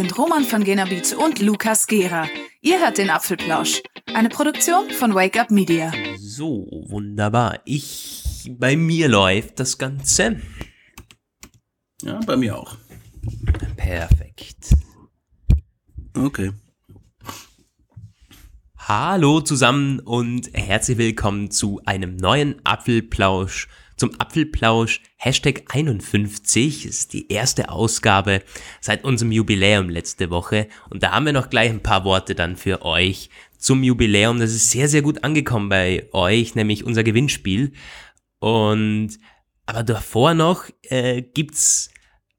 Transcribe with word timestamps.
sind 0.00 0.16
Roman 0.16 0.44
von 0.44 0.64
Genabit 0.64 1.12
und 1.12 1.42
Lukas 1.42 1.86
Gera. 1.86 2.26
Ihr 2.62 2.80
hört 2.80 2.96
den 2.96 3.10
Apfelplausch, 3.10 3.82
eine 4.14 4.30
Produktion 4.30 4.88
von 4.88 5.14
Wake 5.14 5.38
Up 5.38 5.50
Media. 5.50 5.92
So, 6.16 6.66
wunderbar. 6.88 7.60
Ich, 7.66 8.50
bei 8.58 8.76
mir 8.76 9.08
läuft 9.08 9.60
das 9.60 9.76
Ganze. 9.76 10.40
Ja, 12.00 12.18
bei 12.24 12.38
mir 12.38 12.56
auch. 12.56 12.78
Perfekt. 13.76 14.74
Okay. 16.16 16.52
Hallo 18.78 19.42
zusammen 19.42 20.00
und 20.00 20.48
herzlich 20.54 20.96
willkommen 20.96 21.50
zu 21.50 21.82
einem 21.84 22.16
neuen 22.16 22.64
Apfelplausch 22.64 23.68
zum 24.00 24.18
Apfelplausch 24.18 25.02
Hashtag 25.16 25.64
51. 25.68 26.84
Das 26.84 26.90
ist 26.90 27.12
die 27.12 27.30
erste 27.30 27.68
Ausgabe 27.68 28.42
seit 28.80 29.04
unserem 29.04 29.30
Jubiläum 29.30 29.90
letzte 29.90 30.30
Woche. 30.30 30.68
Und 30.88 31.02
da 31.02 31.12
haben 31.12 31.26
wir 31.26 31.34
noch 31.34 31.50
gleich 31.50 31.68
ein 31.68 31.82
paar 31.82 32.04
Worte 32.04 32.34
dann 32.34 32.56
für 32.56 32.82
euch 32.82 33.28
zum 33.58 33.82
Jubiläum. 33.82 34.40
Das 34.40 34.52
ist 34.52 34.70
sehr, 34.70 34.88
sehr 34.88 35.02
gut 35.02 35.22
angekommen 35.22 35.68
bei 35.68 36.08
euch, 36.12 36.54
nämlich 36.54 36.84
unser 36.84 37.04
Gewinnspiel. 37.04 37.72
Und 38.38 39.18
aber 39.66 39.82
davor 39.82 40.32
noch 40.32 40.64
äh, 40.84 41.20
gibt's 41.20 41.90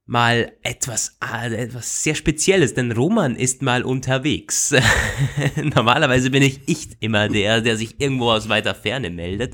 mal 0.07 0.53
etwas, 0.63 1.19
äh, 1.23 1.53
etwas 1.53 2.02
sehr 2.02 2.16
Spezielles, 2.16 2.73
denn 2.73 2.91
Roman 2.91 3.35
ist 3.35 3.61
mal 3.61 3.83
unterwegs. 3.83 4.73
Normalerweise 5.75 6.31
bin 6.31 6.41
ich, 6.41 6.61
ich 6.66 6.88
immer 7.02 7.30
der, 7.30 7.61
der 7.61 7.77
sich 7.77 8.02
irgendwo 8.02 8.31
aus 8.31 8.49
weiter 8.49 8.73
Ferne 8.73 9.11
meldet. 9.11 9.53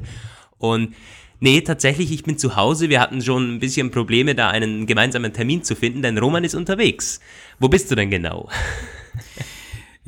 Und 0.58 0.96
Nee, 1.40 1.62
tatsächlich, 1.62 2.12
ich 2.12 2.24
bin 2.24 2.38
zu 2.38 2.56
Hause. 2.56 2.90
Wir 2.90 3.00
hatten 3.00 3.22
schon 3.22 3.56
ein 3.56 3.60
bisschen 3.60 3.92
Probleme, 3.92 4.34
da 4.34 4.50
einen 4.50 4.88
gemeinsamen 4.88 5.34
Termin 5.34 5.64
zu 5.64 5.76
finden, 5.76 6.02
denn 6.02 6.18
Roman 6.18 6.44
ist 6.44 6.56
unterwegs. 6.56 7.20
Wo 7.60 7.70
bist 7.70 7.92
du 7.92 7.96
denn 7.96 8.10
genau? 8.10 8.50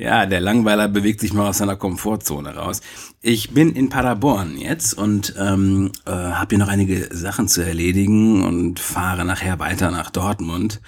Ja, 0.00 0.24
der 0.24 0.40
Langweiler 0.40 0.88
bewegt 0.88 1.20
sich 1.20 1.34
mal 1.34 1.50
aus 1.50 1.58
seiner 1.58 1.76
Komfortzone 1.76 2.54
raus. 2.54 2.80
Ich 3.20 3.50
bin 3.50 3.74
in 3.76 3.90
Paderborn 3.90 4.56
jetzt 4.56 4.94
und 4.94 5.34
ähm, 5.38 5.92
äh, 6.06 6.10
habe 6.10 6.46
hier 6.48 6.58
noch 6.58 6.68
einige 6.68 7.14
Sachen 7.14 7.48
zu 7.48 7.60
erledigen 7.60 8.42
und 8.42 8.80
fahre 8.80 9.26
nachher 9.26 9.58
weiter 9.58 9.90
nach 9.90 10.08
Dortmund. 10.08 10.80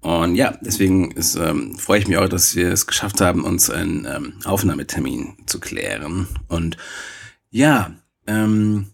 Und 0.00 0.34
ja, 0.34 0.58
deswegen 0.62 1.12
ist, 1.12 1.36
ähm, 1.36 1.76
freue 1.78 2.00
ich 2.00 2.08
mich 2.08 2.16
auch, 2.16 2.28
dass 2.28 2.56
wir 2.56 2.72
es 2.72 2.88
geschafft 2.88 3.20
haben, 3.20 3.44
uns 3.44 3.70
einen 3.70 4.04
ähm, 4.04 4.32
Aufnahmetermin 4.44 5.36
zu 5.46 5.60
klären. 5.60 6.26
Und 6.48 6.76
ja, 7.50 7.92
ähm, 8.26 8.88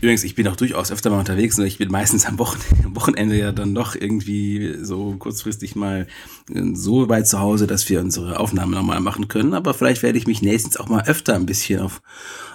Übrigens, 0.00 0.24
ich 0.24 0.34
bin 0.34 0.48
auch 0.48 0.56
durchaus 0.56 0.90
öfter 0.90 1.10
mal 1.10 1.18
unterwegs 1.18 1.58
und 1.58 1.66
ich 1.66 1.78
bin 1.78 1.90
meistens 1.90 2.26
am 2.26 2.38
Wochenende 2.38 3.36
ja 3.36 3.52
dann 3.52 3.74
doch 3.74 3.94
irgendwie 3.94 4.76
so 4.82 5.14
kurzfristig 5.18 5.76
mal 5.76 6.06
äh, 6.52 6.62
so 6.74 7.08
weit 7.08 7.28
zu 7.28 7.40
Hause, 7.40 7.66
dass 7.66 7.88
wir 7.88 8.00
unsere 8.00 8.40
Aufnahmen 8.40 8.72
nochmal 8.72 9.00
machen 9.00 9.28
können. 9.28 9.54
Aber 9.54 9.74
vielleicht 9.74 10.02
werde 10.02 10.18
ich 10.18 10.26
mich 10.26 10.42
nächstens 10.42 10.76
auch 10.76 10.88
mal 10.88 11.04
öfter 11.06 11.34
ein 11.34 11.46
bisschen 11.46 11.80
auf, 11.80 12.02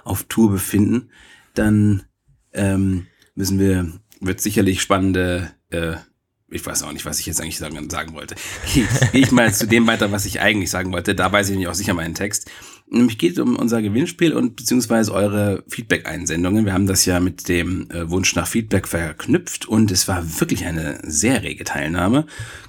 auf 0.04 0.24
Tour 0.24 0.52
befinden. 0.52 1.10
Dann 1.54 2.04
ähm, 2.54 3.08
müssen 3.36 3.60
wir, 3.60 3.92
wird 4.20 4.42
sicherlich 4.42 4.82
spannende 4.82 5.52
äh, 5.70 5.96
ich 6.52 6.66
weiß 6.66 6.84
auch 6.84 6.92
nicht, 6.92 7.06
was 7.06 7.20
ich 7.20 7.26
jetzt 7.26 7.42
eigentlich 7.42 7.58
sagen, 7.58 7.90
sagen 7.90 8.14
wollte. 8.14 8.36
Gehe 8.74 8.88
ich 9.14 9.32
mal 9.32 9.54
zu 9.54 9.68
dem 9.68 9.88
weiter, 9.88 10.12
was 10.12 10.26
ich 10.26 10.40
eigentlich 10.42 10.70
sagen 10.70 10.92
wollte. 10.94 11.16
Da 11.16 11.32
weiß 11.32 11.50
ich 11.50 11.58
nicht 11.58 11.68
auch 11.68 11.74
sicher 11.74 11.94
meinen 11.94 12.14
Text. 12.14 12.50
Nämlich 12.88 13.18
geht 13.18 13.34
es 13.34 13.40
um 13.40 13.56
unser 13.56 13.82
Gewinnspiel 13.82 14.34
und 14.34 14.56
beziehungsweise 14.56 15.12
eure 15.12 15.64
Feedback-Einsendungen. 15.68 16.66
Wir 16.66 16.74
haben 16.74 16.86
das 16.86 17.06
ja 17.06 17.20
mit 17.20 17.50
dem 17.50 17.90
äh, 17.90 18.10
Wunsch 18.10 18.36
nach 18.36 18.48
Feedback 18.48 18.88
verknüpft 18.88 19.68
und 19.68 19.90
es 19.90 20.08
war 20.08 20.40
wirklich 20.40 20.66
eine 20.66 21.00
sehr 21.04 21.42
rege 21.42 21.64
Teilnahme. 21.64 22.28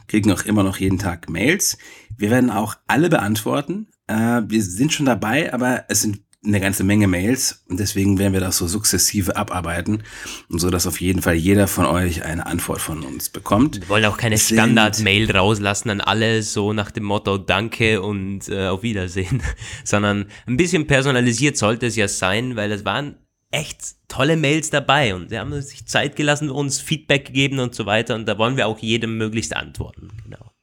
Kriegen 0.09 0.33
auch 0.33 0.45
immer 0.45 0.63
noch 0.63 0.79
jeden 0.79 0.99
Tag 0.99 1.29
Mails. 1.29 1.77
Wir 2.17 2.31
werden 2.31 2.51
auch 2.51 2.77
alle 2.87 3.11
beantworten. 3.11 3.89
Äh, 4.07 4.43
wir 4.47 4.63
sind 4.63 4.93
schon 4.95 5.07
dabei, 5.07 5.53
aber 5.53 5.85
es 5.89 6.01
sind 6.01 6.21
eine 6.47 6.61
ganze 6.61 6.85
Menge 6.85 7.07
Mails 7.09 7.65
und 7.69 7.81
deswegen 7.81 8.19
werden 8.19 8.33
wir 8.33 8.41
das 8.41 8.57
so 8.57 8.67
sukzessive 8.67 9.37
abarbeiten, 9.37 10.03
so 10.49 10.71
dass 10.71 10.87
auf 10.87 11.01
jeden 11.01 11.23
Fall 11.23 11.35
jeder 11.35 11.67
von 11.67 11.87
euch 11.87 12.25
eine 12.25 12.47
Antwort 12.47 12.81
von 12.81 13.03
uns 13.03 13.29
bekommt. 13.29 13.81
Wir 13.81 13.89
wollen 13.89 14.05
auch 14.05 14.17
keine 14.17 14.39
Standard-Mail 14.39 15.31
rauslassen 15.31 15.91
an 15.91 16.01
alle, 16.01 16.43
so 16.43 16.73
nach 16.73 16.91
dem 16.91 17.05
Motto 17.05 17.39
Danke 17.39 18.03
und 18.03 18.49
äh, 18.49 18.69
auf 18.69 18.83
Wiedersehen, 18.83 19.43
sondern 19.85 20.27
ein 20.47 20.57
bisschen 20.57 20.87
personalisiert 20.87 21.57
sollte 21.57 21.87
es 21.87 21.97
ja 21.97 22.09
sein, 22.09 22.57
weil 22.57 22.73
es 22.73 22.85
waren 22.85 23.17
echt 23.51 23.97
tolle 24.09 24.37
Mails 24.37 24.71
dabei 24.71 25.15
und 25.15 25.31
sie 25.31 25.39
haben 25.39 25.61
sich 25.63 25.87
Zeit 25.87 26.17
gelassen, 26.17 26.51
uns 26.51 26.81
Feedback 26.81 27.27
gegeben 27.27 27.59
und 27.59 27.75
so 27.75 27.87
weiter 27.87 28.15
und 28.15 28.27
da 28.27 28.39
wollen 28.39 28.57
wir 28.57 28.67
auch 28.67 28.79
jedem 28.79 29.19
möglichst 29.19 29.55
antworten. 29.55 30.09
Genau 30.25 30.56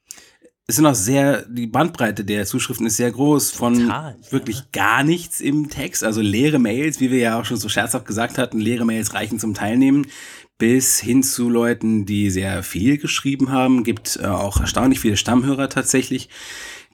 es 0.66 0.78
sind 0.78 0.86
auch 0.86 0.96
sehr, 0.96 1.46
die 1.50 1.68
Bandbreite 1.68 2.24
der 2.24 2.46
Zuschriften 2.46 2.86
ist 2.86 2.96
sehr 2.96 3.12
groß, 3.12 3.52
von 3.52 3.74
Total, 3.74 4.16
wirklich 4.30 4.60
ja. 4.60 4.66
gar 4.72 5.04
nichts 5.04 5.42
im 5.42 5.70
Text, 5.70 6.04
also 6.04 6.22
leere 6.22 6.58
Mails, 6.58 7.02
wie 7.02 7.12
wir 7.12 7.20
ja 7.20 7.40
auch 7.40 7.46
schon 7.46 7.58
so 7.58 7.68
scherzhaft 7.68 8.06
gesagt 8.06 8.38
hatten, 8.38 8.60
leere 8.60 8.86
Mails 8.86 9.14
reichen 9.14 9.40
zum 9.40 9.54
Teilnehmen, 9.54 10.08
bis 10.58 11.00
hin 11.00 11.22
zu 11.22 11.50
Leuten, 11.50 12.06
die 12.06 12.30
sehr 12.30 12.64
viel 12.64 12.98
geschrieben 12.98 13.52
haben, 13.52 13.84
gibt 13.84 14.18
äh, 14.22 14.28
auch 14.28 14.62
erstaunlich 14.62 15.02
viele 15.02 15.18
Stammhörer 15.18 15.68
tatsächlich, 15.68 16.30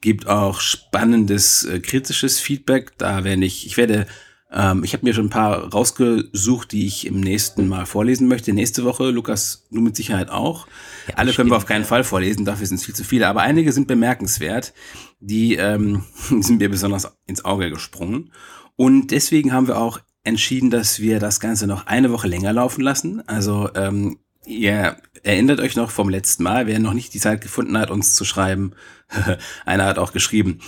gibt 0.02 0.28
auch 0.28 0.62
spannendes 0.62 1.66
äh, 1.66 1.80
kritisches 1.80 2.40
Feedback, 2.40 2.98
da 2.98 3.24
werde 3.24 3.46
ich, 3.46 3.68
ich 3.68 3.78
werde 3.78 4.08
ähm, 4.52 4.84
ich 4.84 4.94
habe 4.94 5.06
mir 5.06 5.14
schon 5.14 5.28
ein 5.28 5.32
paar 5.32 5.72
rausgesucht, 5.72 6.72
die 6.72 6.88
ich 6.88 7.06
im 7.06 7.20
nächsten 7.20 7.68
Mal 7.68 7.86
vorlesen 7.86 8.28
möchte. 8.28 8.52
Nächste 8.52 8.84
Woche, 8.84 9.10
Lukas, 9.12 9.68
du 9.70 9.82
mit 9.82 9.96
Sicherheit 9.96 10.30
auch. 10.30 10.68
Ja, 11.08 11.16
Alle 11.16 11.34
können 11.34 11.52
wir 11.52 11.58
auf 11.58 11.68
keinen 11.68 11.86
Fall 11.86 12.04
vorlesen, 12.04 12.46
dafür 12.46 12.66
sind 12.66 12.78
es 12.78 12.86
viel 12.86 12.96
zu 12.96 13.04
viele. 13.04 13.28
Aber 13.28 13.42
einige 13.42 13.72
sind 13.72 13.88
bemerkenswert. 13.88 14.74
Die 15.20 15.56
ähm, 15.56 16.04
sind 16.42 16.60
mir 16.60 16.70
besonders 16.70 17.12
ins 17.28 17.46
Auge 17.46 17.70
gesprungen. 17.70 18.32
Und 18.76 19.12
deswegen 19.12 19.54
haben 19.54 19.68
wir 19.68 19.78
auch 19.78 20.00
entschieden, 20.24 20.70
dass 20.70 21.00
wir 21.00 21.20
das 21.20 21.40
Ganze 21.40 21.68
noch 21.68 21.86
eine 21.86 22.12
Woche 22.12 22.28
länger 22.28 22.54
laufen 22.54 22.82
lassen. 22.82 23.28
Also 23.28 23.70
ähm, 23.76 24.20
ihr 24.46 24.98
erinnert 25.24 25.60
euch 25.60 25.76
noch 25.76 25.92
vom 25.92 26.10
letzten 26.10 26.44
Mal, 26.44 26.66
wer 26.66 26.80
noch 26.80 26.94
nicht 26.94 27.14
die 27.14 27.20
Zeit 27.20 27.42
gefunden 27.42 27.78
hat, 27.78 27.92
uns 27.92 28.16
zu 28.16 28.26
schreiben. 28.26 28.72
Einer 29.66 29.86
hat 29.86 30.00
auch 30.00 30.12
geschrieben, 30.12 30.60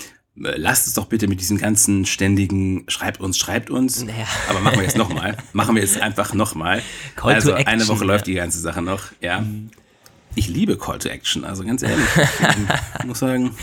lasst 0.42 0.88
es 0.88 0.94
doch 0.94 1.06
bitte 1.06 1.28
mit 1.28 1.40
diesen 1.40 1.58
ganzen 1.58 2.06
ständigen 2.06 2.86
schreibt 2.88 3.20
uns, 3.20 3.38
schreibt 3.38 3.70
uns. 3.70 4.04
Naja. 4.04 4.26
Aber 4.50 4.60
machen 4.60 4.78
wir 4.78 4.84
jetzt 4.84 4.98
nochmal. 4.98 5.38
machen 5.54 5.76
wir 5.76 5.82
jetzt 5.82 6.00
einfach 6.02 6.34
nochmal. 6.34 6.82
Also 7.22 7.52
action, 7.54 7.68
eine 7.68 7.88
Woche 7.88 8.02
ja. 8.02 8.06
läuft 8.06 8.28
die 8.28 8.34
ganze 8.34 8.60
Sache 8.60 8.82
noch. 8.82 9.04
Ja. 9.22 9.42
Mhm. 9.42 9.70
Ich 10.36 10.48
liebe 10.48 10.78
Call 10.78 10.98
to 11.00 11.10
Action, 11.10 11.44
also 11.44 11.64
ganz 11.64 11.84
ehrlich. 11.84 12.08
ich 13.00 13.06
muss 13.06 13.20
sagen. 13.20 13.56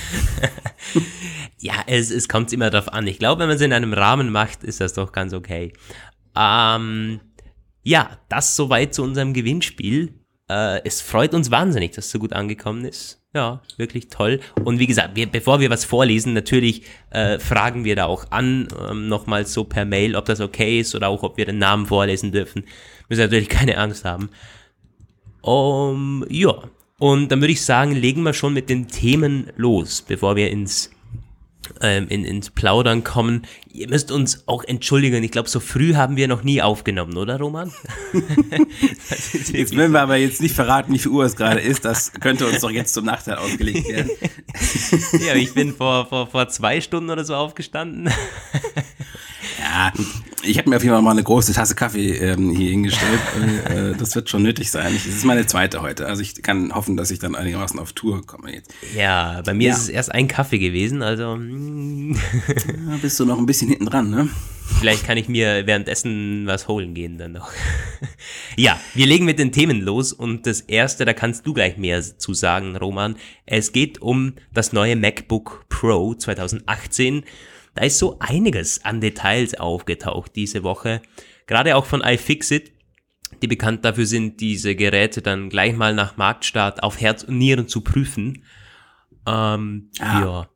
ja, 1.59 1.75
es, 1.87 2.11
es 2.11 2.29
kommt 2.29 2.53
immer 2.53 2.69
darauf 2.69 2.93
an. 2.93 3.07
Ich 3.07 3.19
glaube, 3.19 3.41
wenn 3.41 3.49
man 3.49 3.57
es 3.57 3.63
in 3.63 3.73
einem 3.73 3.95
Rahmen 3.95 4.31
macht, 4.31 4.65
ist 4.65 4.81
das 4.81 4.93
doch 4.93 5.13
ganz 5.13 5.33
okay. 5.33 5.73
Ähm, 6.37 7.21
ja, 7.83 8.19
das 8.29 8.55
soweit 8.55 8.93
zu 8.95 9.03
unserem 9.03 9.33
Gewinnspiel. 9.33 10.15
Äh, 10.51 10.85
es 10.85 11.01
freut 11.01 11.33
uns 11.33 11.51
wahnsinnig, 11.51 11.93
dass 11.93 12.07
es 12.07 12.11
so 12.11 12.19
gut 12.19 12.35
angekommen 12.35 12.85
ist. 12.85 13.18
Ja, 13.35 13.61
wirklich 13.77 14.09
toll. 14.09 14.41
Und 14.65 14.79
wie 14.79 14.87
gesagt, 14.87 15.15
wir, 15.15 15.27
bevor 15.27 15.61
wir 15.61 15.69
was 15.69 15.85
vorlesen, 15.85 16.33
natürlich 16.33 16.83
äh, 17.11 17.39
fragen 17.39 17.85
wir 17.85 17.95
da 17.95 18.07
auch 18.07 18.31
an, 18.31 18.69
ähm, 18.91 19.09
nochmal 19.09 19.47
so 19.47 19.65
per 19.65 19.85
Mail, 19.85 20.17
ob 20.17 20.25
das 20.25 20.41
okay 20.41 20.81
ist 20.81 20.95
oder 20.95 21.09
auch, 21.09 21.23
ob 21.23 21.37
wir 21.37 21.45
den 21.45 21.59
Namen 21.59 21.87
vorlesen 21.87 22.33
dürfen. 22.33 22.65
Müssen 23.09 23.21
natürlich 23.21 23.49
keine 23.51 23.77
Angst 23.77 24.05
haben. 24.05 24.31
Um, 25.43 26.25
ja, 26.31 26.55
und 26.99 27.29
dann 27.29 27.41
würde 27.41 27.53
ich 27.53 27.65
sagen, 27.65 27.93
legen 27.93 28.23
wir 28.23 28.33
schon 28.33 28.55
mit 28.55 28.71
den 28.71 28.89
Themen 28.89 29.53
los, 29.57 30.03
bevor 30.03 30.35
wir 30.35 30.51
ins 30.51 30.91
ähm, 31.81 32.09
in, 32.09 32.25
ins 32.25 32.51
Plaudern 32.51 33.05
kommen. 33.05 33.43
Ihr 33.73 33.89
müsst 33.89 34.11
uns 34.11 34.47
auch 34.47 34.65
entschuldigen. 34.65 35.23
Ich 35.23 35.31
glaube, 35.31 35.49
so 35.49 35.61
früh 35.61 35.95
haben 35.95 36.17
wir 36.17 36.29
noch 36.29 36.43
nie 36.43 36.63
aufgenommen, 36.63 37.17
oder 37.17 37.39
Roman? 37.39 37.73
jetzt 39.53 39.77
wollen 39.77 39.93
wir 39.93 40.01
aber 40.01 40.17
jetzt 40.17 40.41
nicht 40.41 40.55
verraten, 40.55 40.93
wie 40.93 40.99
viel 40.99 41.13
Uhr 41.13 41.25
es 41.25 41.37
gerade 41.37 41.61
ist. 41.61 41.85
Das 41.85 42.13
könnte 42.13 42.47
uns 42.47 42.61
doch 42.61 42.71
jetzt 42.71 42.95
zum 42.95 43.05
Nachteil 43.05 43.37
ausgelegt 43.37 43.89
werden. 43.89 44.11
ja, 45.27 45.35
ich 45.35 45.55
bin 45.55 45.75
vor, 45.75 46.07
vor, 46.07 46.27
vor 46.27 46.49
zwei 46.49 46.81
Stunden 46.81 47.11
oder 47.11 47.25
so 47.25 47.35
aufgestanden. 47.35 48.11
Ja, 49.61 49.93
ich 50.49 50.59
habe 50.59 50.71
mir 50.71 50.77
auf 50.77 50.83
jeden 50.83 50.95
Fall 50.95 51.03
mal 51.03 51.11
eine 51.11 51.23
große 51.23 51.53
Tasse 51.53 51.75
Kaffee 51.75 52.17
ähm, 52.17 52.51
hier 52.51 52.71
hingestellt. 52.71 53.21
äh, 53.69 53.93
das 53.97 54.15
wird 54.15 54.31
schon 54.31 54.43
nötig 54.43 54.71
sein. 54.71 54.95
Es 54.95 55.07
ist 55.07 55.25
meine 55.25 55.47
zweite 55.47 55.83
heute. 55.83 56.07
Also 56.07 56.23
ich 56.23 56.43
kann 56.43 56.75
hoffen, 56.75 56.97
dass 56.97 57.11
ich 57.11 57.19
dann 57.19 57.35
einigermaßen 57.35 57.79
auf 57.79 57.93
Tour 57.93 58.27
komme 58.27 58.53
jetzt. 58.55 58.73
Ja, 58.97 59.43
bei 59.45 59.55
mir 59.55 59.69
ja. 59.69 59.75
ist 59.75 59.83
es 59.83 59.89
erst 59.89 60.13
ein 60.13 60.29
Kaffee 60.29 60.59
gewesen, 60.59 61.03
also. 61.03 61.37
ja, 61.37 62.97
bist 63.03 63.21
du 63.21 63.25
noch 63.25 63.39
ein 63.39 63.47
bisschen 63.47 63.69
hinten 63.69 63.87
dran, 63.87 64.11
ne? 64.11 64.29
Vielleicht 64.79 65.05
kann 65.05 65.19
ich 65.19 65.29
mir 65.29 65.67
währenddessen 65.67 66.47
was 66.47 66.69
holen 66.69 66.95
gehen 66.95 67.19
dann 67.19 67.33
noch. 67.33 67.51
ja, 68.57 68.79
wir 68.95 69.07
legen 69.07 69.25
mit 69.25 69.39
den 69.39 69.51
Themen 69.51 69.81
los 69.81 70.13
und 70.13 70.47
das 70.47 70.61
erste, 70.61 71.05
da 71.05 71.15
kannst 71.15 71.47
du 71.47 71.53
gleich 71.53 71.79
mehr 71.79 72.03
zu 72.03 72.35
sagen, 72.35 72.77
Roman. 72.77 73.17
Es 73.47 73.73
geht 73.73 74.01
um 74.01 74.35
das 74.53 74.73
neue 74.73 74.95
MacBook 74.95 75.65
Pro 75.69 76.15
2018 76.15 77.25
da 77.79 77.85
ist 77.85 77.99
so 77.99 78.17
einiges 78.19 78.85
an 78.85 79.01
Details 79.01 79.55
aufgetaucht 79.55 80.35
diese 80.35 80.65
Woche. 80.65 81.01
Gerade 81.47 81.77
auch 81.77 81.85
von 81.85 82.01
iFixit, 82.01 82.73
die 83.41 83.47
bekannt 83.47 83.85
dafür 83.85 84.05
sind, 84.05 84.41
diese 84.41 84.75
Geräte 84.75 85.23
dann 85.23 85.49
gleich 85.49 85.77
mal 85.77 85.95
nach 85.95 86.17
Marktstart 86.17 86.83
auf 86.83 87.01
Herz 87.01 87.23
und 87.23 87.39
Nieren 87.39 87.69
zu 87.69 87.83
prüfen. 87.83 88.43
Ähm, 89.29 89.93
ah. 90.01 90.21
Ja. 90.21 90.49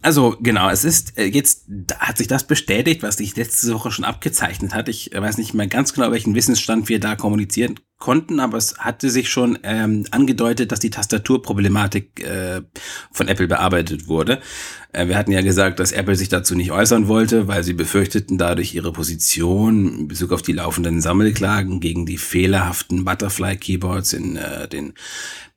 Also 0.00 0.36
genau, 0.40 0.70
es 0.70 0.84
ist 0.84 1.18
äh, 1.18 1.24
jetzt 1.24 1.66
hat 1.98 2.18
sich 2.18 2.28
das 2.28 2.46
bestätigt, 2.46 3.02
was 3.02 3.16
sich 3.16 3.34
letzte 3.36 3.74
Woche 3.74 3.90
schon 3.90 4.04
abgezeichnet 4.04 4.72
hat. 4.74 4.88
Ich 4.88 5.10
weiß 5.12 5.38
nicht 5.38 5.54
mehr 5.54 5.66
ganz 5.66 5.92
genau, 5.92 6.12
welchen 6.12 6.36
Wissensstand 6.36 6.88
wir 6.88 7.00
da 7.00 7.16
kommunizieren 7.16 7.80
konnten, 7.98 8.38
aber 8.38 8.58
es 8.58 8.78
hatte 8.78 9.10
sich 9.10 9.28
schon 9.28 9.58
ähm, 9.64 10.06
angedeutet, 10.12 10.70
dass 10.70 10.78
die 10.78 10.90
Tastaturproblematik 10.90 12.24
äh, 12.24 12.62
von 13.10 13.26
Apple 13.26 13.48
bearbeitet 13.48 14.06
wurde. 14.06 14.40
Äh, 14.92 15.08
wir 15.08 15.18
hatten 15.18 15.32
ja 15.32 15.40
gesagt, 15.40 15.80
dass 15.80 15.90
Apple 15.90 16.14
sich 16.14 16.28
dazu 16.28 16.54
nicht 16.54 16.70
äußern 16.70 17.08
wollte, 17.08 17.48
weil 17.48 17.64
sie 17.64 17.72
befürchteten 17.72 18.38
dadurch 18.38 18.74
ihre 18.74 18.92
Position 18.92 19.98
in 19.98 20.08
Bezug 20.08 20.30
auf 20.30 20.42
die 20.42 20.52
laufenden 20.52 21.00
Sammelklagen 21.00 21.80
gegen 21.80 22.06
die 22.06 22.18
fehlerhaften 22.18 23.04
Butterfly-Keyboards 23.04 24.12
in 24.12 24.36
äh, 24.36 24.68
den 24.68 24.94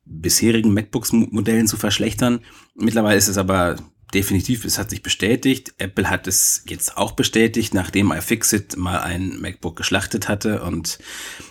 bisherigen 0.04 0.74
MacBooks-Modellen 0.74 1.68
zu 1.68 1.78
verschlechtern. 1.78 2.40
Mittlerweile 2.74 3.18
ist 3.18 3.28
es 3.28 3.38
aber 3.38 3.76
definitiv, 4.14 4.66
es 4.66 4.78
hat 4.78 4.90
sich 4.90 5.04
bestätigt. 5.04 5.74
Apple 5.78 6.10
hat 6.10 6.28
es 6.28 6.64
jetzt 6.68 6.98
auch 6.98 7.12
bestätigt, 7.12 7.74
nachdem 7.74 8.12
iFixit 8.12 8.78
mal 8.78 9.00
ein 9.00 9.40
MacBook 9.40 9.76
geschlachtet 9.76 10.28
hatte. 10.28 10.64
Und 10.64 11.00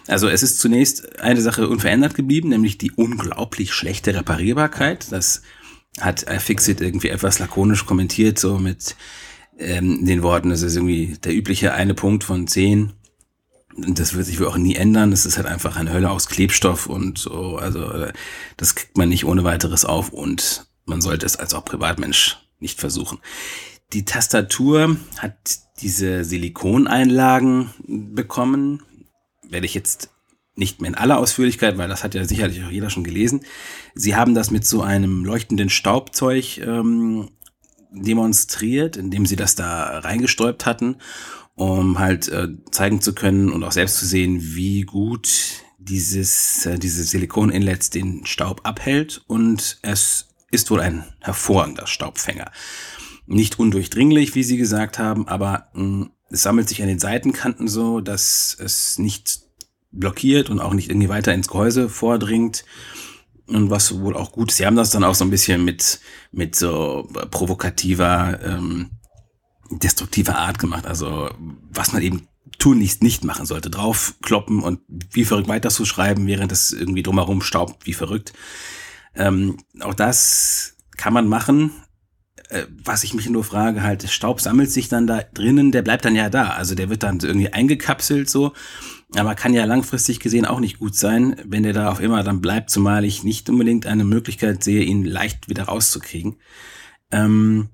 also 0.07 0.29
es 0.29 0.43
ist 0.43 0.61
zunächst 0.61 1.21
eine 1.21 1.41
Sache 1.41 1.69
unverändert 1.69 2.15
geblieben, 2.15 2.51
nämlich 2.51 2.79
die 2.79 2.93
unglaublich 2.93 3.73
schlechte 3.73 4.15
Reparierbarkeit. 4.15 5.11
Das 5.11 5.43
hat 6.01 6.31
iFixit 6.31 6.81
irgendwie 6.81 7.09
etwas 7.09 7.39
lakonisch 7.39 7.87
kommentiert, 7.87 8.39
so 8.39 8.59
mit 8.59 8.97
ähm, 9.59 10.05
den 10.05 10.23
Worten, 10.23 10.51
das 10.51 10.63
ist 10.63 10.77
irgendwie 10.77 11.19
der 11.23 11.35
übliche 11.35 11.75
eine 11.75 11.95
Punkt 11.95 12.25
von 12.25 12.47
zehn. 12.47 12.93
Das 13.77 14.15
wird 14.15 14.27
sich 14.27 14.41
wohl 14.41 14.49
auch 14.49 14.57
nie 14.57 14.75
ändern. 14.75 15.11
Das 15.11 15.27
ist 15.27 15.37
halt 15.37 15.47
einfach 15.47 15.77
eine 15.77 15.93
Hölle 15.93 16.11
aus 16.11 16.29
Klebstoff 16.29 16.87
und 16.87 17.19
so. 17.19 17.57
Also 17.57 17.91
äh, 17.93 18.13
das 18.57 18.75
kriegt 18.75 18.97
man 18.97 19.09
nicht 19.09 19.25
ohne 19.25 19.45
weiteres 19.45 19.85
auf 19.85 20.11
und 20.11 20.67
man 20.87 21.01
sollte 21.01 21.25
es 21.25 21.37
als 21.37 21.55
auch 21.55 21.65
Privatmensch 21.65 22.40
nicht 22.61 22.81
versuchen. 22.81 23.19
Die 23.93 24.05
Tastatur 24.05 24.97
hat 25.19 25.35
diese 25.81 26.25
Silikoneinlagen 26.25 27.71
bekommen. 28.15 28.83
Werde 29.49 29.67
ich 29.67 29.75
jetzt 29.75 30.11
nicht 30.55 30.81
mehr 30.81 30.89
in 30.89 30.95
aller 30.95 31.19
Ausführlichkeit, 31.19 31.79
weil 31.79 31.89
das 31.89 32.05
hat 32.05 32.15
ja 32.15 32.25
sicherlich 32.25 32.63
auch 32.63 32.71
jeder 32.71 32.91
schon 32.91 33.05
gelesen. 33.05 33.41
Sie 33.95 34.15
haben 34.15 34.35
das 34.35 34.51
mit 34.51 34.65
so 34.65 34.83
einem 34.83 35.25
leuchtenden 35.25 35.71
Staubzeug 35.71 36.59
ähm, 36.59 37.31
demonstriert, 37.91 38.97
indem 38.97 39.27
sie 39.27 39.37
das 39.37 39.55
da 39.55 39.99
reingestäubt 40.01 40.67
hatten, 40.67 40.97
um 41.55 41.99
halt 41.99 42.29
äh, 42.29 42.49
zeigen 42.71 43.01
zu 43.01 43.15
können 43.15 43.51
und 43.51 43.65
auch 43.65 43.73
selbst 43.73 43.99
zu 43.99 44.07
sehen, 44.07 44.39
wie 44.41 44.83
gut 44.83 45.65
dieses, 45.79 46.67
äh, 46.67 46.79
diese 46.79 47.03
Silikon-Inlets 47.05 47.91
den 47.91 48.27
Staub 48.27 48.61
abhält 48.65 49.23
und 49.27 49.79
es 49.83 50.30
ist 50.51 50.71
wohl 50.71 50.81
ein 50.81 51.05
hervorragender 51.21 51.87
Staubfänger. 51.87 52.51
Nicht 53.27 53.59
undurchdringlich, 53.59 54.35
wie 54.35 54.43
Sie 54.43 54.57
gesagt 54.57 54.99
haben, 54.99 55.29
aber 55.29 55.69
mh, 55.75 55.83
hm, 55.83 56.11
es 56.33 56.43
sammelt 56.43 56.69
sich 56.69 56.81
an 56.81 56.89
den 56.89 57.01
Seitenkanten 57.01 57.67
so, 57.69 58.01
dass 58.01 58.57
es 58.59 58.99
nicht 58.99 59.41
blockiert 59.91 60.49
und 60.49 60.61
auch 60.61 60.73
nicht 60.75 60.89
irgendwie 60.89 61.09
weiter 61.09 61.35
ins 61.35 61.49
Gehäuse 61.49 61.89
vordringt. 61.89 62.65
Und 63.47 63.69
was 63.71 63.99
wohl 63.99 64.17
auch 64.17 64.31
gut 64.31 64.51
ist, 64.51 64.59
sie 64.59 64.67
haben 64.67 64.77
das 64.77 64.91
dann 64.91 65.03
auch 65.03 65.17
so 65.17 65.25
ein 65.25 65.31
bisschen 65.31 65.65
mit, 65.65 66.01
mit 66.31 66.55
so 66.55 67.09
provokativer, 67.33 68.39
ähm, 68.45 68.91
destruktiver 69.73 70.39
Art 70.39 70.61
gemacht. 70.61 70.87
Also 70.87 71.31
was 71.73 71.93
man 71.93 72.03
eben 72.03 72.29
tunlichst 72.59 73.03
nicht 73.03 73.25
machen 73.25 73.47
sollte. 73.47 73.71
Draufkloppen 73.71 74.63
und 74.63 74.81
wie 74.89 75.25
verrückt 75.25 75.49
weiter 75.49 75.71
zu 75.71 75.85
schreiben, 75.85 76.27
während 76.27 76.53
es 76.53 76.73
irgendwie 76.73 77.03
drumherum 77.03 77.43
staubt, 77.43 77.87
wie 77.87 77.95
verrückt. 77.95 78.33
Ähm, 79.15 79.57
auch 79.81 79.95
das 79.95 80.77
kann 80.97 81.13
man 81.13 81.29
machen. 81.29 81.73
Äh, 82.49 82.67
was 82.85 83.05
ich 83.05 83.15
mich 83.15 83.29
nur 83.29 83.45
frage, 83.45 83.83
halt, 83.83 84.09
Staub 84.11 84.41
sammelt 84.41 84.71
sich 84.71 84.89
dann 84.89 85.07
da 85.07 85.23
drinnen, 85.35 85.73
der 85.73 85.83
bleibt 85.83 86.05
dann 86.05 86.17
ja 86.17 86.31
da. 86.31 86.51
Also 86.51 86.75
der 86.75 86.91
wird 86.91 87.03
dann 87.03 87.21
irgendwie 87.21 87.53
eingekapselt 87.53 88.29
so. 88.29 88.53
Aber 89.17 89.35
kann 89.35 89.55
ja 89.55 89.65
langfristig 89.65 90.21
gesehen 90.21 90.47
auch 90.47 90.61
nicht 90.61 90.79
gut 90.79 90.95
sein, 90.95 91.37
wenn 91.45 91.63
der 91.63 91.73
da 91.73 91.91
auf 91.91 92.01
immer 92.01 92.23
dann 92.23 92.41
bleibt, 92.41 92.71
zumal 92.71 93.05
ich 93.05 93.25
nicht 93.25 93.49
unbedingt 93.51 93.87
eine 93.87 94.05
Möglichkeit 94.05 94.63
sehe, 94.63 94.83
ihn 94.83 95.05
leicht 95.05 95.49
wieder 95.49 95.65
rauszukriegen. 95.65 96.37
Ähm, 97.11 97.71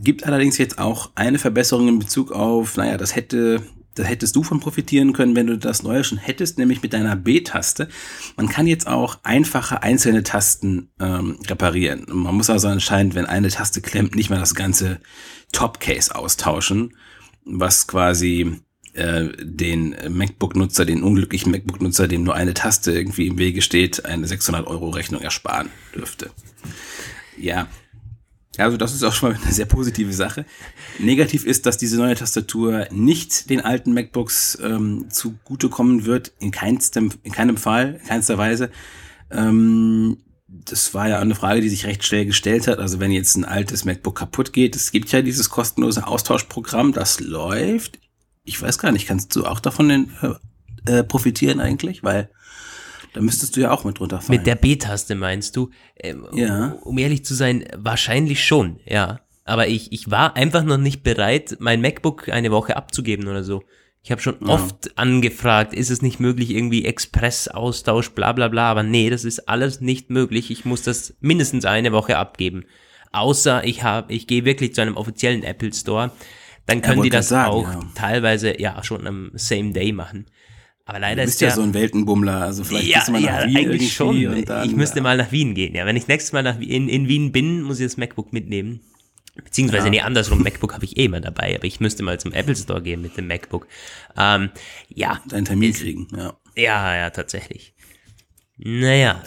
gibt 0.00 0.24
allerdings 0.24 0.58
jetzt 0.58 0.78
auch 0.78 1.10
eine 1.16 1.38
Verbesserung 1.38 1.88
in 1.88 1.98
Bezug 1.98 2.30
auf, 2.30 2.76
naja, 2.76 2.96
das 2.96 3.16
hätte 3.16 3.62
da 3.98 4.04
hättest 4.04 4.36
du 4.36 4.42
von 4.42 4.60
profitieren 4.60 5.12
können, 5.12 5.34
wenn 5.34 5.46
du 5.46 5.58
das 5.58 5.82
Neue 5.82 6.04
schon 6.04 6.18
hättest, 6.18 6.58
nämlich 6.58 6.82
mit 6.82 6.92
deiner 6.92 7.16
B-Taste. 7.16 7.88
Man 8.36 8.48
kann 8.48 8.66
jetzt 8.66 8.86
auch 8.86 9.18
einfache 9.22 9.82
einzelne 9.82 10.22
Tasten 10.22 10.90
ähm, 11.00 11.38
reparieren. 11.46 12.06
Man 12.08 12.34
muss 12.34 12.50
also 12.50 12.68
anscheinend, 12.68 13.14
wenn 13.14 13.26
eine 13.26 13.48
Taste 13.48 13.80
klemmt, 13.80 14.14
nicht 14.14 14.30
mal 14.30 14.38
das 14.38 14.54
ganze 14.54 15.00
Topcase 15.52 16.14
austauschen, 16.14 16.96
was 17.44 17.86
quasi 17.86 18.60
äh, 18.94 19.28
den 19.40 19.96
MacBook-Nutzer, 20.08 20.84
den 20.84 21.02
unglücklichen 21.02 21.52
MacBook-Nutzer, 21.52 22.08
dem 22.08 22.24
nur 22.24 22.34
eine 22.34 22.54
Taste 22.54 22.92
irgendwie 22.92 23.26
im 23.26 23.38
Wege 23.38 23.62
steht, 23.62 24.04
eine 24.04 24.26
600-Euro-Rechnung 24.26 25.20
ersparen 25.20 25.70
dürfte. 25.94 26.30
Ja, 27.36 27.68
also 28.64 28.76
das 28.76 28.94
ist 28.94 29.04
auch 29.04 29.12
schon 29.12 29.32
mal 29.32 29.40
eine 29.40 29.52
sehr 29.52 29.66
positive 29.66 30.12
Sache. 30.12 30.44
Negativ 30.98 31.44
ist, 31.44 31.66
dass 31.66 31.78
diese 31.78 31.96
neue 31.96 32.14
Tastatur 32.14 32.86
nicht 32.90 33.50
den 33.50 33.60
alten 33.60 33.92
MacBooks 33.92 34.58
ähm, 34.62 35.06
zugutekommen 35.10 36.04
wird, 36.04 36.32
in, 36.38 36.50
keinstem, 36.50 37.10
in 37.22 37.32
keinem 37.32 37.56
Fall, 37.56 37.98
in 38.00 38.08
keinster 38.08 38.36
Weise. 38.36 38.70
Ähm, 39.30 40.18
das 40.48 40.94
war 40.94 41.08
ja 41.08 41.18
eine 41.18 41.34
Frage, 41.34 41.60
die 41.60 41.68
sich 41.68 41.86
recht 41.86 42.04
schnell 42.04 42.26
gestellt 42.26 42.66
hat. 42.66 42.78
Also 42.78 43.00
wenn 43.00 43.12
jetzt 43.12 43.36
ein 43.36 43.44
altes 43.44 43.84
MacBook 43.84 44.16
kaputt 44.16 44.52
geht, 44.52 44.76
es 44.76 44.90
gibt 44.90 45.12
ja 45.12 45.22
dieses 45.22 45.50
kostenlose 45.50 46.06
Austauschprogramm, 46.06 46.92
das 46.92 47.20
läuft. 47.20 47.98
Ich 48.44 48.60
weiß 48.60 48.78
gar 48.78 48.92
nicht, 48.92 49.06
kannst 49.06 49.36
du 49.36 49.44
auch 49.44 49.60
davon 49.60 49.90
äh, 49.90 50.90
äh 50.90 51.04
profitieren 51.04 51.60
eigentlich? 51.60 52.02
Weil 52.02 52.30
da 53.12 53.20
müsstest 53.20 53.56
du 53.56 53.60
ja 53.60 53.70
auch 53.70 53.84
mit 53.84 54.00
runterfallen. 54.00 54.38
Mit 54.38 54.46
der 54.46 54.54
B-Taste 54.54 55.14
meinst 55.14 55.56
du? 55.56 55.70
Ähm, 55.96 56.26
ja. 56.32 56.76
Um 56.82 56.98
ehrlich 56.98 57.24
zu 57.24 57.34
sein, 57.34 57.64
wahrscheinlich 57.76 58.44
schon, 58.44 58.80
ja. 58.84 59.20
Aber 59.44 59.68
ich, 59.68 59.92
ich 59.92 60.10
war 60.10 60.36
einfach 60.36 60.62
noch 60.62 60.76
nicht 60.76 61.02
bereit, 61.02 61.56
mein 61.58 61.80
MacBook 61.80 62.28
eine 62.28 62.50
Woche 62.50 62.76
abzugeben 62.76 63.28
oder 63.28 63.42
so. 63.42 63.62
Ich 64.02 64.10
habe 64.10 64.20
schon 64.20 64.36
ja. 64.40 64.48
oft 64.48 64.96
angefragt, 64.98 65.74
ist 65.74 65.90
es 65.90 66.02
nicht 66.02 66.20
möglich, 66.20 66.50
irgendwie 66.50 66.84
Express-Austausch, 66.84 68.10
bla 68.10 68.32
bla 68.32 68.48
bla, 68.48 68.70
aber 68.70 68.82
nee, 68.82 69.10
das 69.10 69.24
ist 69.24 69.48
alles 69.48 69.80
nicht 69.80 70.10
möglich. 70.10 70.50
Ich 70.50 70.64
muss 70.64 70.82
das 70.82 71.14
mindestens 71.20 71.64
eine 71.64 71.92
Woche 71.92 72.16
abgeben. 72.16 72.64
Außer 73.10 73.64
ich 73.64 73.82
habe, 73.82 74.12
ich 74.12 74.26
gehe 74.26 74.44
wirklich 74.44 74.74
zu 74.74 74.82
einem 74.82 74.96
offiziellen 74.96 75.42
Apple 75.42 75.72
Store, 75.72 76.12
dann 76.66 76.82
können 76.82 77.02
die 77.02 77.10
das 77.10 77.28
sagen, 77.28 77.50
auch 77.50 77.70
ja. 77.70 77.80
teilweise 77.94 78.60
ja 78.60 78.82
schon 78.84 79.06
am 79.06 79.30
same 79.34 79.72
day 79.72 79.92
machen. 79.92 80.26
Aber 80.88 81.00
leider 81.00 81.20
du 81.20 81.26
bist 81.26 81.34
ist 81.34 81.40
ja, 81.42 81.48
ja 81.48 81.54
so 81.54 81.60
ein 81.60 81.74
Weltenbummler, 81.74 82.40
also 82.40 82.64
vielleicht 82.64 82.88
ja, 82.88 83.04
du 83.04 83.12
mal 83.12 83.20
nach 83.20 83.42
ja, 83.42 83.46
Wien 83.46 83.56
eigentlich 83.58 83.92
schon. 83.92 84.44
Dann, 84.46 84.66
ich 84.66 84.74
müsste 84.74 84.96
ja. 84.96 85.02
mal 85.02 85.18
nach 85.18 85.30
Wien 85.30 85.54
gehen. 85.54 85.74
Ja, 85.74 85.84
wenn 85.84 85.96
ich 85.96 86.08
nächstes 86.08 86.32
Mal 86.32 86.42
nach, 86.42 86.58
in, 86.58 86.88
in 86.88 87.08
Wien 87.08 87.30
bin, 87.30 87.60
muss 87.60 87.78
ich 87.78 87.84
das 87.84 87.98
MacBook 87.98 88.32
mitnehmen. 88.32 88.80
Beziehungsweise, 89.36 89.84
ja. 89.84 89.90
nee, 89.90 90.00
andersrum, 90.00 90.42
MacBook 90.42 90.72
habe 90.72 90.86
ich 90.86 90.96
eh 90.96 91.04
immer 91.04 91.20
dabei, 91.20 91.54
aber 91.54 91.66
ich 91.66 91.78
müsste 91.80 92.02
mal 92.02 92.18
zum 92.18 92.32
Apple 92.32 92.56
Store 92.56 92.80
gehen 92.80 93.02
mit 93.02 93.18
dem 93.18 93.26
MacBook. 93.26 93.66
Ähm, 94.16 94.48
ja. 94.88 95.20
Deinen 95.28 95.44
Termin 95.44 95.72
ist, 95.72 95.80
kriegen, 95.80 96.08
ja. 96.16 96.32
Ja, 96.56 96.96
ja, 96.96 97.10
tatsächlich. 97.10 97.74
Naja. 98.56 99.22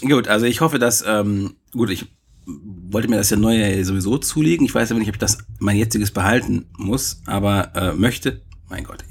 Gut, 0.00 0.26
also 0.26 0.44
ich 0.44 0.60
hoffe, 0.60 0.80
dass, 0.80 1.04
ähm, 1.06 1.54
gut, 1.70 1.90
ich 1.90 2.06
wollte 2.46 3.06
mir 3.06 3.16
das 3.16 3.30
ja 3.30 3.36
neue 3.36 3.84
sowieso 3.84 4.18
zulegen. 4.18 4.66
Ich 4.66 4.74
weiß 4.74 4.90
aber 4.90 4.98
nicht, 4.98 5.08
ob 5.08 5.14
ich 5.14 5.20
das 5.20 5.38
mein 5.60 5.76
jetziges 5.76 6.10
behalten 6.10 6.66
muss, 6.76 7.22
aber 7.26 7.76
äh, 7.76 7.92
möchte. 7.92 8.42
Mein 8.68 8.82
Gott, 8.82 9.04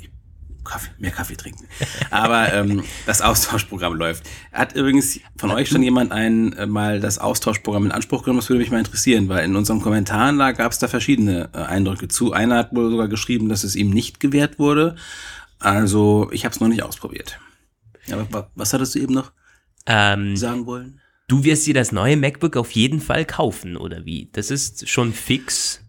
Kaffee, 0.69 0.91
mehr 0.99 1.11
Kaffee 1.11 1.35
trinken. 1.35 1.65
Aber 2.11 2.53
ähm, 2.53 2.83
das 3.05 3.21
Austauschprogramm 3.21 3.95
läuft. 3.95 4.23
Hat 4.53 4.75
übrigens 4.75 5.19
von 5.35 5.51
euch 5.51 5.69
schon 5.69 5.81
jemand 5.81 6.11
ein 6.11 6.53
äh, 6.53 6.67
mal 6.67 6.99
das 6.99 7.17
Austauschprogramm 7.17 7.85
in 7.85 7.91
Anspruch 7.91 8.23
genommen? 8.23 8.39
Das 8.39 8.49
würde 8.49 8.59
mich 8.59 8.71
mal 8.71 8.79
interessieren, 8.79 9.29
weil 9.29 9.45
in 9.45 9.55
unseren 9.55 9.81
Kommentaren 9.81 10.37
da 10.37 10.51
gab 10.51 10.71
es 10.71 10.79
da 10.79 10.87
verschiedene 10.87 11.49
äh, 11.53 11.57
Eindrücke 11.57 12.07
zu. 12.07 12.33
Einer 12.33 12.57
hat 12.57 12.75
wohl 12.75 12.91
sogar 12.91 13.07
geschrieben, 13.07 13.49
dass 13.49 13.63
es 13.63 13.75
ihm 13.75 13.89
nicht 13.89 14.19
gewährt 14.19 14.59
wurde. 14.59 14.95
Also 15.57 16.29
ich 16.31 16.45
habe 16.45 16.53
es 16.53 16.61
noch 16.61 16.67
nicht 16.67 16.83
ausprobiert. 16.83 17.39
Aber 18.11 18.51
was 18.55 18.73
hattest 18.73 18.95
du 18.95 18.99
eben 18.99 19.13
noch 19.13 19.31
ähm, 19.87 20.37
sagen 20.37 20.65
wollen? 20.65 21.01
Du 21.27 21.43
wirst 21.43 21.67
dir 21.67 21.73
das 21.73 21.91
neue 21.91 22.17
MacBook 22.17 22.57
auf 22.57 22.71
jeden 22.71 23.01
Fall 23.01 23.25
kaufen, 23.25 23.77
oder 23.77 24.05
wie? 24.05 24.29
Das 24.33 24.49
ist 24.49 24.87
schon 24.89 25.13
fix. 25.13 25.81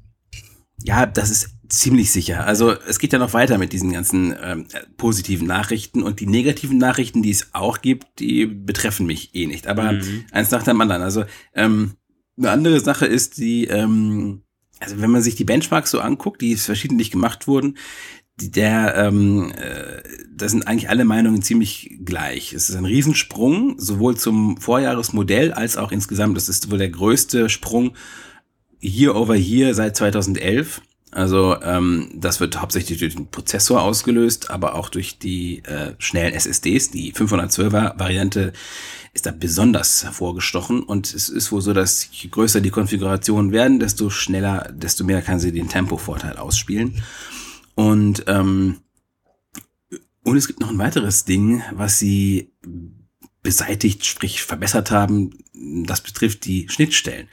Ja, 0.83 1.07
das 1.07 1.31
ist 1.31 1.60
ziemlich 1.71 2.11
sicher. 2.11 2.47
Also 2.47 2.73
es 2.73 2.99
geht 2.99 3.13
ja 3.13 3.19
noch 3.19 3.33
weiter 3.33 3.57
mit 3.57 3.73
diesen 3.73 3.93
ganzen 3.93 4.35
ähm, 4.43 4.67
positiven 4.97 5.47
Nachrichten 5.47 6.03
und 6.03 6.21
die 6.21 6.27
negativen 6.27 6.79
Nachrichten, 6.79 7.23
die 7.23 7.31
es 7.31 7.55
auch 7.55 7.81
gibt, 7.81 8.19
die 8.19 8.47
betreffen 8.47 9.07
mich 9.07 9.35
eh 9.35 9.47
nicht. 9.47 9.67
Aber 9.67 9.93
mhm. 9.93 10.25
eins 10.33 10.51
nach 10.51 10.63
dem 10.63 10.81
anderen. 10.81 11.03
Also 11.03 11.25
ähm, 11.55 11.95
eine 12.37 12.51
andere 12.51 12.81
Sache 12.81 13.07
ist 13.07 13.39
die, 13.39 13.67
ähm, 13.67 14.43
also 14.81 15.01
wenn 15.01 15.11
man 15.11 15.23
sich 15.23 15.37
die 15.37 15.45
Benchmarks 15.45 15.91
so 15.91 16.01
anguckt, 16.01 16.41
die 16.41 16.57
verschiedentlich 16.57 17.11
gemacht 17.11 17.47
wurden, 17.47 17.77
die, 18.41 18.51
der, 18.51 18.95
ähm, 18.97 19.53
äh, 19.53 20.03
da 20.35 20.49
sind 20.49 20.67
eigentlich 20.67 20.89
alle 20.89 21.05
Meinungen 21.05 21.43
ziemlich 21.43 21.99
gleich. 22.05 22.53
Es 22.53 22.71
ist 22.71 22.77
ein 22.77 22.87
Riesensprung, 22.87 23.79
sowohl 23.79 24.17
zum 24.17 24.57
Vorjahresmodell 24.57 25.53
als 25.53 25.77
auch 25.77 25.93
insgesamt. 25.93 26.37
Das 26.37 26.49
ist 26.49 26.71
wohl 26.71 26.79
der 26.79 26.91
größte 26.91 27.49
Sprung 27.49 27.93
Year 28.81 29.15
over 29.15 29.37
Year 29.37 29.75
seit 29.75 29.97
2011. 29.97 30.81
Also 31.11 31.61
ähm, 31.63 32.09
das 32.15 32.39
wird 32.39 32.61
hauptsächlich 32.61 32.99
durch 33.01 33.17
den 33.17 33.29
Prozessor 33.29 33.83
ausgelöst, 33.83 34.51
aber 34.51 34.75
auch 34.75 34.89
durch 34.89 35.19
die 35.19 35.65
äh, 35.65 35.95
schnellen 35.99 36.35
SSDs. 36.35 36.91
Die 36.91 37.13
512er 37.13 37.99
Variante 37.99 38.53
ist 39.13 39.27
da 39.27 39.33
besonders 39.33 40.05
hervorgestochen 40.05 40.83
und 40.83 41.13
es 41.13 41.29
ist 41.29 41.51
wohl 41.51 41.63
so, 41.63 41.73
dass 41.73 42.09
je 42.13 42.31
größer 42.31 42.61
die 42.61 42.71
Konfigurationen 42.71 43.51
werden, 43.51 43.81
desto 43.81 44.09
schneller, 44.09 44.71
desto 44.73 45.03
mehr 45.03 45.21
kann 45.21 45.41
sie 45.41 45.51
den 45.51 45.69
Tempovorteil 45.69 46.37
ausspielen. 46.37 47.03
Und 47.75 48.25
ähm, 48.29 48.77
und 50.23 50.37
es 50.37 50.47
gibt 50.47 50.61
noch 50.61 50.71
ein 50.71 50.79
weiteres 50.79 51.25
Ding, 51.25 51.63
was 51.73 51.99
sie 51.99 52.53
beseitigt, 53.43 54.05
sprich 54.05 54.43
verbessert 54.43 54.91
haben. 54.91 55.39
Das 55.55 56.03
betrifft 56.03 56.45
die 56.45 56.69
Schnittstellen. 56.69 57.29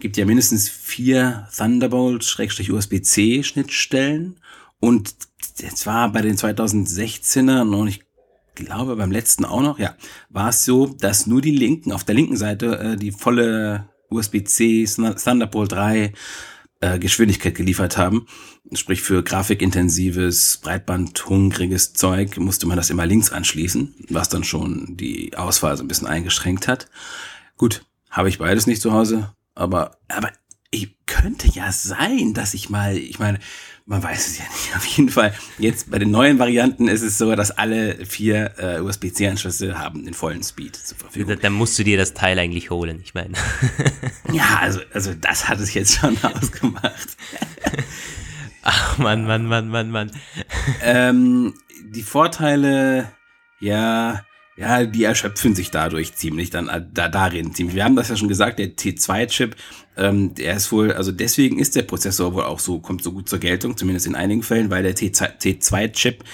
Gibt 0.00 0.16
ja 0.16 0.24
mindestens 0.24 0.68
vier 0.70 1.46
Thunderbolt-USB-C 1.54 3.42
Schnittstellen 3.42 4.40
und 4.80 5.14
zwar 5.74 6.10
bei 6.10 6.22
den 6.22 6.36
2016er 6.36 7.70
und 7.74 7.88
ich 7.88 8.02
glaube 8.54 8.96
beim 8.96 9.10
letzten 9.10 9.44
auch 9.44 9.60
noch, 9.60 9.78
ja, 9.78 9.94
war 10.30 10.48
es 10.48 10.64
so, 10.64 10.86
dass 10.86 11.26
nur 11.26 11.42
die 11.42 11.50
linken, 11.50 11.92
auf 11.92 12.04
der 12.04 12.14
linken 12.14 12.38
Seite 12.38 12.78
äh, 12.78 12.96
die 12.96 13.12
volle 13.12 13.90
USB-C 14.08 14.86
Thunderbolt 14.86 15.72
3 15.72 16.14
äh, 16.80 16.98
Geschwindigkeit 16.98 17.54
geliefert 17.54 17.98
haben. 17.98 18.26
Sprich 18.72 19.02
für 19.02 19.22
grafikintensives, 19.22 20.60
breitbandhungriges 20.62 21.92
Zeug 21.92 22.38
musste 22.38 22.66
man 22.66 22.78
das 22.78 22.88
immer 22.88 23.04
links 23.04 23.30
anschließen, 23.30 23.94
was 24.08 24.30
dann 24.30 24.44
schon 24.44 24.96
die 24.96 25.36
Auswahl 25.36 25.76
so 25.76 25.84
ein 25.84 25.88
bisschen 25.88 26.08
eingeschränkt 26.08 26.68
hat. 26.68 26.88
Gut, 27.58 27.84
habe 28.08 28.30
ich 28.30 28.38
beides 28.38 28.66
nicht 28.66 28.80
zu 28.80 28.92
Hause, 28.92 29.34
aber, 29.60 29.98
aber 30.08 30.30
ich 30.70 30.94
könnte 31.06 31.48
ja 31.48 31.70
sein, 31.70 32.32
dass 32.32 32.54
ich 32.54 32.70
mal, 32.70 32.96
ich 32.96 33.18
meine, 33.18 33.38
man 33.84 34.02
weiß 34.02 34.26
es 34.28 34.38
ja 34.38 34.44
nicht. 34.44 34.74
Auf 34.76 34.84
jeden 34.86 35.10
Fall, 35.10 35.34
jetzt 35.58 35.90
bei 35.90 35.98
den 35.98 36.10
neuen 36.10 36.38
Varianten 36.38 36.88
ist 36.88 37.02
es 37.02 37.18
so, 37.18 37.34
dass 37.34 37.50
alle 37.50 38.06
vier 38.06 38.54
äh, 38.58 38.80
USB-C-Anschlüsse 38.80 39.78
haben 39.78 40.04
den 40.04 40.14
vollen 40.14 40.42
Speed 40.42 40.76
zur 40.76 40.96
Verfügung. 40.96 41.38
Dann 41.40 41.52
musst 41.52 41.78
du 41.78 41.84
dir 41.84 41.98
das 41.98 42.14
Teil 42.14 42.38
eigentlich 42.38 42.70
holen, 42.70 43.00
ich 43.02 43.12
meine. 43.12 43.34
ja, 44.32 44.60
also, 44.60 44.80
also 44.94 45.12
das 45.12 45.48
hat 45.48 45.60
es 45.60 45.74
jetzt 45.74 45.98
schon 45.98 46.16
ausgemacht. 46.22 47.16
Ach, 48.62 48.98
Mann, 48.98 49.26
Mann, 49.26 49.46
Mann, 49.46 49.68
Mann, 49.68 49.90
Mann. 49.90 50.10
ähm, 50.82 51.54
die 51.84 52.02
Vorteile, 52.02 53.10
ja, 53.58 54.24
ja, 54.60 54.84
die 54.84 55.04
erschöpfen 55.04 55.54
sich 55.54 55.70
dadurch 55.70 56.14
ziemlich 56.14 56.50
dann 56.50 56.68
äh, 56.68 56.84
da 56.92 57.08
darin 57.08 57.54
ziemlich. 57.54 57.74
Wir 57.74 57.84
haben 57.84 57.96
das 57.96 58.10
ja 58.10 58.16
schon 58.16 58.28
gesagt, 58.28 58.58
der 58.58 58.76
T2-Chip, 58.76 59.56
ähm, 59.96 60.34
der 60.34 60.54
ist 60.54 60.70
wohl, 60.70 60.92
also 60.92 61.12
deswegen 61.12 61.58
ist 61.58 61.76
der 61.76 61.82
Prozessor 61.82 62.34
wohl 62.34 62.42
auch 62.42 62.58
so, 62.58 62.78
kommt 62.78 63.02
so 63.02 63.10
gut 63.10 63.26
zur 63.26 63.38
Geltung, 63.38 63.78
zumindest 63.78 64.06
in 64.06 64.14
einigen 64.14 64.42
Fällen, 64.42 64.68
weil 64.68 64.82
der 64.82 64.94
T2-Chip 64.94 66.24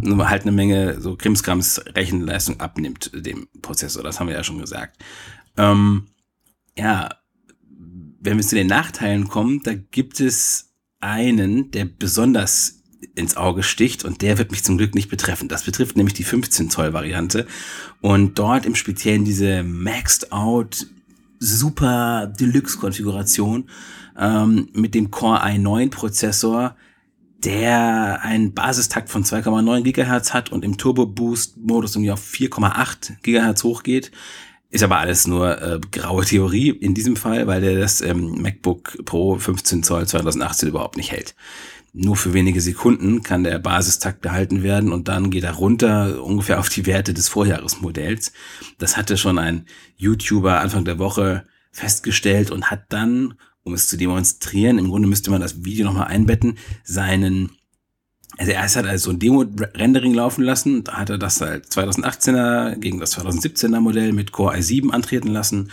halt 0.00 0.42
eine 0.42 0.52
Menge 0.52 1.00
so 1.00 1.16
Krimskrams 1.16 1.82
Rechenleistung 1.96 2.60
abnimmt 2.60 3.10
dem 3.14 3.48
Prozessor. 3.62 4.04
Das 4.04 4.20
haben 4.20 4.28
wir 4.28 4.36
ja 4.36 4.44
schon 4.44 4.60
gesagt. 4.60 5.02
Ähm, 5.56 6.06
ja, 6.78 7.08
wenn 8.20 8.36
wir 8.36 8.46
zu 8.46 8.54
den 8.54 8.68
Nachteilen 8.68 9.26
kommen, 9.26 9.60
da 9.64 9.74
gibt 9.74 10.20
es 10.20 10.72
einen, 11.00 11.72
der 11.72 11.86
besonders 11.86 12.81
ins 13.14 13.36
Auge 13.36 13.62
sticht 13.62 14.04
und 14.04 14.22
der 14.22 14.38
wird 14.38 14.50
mich 14.50 14.64
zum 14.64 14.78
Glück 14.78 14.94
nicht 14.94 15.10
betreffen. 15.10 15.48
Das 15.48 15.64
betrifft 15.64 15.96
nämlich 15.96 16.14
die 16.14 16.24
15 16.24 16.70
Zoll 16.70 16.92
Variante 16.92 17.46
und 18.00 18.38
dort 18.38 18.66
im 18.66 18.74
Speziellen 18.74 19.24
diese 19.24 19.62
Maxed 19.62 20.32
Out 20.32 20.86
Super 21.38 22.32
Deluxe 22.38 22.78
Konfiguration 22.78 23.68
ähm, 24.18 24.68
mit 24.72 24.94
dem 24.94 25.10
Core 25.10 25.42
i9 25.42 25.90
Prozessor, 25.90 26.76
der 27.44 28.20
einen 28.22 28.54
Basistakt 28.54 29.10
von 29.10 29.24
2,9 29.24 29.82
Gigahertz 29.82 30.32
hat 30.32 30.52
und 30.52 30.64
im 30.64 30.78
Turbo 30.78 31.06
Boost 31.06 31.56
Modus 31.56 31.96
irgendwie 31.96 32.12
auf 32.12 32.22
4,8 32.22 33.22
Gigahertz 33.22 33.64
hochgeht. 33.64 34.12
Ist 34.70 34.84
aber 34.84 34.98
alles 34.98 35.26
nur 35.26 35.60
äh, 35.60 35.80
graue 35.90 36.24
Theorie 36.24 36.70
in 36.70 36.94
diesem 36.94 37.16
Fall, 37.16 37.46
weil 37.46 37.60
der 37.60 37.78
das 37.78 38.00
ähm, 38.00 38.40
MacBook 38.40 39.04
Pro 39.04 39.36
15 39.36 39.82
Zoll 39.82 40.06
2018 40.06 40.68
überhaupt 40.68 40.96
nicht 40.96 41.10
hält 41.10 41.34
nur 41.92 42.16
für 42.16 42.32
wenige 42.32 42.60
Sekunden 42.60 43.22
kann 43.22 43.44
der 43.44 43.58
Basistakt 43.58 44.22
behalten 44.22 44.62
werden 44.62 44.92
und 44.92 45.08
dann 45.08 45.30
geht 45.30 45.44
er 45.44 45.52
runter 45.52 46.24
ungefähr 46.24 46.58
auf 46.58 46.70
die 46.70 46.86
Werte 46.86 47.12
des 47.12 47.28
Vorjahresmodells. 47.28 48.32
Das 48.78 48.96
hatte 48.96 49.18
schon 49.18 49.38
ein 49.38 49.66
YouTuber 49.96 50.60
Anfang 50.60 50.84
der 50.84 50.98
Woche 50.98 51.44
festgestellt 51.70 52.50
und 52.50 52.70
hat 52.70 52.84
dann, 52.88 53.34
um 53.62 53.74
es 53.74 53.88
zu 53.88 53.96
demonstrieren, 53.96 54.78
im 54.78 54.88
Grunde 54.88 55.08
müsste 55.08 55.30
man 55.30 55.42
das 55.42 55.64
Video 55.64 55.84
nochmal 55.84 56.08
einbetten, 56.08 56.58
seinen 56.82 57.50
also 58.38 58.52
er 58.52 58.62
hat 58.62 58.86
also 58.86 59.10
ein 59.10 59.18
Demo-Rendering 59.18 60.14
laufen 60.14 60.42
lassen, 60.42 60.84
da 60.84 60.94
hat 60.94 61.10
er 61.10 61.18
das 61.18 61.42
halt 61.42 61.66
2018er 61.66 62.76
gegen 62.76 62.98
das 62.98 63.18
2017er 63.18 63.80
Modell 63.80 64.14
mit 64.14 64.32
Core 64.32 64.56
i7 64.56 64.88
antreten 64.90 65.28
lassen 65.28 65.70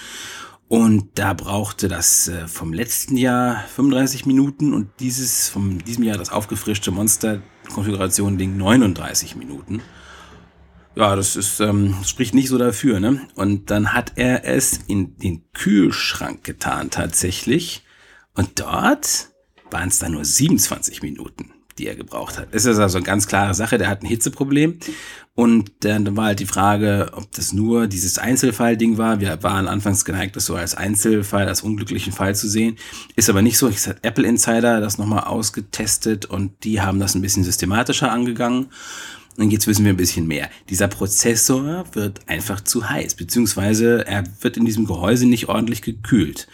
und 0.70 1.18
da 1.18 1.34
brauchte 1.34 1.88
das 1.88 2.28
äh, 2.28 2.48
vom 2.48 2.74
letzten 2.74 3.18
Jahr 3.18 3.66
35 3.76 4.28
Minuten 4.28 4.76
und 4.76 4.92
dieses 5.00 5.50
vom 5.50 5.84
diesem 5.84 6.04
Jahr 6.04 6.20
das 6.20 6.30
aufgefrischte 6.30 6.92
Monster-Konfiguration-Ding 6.92 8.56
39 8.56 9.36
Minuten. 9.36 9.82
Ja, 10.96 11.16
das 11.16 11.36
ist, 11.36 11.60
ähm, 11.60 11.96
spricht 12.06 12.36
nicht 12.36 12.50
so 12.50 12.60
dafür, 12.60 13.00
ne? 13.00 13.28
Und 13.34 13.72
dann 13.72 13.94
hat 13.94 14.14
er 14.16 14.46
es 14.46 14.80
in 14.86 15.18
den 15.18 15.42
Kühlschrank 15.54 16.44
getan 16.44 16.92
tatsächlich. 16.92 17.84
Und 18.36 18.60
dort 18.60 19.30
waren 19.72 19.90
es 19.90 19.98
dann 19.98 20.12
nur 20.12 20.24
27 20.24 21.02
Minuten 21.02 21.52
die 21.80 21.88
er 21.88 21.96
gebraucht 21.96 22.38
hat. 22.38 22.50
Es 22.52 22.66
ist 22.66 22.78
also 22.78 22.98
eine 22.98 23.06
ganz 23.06 23.28
klare 23.28 23.54
Sache, 23.54 23.78
der 23.78 23.90
hat 23.90 24.04
ein 24.04 24.08
Hitzeproblem. 24.08 24.80
Und 25.34 25.72
dann 25.80 26.18
war 26.18 26.26
halt 26.26 26.42
die 26.42 26.46
Frage, 26.46 27.12
ob 27.14 27.32
das 27.32 27.54
nur 27.54 27.88
dieses 27.88 28.18
Einzelfall-Ding 28.18 28.98
war. 28.98 29.22
Wir 29.22 29.42
waren 29.42 29.68
anfangs 29.68 30.04
geneigt, 30.04 30.36
das 30.36 30.46
so 30.46 30.56
als 30.56 30.76
Einzelfall, 30.76 31.48
als 31.48 31.62
unglücklichen 31.62 32.12
Fall 32.12 32.36
zu 32.36 32.50
sehen. 32.50 32.76
Ist 33.16 33.30
aber 33.30 33.42
nicht 33.42 33.58
so. 33.58 33.70
Ich 33.70 33.88
habe 33.88 34.00
Apple 34.02 34.28
Insider 34.28 34.82
das 34.82 34.98
nochmal 34.98 35.24
ausgetestet 35.24 36.26
und 36.26 36.66
die 36.66 36.82
haben 36.82 37.00
das 37.00 37.16
ein 37.16 37.22
bisschen 37.22 37.46
systematischer 37.46 38.12
angegangen. 38.12 38.68
Und 39.38 39.52
jetzt 39.52 39.68
wissen 39.68 39.86
wir 39.86 39.94
ein 39.94 39.98
bisschen 39.98 40.28
mehr. 40.28 40.50
Dieser 40.70 40.90
Prozessor 40.90 41.86
wird 41.94 42.28
einfach 42.28 42.60
zu 42.60 42.90
heiß, 42.90 43.16
beziehungsweise 43.16 44.06
er 44.06 44.26
wird 44.42 44.58
in 44.58 44.66
diesem 44.66 44.86
Gehäuse 44.86 45.26
nicht 45.26 45.48
ordentlich 45.48 45.82
gekühlt. 45.82 46.50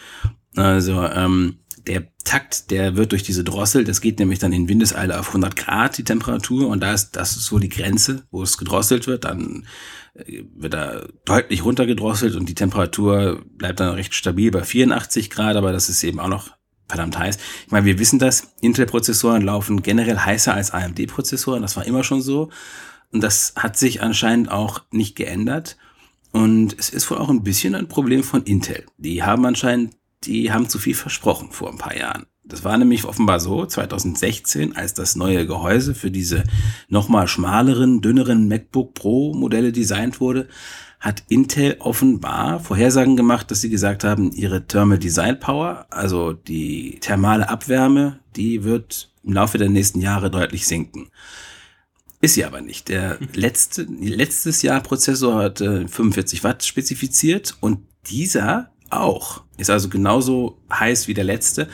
Also 0.54 1.02
ähm, 1.02 1.56
der 1.86 2.08
Takt, 2.24 2.70
der 2.70 2.96
wird 2.96 3.12
durch 3.12 3.22
diese 3.22 3.44
Drossel, 3.44 3.84
das 3.84 4.00
geht 4.00 4.18
nämlich 4.18 4.38
dann 4.38 4.52
in 4.52 4.68
Windeseile 4.68 5.18
auf 5.18 5.28
100 5.28 5.54
Grad 5.54 5.98
die 5.98 6.04
Temperatur 6.04 6.68
und 6.68 6.80
da 6.80 6.92
ist 6.92 7.12
das 7.12 7.36
ist 7.36 7.46
so 7.46 7.58
die 7.58 7.68
Grenze, 7.68 8.24
wo 8.30 8.42
es 8.42 8.58
gedrosselt 8.58 9.06
wird, 9.06 9.24
dann 9.24 9.66
äh, 10.14 10.42
wird 10.54 10.74
er 10.74 11.08
deutlich 11.24 11.64
runtergedrosselt 11.64 12.34
und 12.34 12.48
die 12.48 12.54
Temperatur 12.54 13.42
bleibt 13.56 13.80
dann 13.80 13.94
recht 13.94 14.14
stabil 14.14 14.50
bei 14.50 14.64
84 14.64 15.30
Grad, 15.30 15.56
aber 15.56 15.72
das 15.72 15.88
ist 15.88 16.02
eben 16.02 16.18
auch 16.18 16.28
noch 16.28 16.50
verdammt 16.88 17.18
heiß. 17.18 17.38
Ich 17.66 17.72
meine, 17.72 17.86
wir 17.86 17.98
wissen 17.98 18.18
das, 18.18 18.54
Intel-Prozessoren 18.60 19.42
laufen 19.42 19.82
generell 19.82 20.18
heißer 20.18 20.54
als 20.54 20.72
AMD-Prozessoren, 20.72 21.62
das 21.62 21.76
war 21.76 21.84
immer 21.84 22.04
schon 22.04 22.20
so 22.20 22.50
und 23.12 23.22
das 23.22 23.54
hat 23.56 23.76
sich 23.76 24.02
anscheinend 24.02 24.50
auch 24.50 24.82
nicht 24.90 25.16
geändert. 25.16 25.76
Und 26.32 26.76
es 26.78 26.90
ist 26.90 27.10
wohl 27.10 27.16
auch 27.16 27.30
ein 27.30 27.44
bisschen 27.44 27.74
ein 27.74 27.88
Problem 27.88 28.22
von 28.22 28.42
Intel. 28.42 28.84
Die 28.98 29.22
haben 29.22 29.46
anscheinend 29.46 29.94
die 30.24 30.52
haben 30.52 30.68
zu 30.68 30.78
viel 30.78 30.94
versprochen 30.94 31.52
vor 31.52 31.70
ein 31.70 31.78
paar 31.78 31.96
Jahren. 31.96 32.26
Das 32.44 32.62
war 32.62 32.78
nämlich 32.78 33.04
offenbar 33.04 33.40
so, 33.40 33.66
2016, 33.66 34.76
als 34.76 34.94
das 34.94 35.16
neue 35.16 35.46
Gehäuse 35.46 35.94
für 35.94 36.12
diese 36.12 36.44
nochmal 36.88 37.26
schmaleren, 37.26 38.00
dünneren 38.00 38.46
MacBook 38.46 38.94
Pro 38.94 39.34
Modelle 39.34 39.72
designt 39.72 40.20
wurde, 40.20 40.48
hat 41.00 41.24
Intel 41.28 41.76
offenbar 41.80 42.60
Vorhersagen 42.60 43.16
gemacht, 43.16 43.50
dass 43.50 43.60
sie 43.60 43.70
gesagt 43.70 44.04
haben, 44.04 44.32
ihre 44.32 44.66
Thermal 44.66 44.98
Design 44.98 45.40
Power, 45.40 45.86
also 45.90 46.32
die 46.32 46.98
thermale 47.00 47.48
Abwärme, 47.48 48.20
die 48.36 48.62
wird 48.62 49.12
im 49.24 49.32
Laufe 49.32 49.58
der 49.58 49.68
nächsten 49.68 50.00
Jahre 50.00 50.30
deutlich 50.30 50.66
sinken. 50.66 51.10
Ist 52.20 52.34
sie 52.34 52.44
aber 52.44 52.60
nicht. 52.60 52.88
Der 52.88 53.18
letzte, 53.34 53.82
letztes 53.82 54.62
Jahr 54.62 54.80
Prozessor 54.80 55.42
hat 55.42 55.58
45 55.58 56.44
Watt 56.44 56.64
spezifiziert 56.64 57.56
und 57.60 57.80
dieser 58.08 58.70
auch. 58.90 59.42
Ist 59.58 59.70
also 59.70 59.88
genauso 59.88 60.58
heiß 60.72 61.08
wie 61.08 61.14
der 61.14 61.24
letzte 61.24 61.68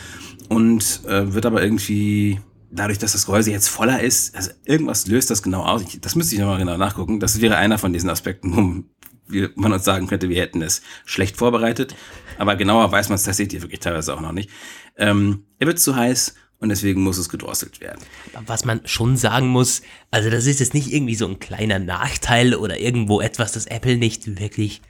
und 0.49 1.03
äh, 1.07 1.33
wird 1.33 1.47
aber 1.47 1.63
irgendwie 1.63 2.41
dadurch, 2.71 2.99
dass 2.99 3.13
das 3.13 3.27
Gehäuse 3.27 3.51
jetzt 3.51 3.69
voller 3.69 4.01
ist, 4.01 4.35
also 4.35 4.51
irgendwas 4.65 5.07
löst 5.07 5.31
das 5.31 5.43
genau 5.43 5.63
aus. 5.65 5.83
Ich, 5.83 6.01
das 6.01 6.15
müsste 6.15 6.35
ich 6.35 6.41
nochmal 6.41 6.59
genau 6.59 6.77
nachgucken. 6.77 7.21
Das 7.21 7.41
wäre 7.41 7.57
einer 7.57 7.79
von 7.79 7.93
diesen 7.93 8.11
Aspekten, 8.11 8.87
wo 9.29 9.49
man 9.55 9.73
uns 9.73 9.85
sagen 9.85 10.07
könnte, 10.07 10.29
wir 10.29 10.41
hätten 10.41 10.63
es 10.63 10.83
schlecht 11.05 11.37
vorbereitet. 11.37 11.95
Aber 12.39 12.57
genauer 12.57 12.91
weiß 12.91 13.09
man 13.09 13.17
es, 13.17 13.39
ihr 13.39 13.63
wirklich 13.63 13.81
teilweise 13.81 14.15
auch 14.15 14.21
noch 14.21 14.33
nicht. 14.33 14.51
Ähm, 14.97 15.45
er 15.59 15.67
wird 15.67 15.79
zu 15.79 15.95
heiß 15.95 16.35
und 16.59 16.69
deswegen 16.69 17.03
muss 17.03 17.19
es 17.19 17.29
gedrosselt 17.29 17.81
werden. 17.81 18.01
Was 18.47 18.65
man 18.65 18.81
schon 18.85 19.17
sagen 19.17 19.49
muss, 19.49 19.83
also 20.11 20.31
das 20.31 20.47
ist 20.47 20.61
jetzt 20.61 20.75
nicht 20.75 20.93
irgendwie 20.93 21.15
so 21.15 21.27
ein 21.27 21.41
kleiner 21.41 21.79
Nachteil 21.79 22.55
oder 22.55 22.79
irgendwo 22.79 23.21
etwas, 23.21 23.53
das 23.53 23.67
Apple 23.67 23.97
nicht 23.97 24.39
wirklich 24.39 24.81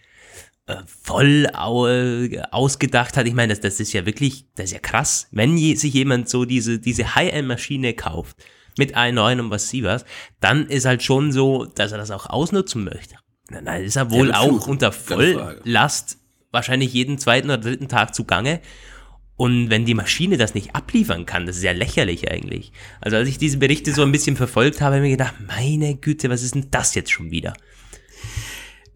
voll 0.86 1.48
ausgedacht 1.52 3.16
hat. 3.16 3.26
Ich 3.26 3.34
meine, 3.34 3.52
das, 3.52 3.60
das 3.60 3.80
ist 3.80 3.92
ja 3.92 4.06
wirklich, 4.06 4.46
das 4.54 4.66
ist 4.66 4.72
ja 4.72 4.78
krass, 4.78 5.28
wenn 5.32 5.56
je, 5.56 5.74
sich 5.74 5.92
jemand 5.92 6.28
so 6.28 6.44
diese, 6.44 6.78
diese 6.78 7.14
High-End-Maschine 7.14 7.94
kauft 7.94 8.36
mit 8.78 8.96
i9 8.96 9.40
und 9.40 9.50
was 9.50 9.68
sie 9.68 9.82
was, 9.82 10.04
dann 10.40 10.66
ist 10.66 10.84
halt 10.86 11.02
schon 11.02 11.32
so, 11.32 11.66
dass 11.66 11.92
er 11.92 11.98
das 11.98 12.10
auch 12.10 12.26
ausnutzen 12.26 12.84
möchte. 12.84 13.16
Dann 13.48 13.66
ist 13.82 13.96
er 13.96 14.10
wohl 14.10 14.28
ja, 14.28 14.38
auch 14.38 14.66
unter 14.66 14.92
Volllast 14.92 16.18
wahrscheinlich 16.52 16.92
jeden 16.92 17.18
zweiten 17.18 17.48
oder 17.48 17.58
dritten 17.58 17.88
Tag 17.88 18.14
zugange. 18.14 18.60
Und 19.36 19.70
wenn 19.70 19.84
die 19.84 19.94
Maschine 19.94 20.36
das 20.36 20.54
nicht 20.54 20.74
abliefern 20.74 21.26
kann, 21.26 21.46
das 21.46 21.56
ist 21.56 21.64
ja 21.64 21.72
lächerlich 21.72 22.30
eigentlich. 22.30 22.72
Also 23.00 23.16
als 23.16 23.28
ich 23.28 23.38
diese 23.38 23.58
Berichte 23.58 23.92
so 23.92 24.02
ein 24.02 24.12
bisschen 24.12 24.36
verfolgt 24.36 24.80
habe, 24.80 24.94
habe 24.94 25.06
ich 25.06 25.10
mir 25.10 25.16
gedacht, 25.16 25.34
meine 25.46 25.96
Güte, 25.96 26.30
was 26.30 26.42
ist 26.42 26.54
denn 26.54 26.68
das 26.70 26.94
jetzt 26.94 27.10
schon 27.10 27.30
wieder? 27.30 27.54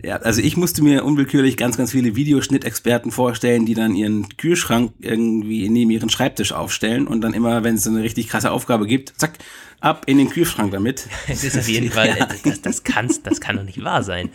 Ja, 0.03 0.17
also 0.17 0.43
ich 0.43 0.57
musste 0.57 0.83
mir 0.83 1.05
unwillkürlich 1.05 1.57
ganz, 1.57 1.79
ganz 1.79 1.93
viele 1.93 2.17
Videoschnittexperten 2.17 3.11
vorstellen, 3.11 3.65
die 3.65 3.75
dann 3.75 3.95
ihren 3.95 4.29
Kühlschrank 4.37 4.93
irgendwie 5.01 5.69
neben 5.71 5.91
ihren 5.91 6.11
Schreibtisch 6.11 6.53
aufstellen 6.53 7.07
und 7.07 7.23
dann 7.23 7.33
immer, 7.33 7.65
wenn 7.65 7.77
es 7.77 7.87
eine 7.87 8.03
richtig 8.03 8.29
krasse 8.29 8.51
Aufgabe 8.51 8.87
gibt, 8.87 9.15
zack, 9.17 9.39
ab 9.81 10.05
in 10.07 10.19
den 10.19 10.29
Kühlschrank 10.29 10.73
damit. 10.73 11.09
Es 11.29 11.45
ist 11.45 11.57
auf 11.57 11.69
jeden 11.69 11.91
Fall, 11.91 12.09
ja. 12.19 12.29
das, 12.45 12.61
das, 12.61 12.85
kann's, 12.85 13.23
das 13.23 13.41
kann 13.41 13.57
doch 13.57 13.63
nicht 13.63 13.83
wahr 13.83 14.03
sein. 14.03 14.31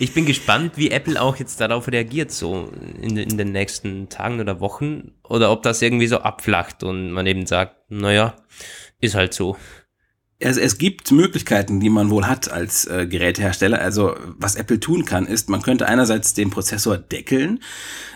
Ich 0.00 0.14
bin 0.14 0.26
gespannt, 0.26 0.74
wie 0.76 0.90
Apple 0.90 1.20
auch 1.20 1.36
jetzt 1.36 1.60
darauf 1.60 1.88
reagiert, 1.88 2.30
so 2.30 2.70
in, 3.02 3.16
in 3.16 3.36
den 3.36 3.50
nächsten 3.50 4.08
Tagen 4.08 4.38
oder 4.38 4.60
Wochen. 4.60 5.12
Oder 5.24 5.50
ob 5.50 5.64
das 5.64 5.82
irgendwie 5.82 6.06
so 6.06 6.18
abflacht 6.18 6.84
und 6.84 7.10
man 7.10 7.26
eben 7.26 7.46
sagt, 7.46 7.90
naja, 7.90 8.36
ist 9.00 9.16
halt 9.16 9.34
so. 9.34 9.56
Also 10.42 10.60
es 10.60 10.78
gibt 10.78 11.10
Möglichkeiten, 11.10 11.80
die 11.80 11.90
man 11.90 12.10
wohl 12.10 12.26
hat 12.26 12.50
als 12.50 12.84
äh, 12.86 13.06
Gerätehersteller. 13.06 13.80
Also 13.80 14.14
was 14.38 14.54
Apple 14.54 14.78
tun 14.78 15.04
kann, 15.04 15.26
ist, 15.26 15.50
man 15.50 15.62
könnte 15.62 15.86
einerseits 15.86 16.32
den 16.32 16.50
Prozessor 16.50 16.96
deckeln, 16.96 17.60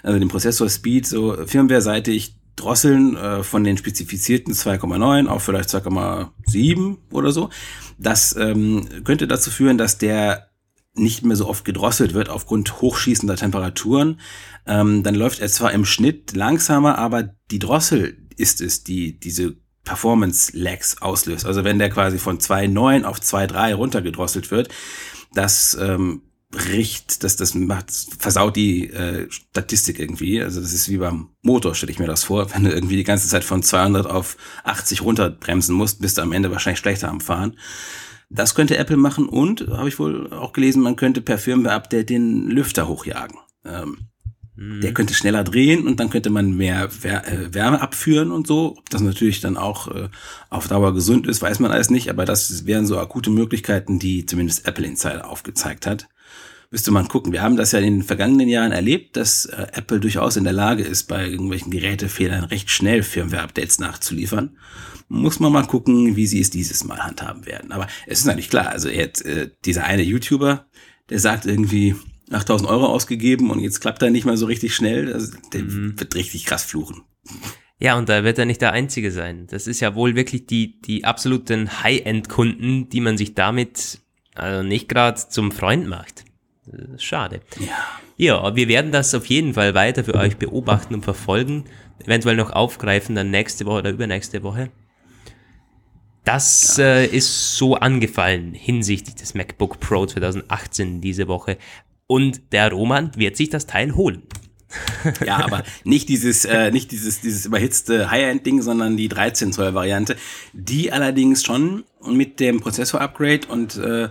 also 0.05 0.19
den 0.19 0.29
Prozessor 0.29 0.69
Speed 0.69 1.07
so 1.07 1.37
firmware-seitig 1.47 2.37
drosseln 2.55 3.17
äh, 3.17 3.43
von 3.43 3.65
den 3.65 3.77
spezifizierten 3.77 4.55
2,9 4.55 5.27
auf 5.27 5.43
vielleicht 5.43 5.71
2,7 5.71 6.99
oder 7.11 7.33
so. 7.33 7.51
Das 7.99 8.37
ähm, 8.37 8.87
könnte 9.05 9.27
dazu 9.27 9.51
führen, 9.51 9.79
dass 9.79 9.99
der 9.99 10.49
nicht 10.95 11.25
mehr 11.25 11.37
so 11.37 11.49
oft 11.49 11.65
gedrosselt 11.65 12.15
wird 12.15 12.29
aufgrund 12.29 12.81
hochschießender 12.81 13.37
Temperaturen. 13.37 14.21
Ähm, 14.67 15.03
dann 15.03 15.15
läuft 15.15 15.41
er 15.41 15.49
zwar 15.49 15.73
im 15.73 15.85
Schnitt 15.85 16.37
langsamer, 16.37 16.99
aber 16.99 17.35
die 17.51 17.59
Drossel 17.59 18.19
ist 18.37 18.61
es, 18.61 18.85
die 18.85 19.19
diese 19.19 19.57
Performance-Lags 19.85 21.03
auslöst. 21.03 21.47
Also 21.47 21.65
wenn 21.65 21.79
der 21.79 21.91
quasi 21.91 22.19
von 22.19 22.39
2,9 22.39 23.05
auf 23.05 23.19
2,3 23.19 23.75
runtergedrosselt 23.75 24.51
wird, 24.51 24.69
das 25.35 25.77
ähm, 25.81 26.23
bricht, 26.53 27.25
das, 27.25 27.37
das 27.37 27.55
macht, 27.55 27.91
versaut 28.19 28.55
die 28.55 28.91
äh, 28.91 29.29
Statistik 29.31 29.99
irgendwie. 29.99 30.41
Also 30.41 30.61
das 30.61 30.73
ist 30.73 30.89
wie 30.89 30.99
beim 30.99 31.31
Motor, 31.41 31.75
stelle 31.75 31.91
ich 31.91 31.99
mir 31.99 32.07
das 32.07 32.25
vor. 32.25 32.55
Wenn 32.55 32.65
du 32.65 32.71
irgendwie 32.71 32.97
die 32.97 33.05
ganze 33.05 33.27
Zeit 33.27 33.43
von 33.43 33.63
200 33.63 34.07
auf 34.07 34.37
80 34.65 35.03
runterbremsen 35.03 35.75
musst, 35.75 36.01
bist 36.01 36.19
du 36.19 36.23
am 36.23 36.33
Ende 36.33 36.53
wahrscheinlich 36.53 36.79
schlechter 36.79 37.09
am 37.09 37.21
Fahren. 37.21 37.57
Das 38.29 38.55
könnte 38.55 38.77
Apple 38.77 38.97
machen 38.97 39.29
und, 39.29 39.67
habe 39.69 39.89
ich 39.89 39.99
wohl 39.99 40.33
auch 40.33 40.53
gelesen, 40.53 40.83
man 40.83 40.97
könnte 40.97 41.21
per 41.21 41.39
Firmware-Update 41.39 42.11
den 42.11 42.49
Lüfter 42.49 42.87
hochjagen. 42.87 43.39
Ähm, 43.65 44.09
mhm. 44.63 44.81
Der 44.81 44.95
könnte 44.95 45.15
schneller 45.15 45.45
drehen 45.45 45.87
und 45.87 46.01
dann 46.01 46.11
könnte 46.11 46.31
man 46.31 46.57
mehr 46.57 46.89
äh, 47.03 47.55
Wärme 47.55 47.81
abführen 47.81 48.31
und 48.31 48.47
so. 48.47 48.77
Ob 48.79 48.91
das 48.91 49.01
natürlich 49.01 49.41
dann 49.41 49.57
auch 49.57 49.89
äh, 49.89 50.09
auf 50.51 50.69
Dauer 50.69 50.95
gesund 50.95 51.27
ist, 51.27 51.43
weiß 51.43 51.59
man 51.59 51.73
alles 51.73 51.91
nicht, 51.91 52.09
aber 52.11 52.25
das 52.25 52.67
wären 52.67 52.87
so 52.87 52.99
akute 52.99 53.31
Möglichkeiten, 53.31 53.99
die 53.99 54.27
zumindest 54.27 54.67
Apple 54.67 54.87
Insider 54.87 55.29
aufgezeigt 55.29 55.87
hat 55.87 56.09
müsste 56.73 56.91
man 56.91 57.07
gucken. 57.07 57.33
Wir 57.33 57.43
haben 57.43 57.57
das 57.57 57.73
ja 57.73 57.79
in 57.79 57.99
den 57.99 58.03
vergangenen 58.03 58.49
Jahren 58.49 58.73
erlebt, 58.73 59.17
dass 59.17 59.45
äh, 59.45 59.67
Apple 59.73 60.01
durchaus 60.01 60.37
in 60.37 60.45
der 60.45 60.55
Lage 60.55 60.83
ist, 60.83 61.05
bei 61.05 61.29
irgendwelchen 61.29 61.71
Gerätefehlern 61.71 62.45
recht 62.45 62.71
schnell 62.71 63.03
Firmware-Updates 63.03 63.79
nachzuliefern. 63.79 64.57
Muss 65.09 65.39
man 65.39 65.53
mal 65.53 65.67
gucken, 65.67 66.17
wie 66.17 66.27
sie 66.27 66.41
es 66.41 66.49
dieses 66.49 66.85
Mal 66.85 67.05
handhaben 67.05 67.45
werden. 67.45 67.71
Aber 67.73 67.87
es 68.07 68.21
ist 68.21 68.25
natürlich 68.25 68.49
klar, 68.49 68.71
also 68.71 68.89
jetzt 68.89 69.25
äh, 69.27 69.51
dieser 69.67 69.85
eine 69.85 70.03
YouTuber, 70.03 70.65
der 71.11 71.19
sagt 71.21 71.45
irgendwie 71.45 71.95
8000 72.35 72.69
Euro 72.69 72.87
ausgegeben 72.87 73.51
und 73.51 73.61
jetzt 73.61 73.81
klappt 73.81 74.03
er 74.03 74.11
nicht 74.11 74.25
mal 74.25 74.37
so 74.37 74.47
richtig 74.47 74.75
schnell. 74.75 75.13
Also, 75.13 75.37
der 75.53 75.63
mhm. 75.63 75.99
wird 75.99 76.15
richtig 76.15 76.45
krass 76.45 76.65
fluchen. 76.65 77.03
Ja, 77.79 77.97
und 77.97 78.09
da 78.09 78.23
wird 78.23 78.39
er 78.39 78.45
nicht 78.45 78.61
der 78.61 78.73
Einzige 78.73 79.11
sein. 79.11 79.47
Das 79.49 79.67
ist 79.67 79.81
ja 79.81 79.95
wohl 79.95 80.15
wirklich 80.15 80.47
die, 80.47 80.81
die 80.81 81.05
absoluten 81.05 81.83
High-End-Kunden, 81.83 82.89
die 82.89 83.01
man 83.01 83.19
sich 83.19 83.35
damit 83.35 83.99
also 84.35 84.63
nicht 84.63 84.89
gerade 84.89 85.21
zum 85.29 85.53
Freund 85.53 85.87
macht. 85.89 86.25
Schade. 86.97 87.41
Ja. 87.59 87.67
Ja, 88.17 88.55
wir 88.55 88.69
werden 88.69 88.93
das 88.93 89.15
auf 89.15 89.27
jeden 89.27 89.55
Fall 89.55 89.75
weiter 89.75 90.05
für 90.05 90.15
euch 90.15 90.37
beobachten 90.37 90.95
und 90.95 91.03
verfolgen. 91.03 91.65
Eventuell 92.05 92.37
noch 92.37 92.51
aufgreifen, 92.51 93.15
dann 93.15 93.31
nächste 93.31 93.67
Woche 93.67 93.79
oder 93.79 93.91
übernächste 93.91 94.43
Woche. 94.43 94.71
Das 96.25 96.77
ja. 96.77 96.85
äh, 96.85 97.07
ist 97.07 97.57
so 97.57 97.75
angefallen 97.75 98.55
hinsichtlich 98.55 99.17
des 99.17 99.35
MacBook 99.35 99.81
Pro 99.81 100.07
2018 100.07 101.01
diese 101.01 101.27
Woche. 101.27 101.59
Und 102.13 102.53
der 102.53 102.71
Roman 102.71 103.11
wird 103.17 103.39
sich 103.39 103.49
das 103.49 103.67
Teil 103.67 103.95
holen. 103.95 104.25
ja, 105.27 105.43
aber 105.43 105.63
nicht 105.85 106.11
dieses, 106.11 106.45
äh, 106.45 106.71
nicht 106.71 106.91
dieses, 106.91 107.23
dieses 107.23 107.47
überhitzte 107.47 108.11
High-End-Ding, 108.11 108.61
sondern 108.61 108.99
die 108.99 109.09
13 109.09 109.51
Zoll 109.51 109.73
Variante, 109.73 110.17
die 110.53 110.93
allerdings 110.93 111.43
schon 111.43 111.85
mit 112.07 112.39
dem 112.39 112.61
Prozessor-Upgrade 112.61 113.49
und 113.49 113.79
äh, 113.79 114.11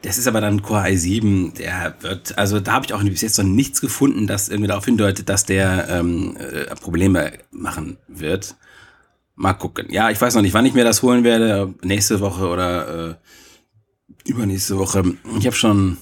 das 0.00 0.16
ist 0.16 0.26
aber 0.26 0.40
dann 0.40 0.62
Core 0.62 0.84
i7, 0.84 1.58
der 1.58 1.96
wird, 2.00 2.38
also 2.38 2.60
da 2.60 2.72
habe 2.72 2.86
ich 2.86 2.94
auch 2.94 3.04
bis 3.04 3.20
jetzt 3.20 3.36
noch 3.36 3.44
nichts 3.44 3.82
gefunden, 3.82 4.26
das 4.26 4.48
irgendwie 4.48 4.68
darauf 4.68 4.86
hindeutet, 4.86 5.28
dass 5.28 5.44
der 5.44 5.86
ähm, 5.90 6.38
äh, 6.38 6.74
Probleme 6.76 7.34
machen 7.50 7.98
wird. 8.08 8.56
Mal 9.34 9.52
gucken. 9.52 9.88
Ja, 9.90 10.08
ich 10.08 10.18
weiß 10.18 10.34
noch 10.34 10.40
nicht, 10.40 10.54
wann 10.54 10.64
ich 10.64 10.72
mir 10.72 10.84
das 10.84 11.02
holen 11.02 11.24
werde. 11.24 11.74
Nächste 11.82 12.20
Woche 12.20 12.48
oder 12.48 13.10
äh, 13.10 14.30
übernächste 14.30 14.78
Woche. 14.78 15.02
Ich 15.38 15.44
habe 15.44 15.56
schon 15.56 15.98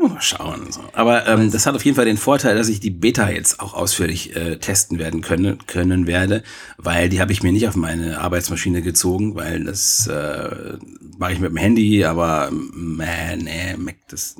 Mal 0.00 0.20
schauen. 0.20 0.72
So. 0.72 0.80
Aber 0.92 1.26
ähm, 1.26 1.50
das 1.50 1.66
hat 1.66 1.74
auf 1.74 1.84
jeden 1.84 1.94
Fall 1.94 2.06
den 2.06 2.16
Vorteil, 2.16 2.56
dass 2.56 2.68
ich 2.68 2.80
die 2.80 2.90
Beta 2.90 3.30
jetzt 3.30 3.60
auch 3.60 3.74
ausführlich 3.74 4.34
äh, 4.34 4.56
testen 4.56 4.98
werden 4.98 5.20
können, 5.20 5.58
können 5.66 6.06
werde, 6.06 6.42
weil 6.78 7.08
die 7.08 7.20
habe 7.20 7.32
ich 7.32 7.42
mir 7.42 7.52
nicht 7.52 7.68
auf 7.68 7.76
meine 7.76 8.18
Arbeitsmaschine 8.20 8.82
gezogen, 8.82 9.34
weil 9.34 9.64
das 9.64 10.06
äh, 10.06 10.78
mache 11.18 11.34
ich 11.34 11.38
mit 11.38 11.50
dem 11.50 11.58
Handy, 11.58 12.04
aber 12.04 12.50
äh, 12.50 13.36
nee, 13.36 13.76
Mac, 13.76 13.96
das, 14.08 14.36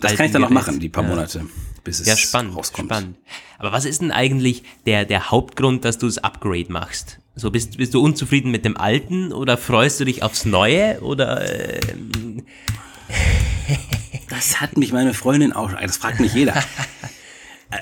das 0.00 0.16
kann 0.16 0.26
ich 0.26 0.32
dann 0.32 0.42
noch 0.42 0.50
machen, 0.50 0.80
die 0.80 0.88
paar 0.88 1.04
ja. 1.04 1.10
Monate, 1.10 1.46
bis 1.84 2.00
es 2.00 2.06
ja, 2.08 2.16
spannend, 2.16 2.56
rauskommt. 2.56 2.88
Spannend. 2.88 3.16
Aber 3.58 3.72
was 3.72 3.84
ist 3.84 4.00
denn 4.02 4.10
eigentlich 4.10 4.64
der, 4.86 5.04
der 5.04 5.30
Hauptgrund, 5.30 5.84
dass 5.84 5.98
du 5.98 6.06
das 6.06 6.18
Upgrade 6.18 6.72
machst? 6.72 7.18
So 7.38 7.52
bist, 7.52 7.76
bist 7.76 7.94
du 7.94 8.02
unzufrieden 8.02 8.50
mit 8.50 8.64
dem 8.64 8.76
Alten 8.76 9.32
oder 9.32 9.56
freust 9.56 10.00
du 10.00 10.04
dich 10.04 10.24
aufs 10.24 10.44
Neue 10.44 11.00
oder 11.02 11.42
äh, 11.48 11.80
Das 14.38 14.60
hat 14.60 14.76
mich 14.76 14.92
meine 14.92 15.14
Freundin 15.14 15.52
auch, 15.52 15.72
das 15.72 15.96
fragt 15.96 16.20
mich 16.20 16.32
jeder. 16.32 16.54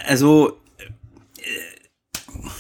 Also, 0.09 0.59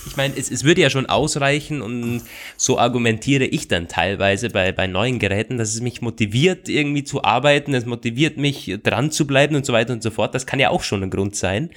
ich 0.07 0.17
meine, 0.17 0.37
es, 0.37 0.49
es 0.49 0.63
würde 0.63 0.81
ja 0.81 0.91
schon 0.91 1.07
ausreichen 1.07 1.83
und 1.83 2.23
so 2.57 2.79
argumentiere 2.79 3.45
ich 3.47 3.67
dann 3.67 3.89
teilweise 3.89 4.49
bei, 4.51 4.71
bei 4.71 4.87
neuen 4.87 5.19
Geräten, 5.19 5.59
dass 5.59 5.75
es 5.75 5.81
mich 5.81 6.03
motiviert, 6.03 6.69
irgendwie 6.69 7.03
zu 7.03 7.25
arbeiten, 7.25 7.75
es 7.75 7.85
motiviert 7.85 8.37
mich, 8.37 8.79
dran 8.85 9.11
zu 9.11 9.27
bleiben 9.27 9.57
und 9.57 9.67
so 9.67 9.73
weiter 9.73 9.93
und 9.93 10.05
so 10.05 10.13
fort. 10.13 10.37
Das 10.37 10.47
kann 10.47 10.61
ja 10.61 10.71
auch 10.71 10.85
schon 10.85 11.03
ein 11.03 11.11
Grund 11.11 11.35
sein. 11.35 11.71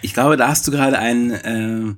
ich 0.00 0.14
glaube, 0.14 0.38
da 0.38 0.48
hast 0.48 0.66
du 0.66 0.70
gerade 0.70 0.98
einen, 0.98 1.32
äh, 1.32 1.94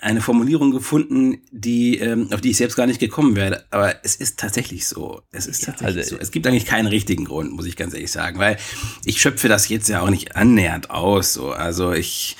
eine 0.00 0.20
Formulierung 0.20 0.70
gefunden, 0.70 1.38
die, 1.50 1.98
ähm, 1.98 2.32
auf 2.32 2.40
die 2.40 2.50
ich 2.50 2.56
selbst 2.56 2.76
gar 2.76 2.86
nicht 2.86 3.00
gekommen 3.00 3.36
wäre. 3.36 3.64
Aber 3.70 3.94
es 4.04 4.16
ist 4.16 4.38
tatsächlich 4.38 4.86
so. 4.86 5.22
Es 5.32 5.46
ist 5.46 5.64
tatsächlich 5.64 5.96
ja, 5.96 6.02
also, 6.02 6.16
so. 6.16 6.20
Es 6.20 6.30
gibt 6.30 6.46
eigentlich 6.46 6.66
keinen 6.66 6.86
richtigen 6.86 7.24
Grund, 7.24 7.52
muss 7.52 7.66
ich 7.66 7.76
ganz 7.76 7.94
ehrlich 7.94 8.10
sagen, 8.10 8.38
weil 8.38 8.56
ich 9.04 9.20
schöpfe 9.20 9.48
das 9.48 9.68
jetzt 9.68 9.88
ja 9.88 10.00
auch 10.00 10.10
nicht 10.10 10.36
annähernd 10.36 10.90
aus. 10.90 11.32
So. 11.32 11.50
Also 11.50 11.92
ich 11.92 12.36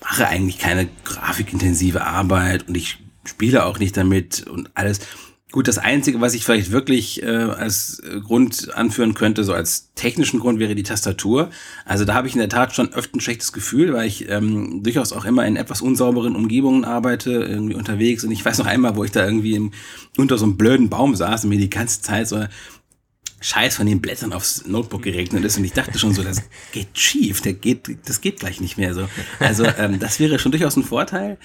mache 0.00 0.26
eigentlich 0.26 0.58
keine 0.58 0.88
grafikintensive 1.04 2.02
Arbeit 2.02 2.68
und 2.68 2.76
ich 2.76 2.98
spiele 3.24 3.66
auch 3.66 3.78
nicht 3.78 3.96
damit 3.96 4.46
und 4.46 4.70
alles. 4.74 5.00
Gut, 5.52 5.66
das 5.66 5.78
Einzige, 5.78 6.20
was 6.20 6.34
ich 6.34 6.44
vielleicht 6.44 6.70
wirklich 6.70 7.24
äh, 7.24 7.26
als 7.26 8.00
Grund 8.24 8.72
anführen 8.74 9.14
könnte, 9.14 9.42
so 9.42 9.52
als 9.52 9.92
technischen 9.94 10.38
Grund, 10.38 10.60
wäre 10.60 10.76
die 10.76 10.84
Tastatur. 10.84 11.50
Also 11.84 12.04
da 12.04 12.14
habe 12.14 12.28
ich 12.28 12.34
in 12.34 12.38
der 12.38 12.48
Tat 12.48 12.72
schon 12.72 12.92
öfter 12.92 13.16
ein 13.16 13.20
schlechtes 13.20 13.52
Gefühl, 13.52 13.92
weil 13.92 14.06
ich 14.06 14.28
ähm, 14.28 14.84
durchaus 14.84 15.12
auch 15.12 15.24
immer 15.24 15.44
in 15.46 15.56
etwas 15.56 15.82
unsauberen 15.82 16.36
Umgebungen 16.36 16.84
arbeite, 16.84 17.32
irgendwie 17.32 17.74
unterwegs. 17.74 18.22
Und 18.22 18.30
ich 18.30 18.44
weiß 18.44 18.58
noch 18.58 18.66
einmal, 18.66 18.94
wo 18.94 19.02
ich 19.02 19.10
da 19.10 19.24
irgendwie 19.24 19.54
im, 19.54 19.72
unter 20.16 20.38
so 20.38 20.44
einem 20.44 20.56
blöden 20.56 20.88
Baum 20.88 21.16
saß 21.16 21.42
und 21.42 21.50
mir 21.50 21.58
die 21.58 21.70
ganze 21.70 22.00
Zeit 22.00 22.28
so 22.28 22.44
Scheiß 23.40 23.76
von 23.76 23.86
den 23.86 24.00
Blättern 24.00 24.32
aufs 24.32 24.66
Notebook 24.66 25.02
geregnet 25.02 25.44
ist 25.44 25.56
und 25.56 25.64
ich 25.64 25.72
dachte 25.72 25.98
schon 25.98 26.12
so, 26.12 26.22
das 26.22 26.42
geht 26.72 26.88
schief, 26.92 27.40
der 27.40 27.54
geht, 27.54 27.88
das 28.04 28.20
geht 28.20 28.38
gleich 28.38 28.60
nicht 28.60 28.76
mehr 28.76 28.92
so. 28.92 29.08
Also 29.38 29.64
ähm, 29.78 29.98
das 29.98 30.20
wäre 30.20 30.38
schon 30.38 30.52
durchaus 30.52 30.76
ein 30.76 30.84
Vorteil. 30.84 31.38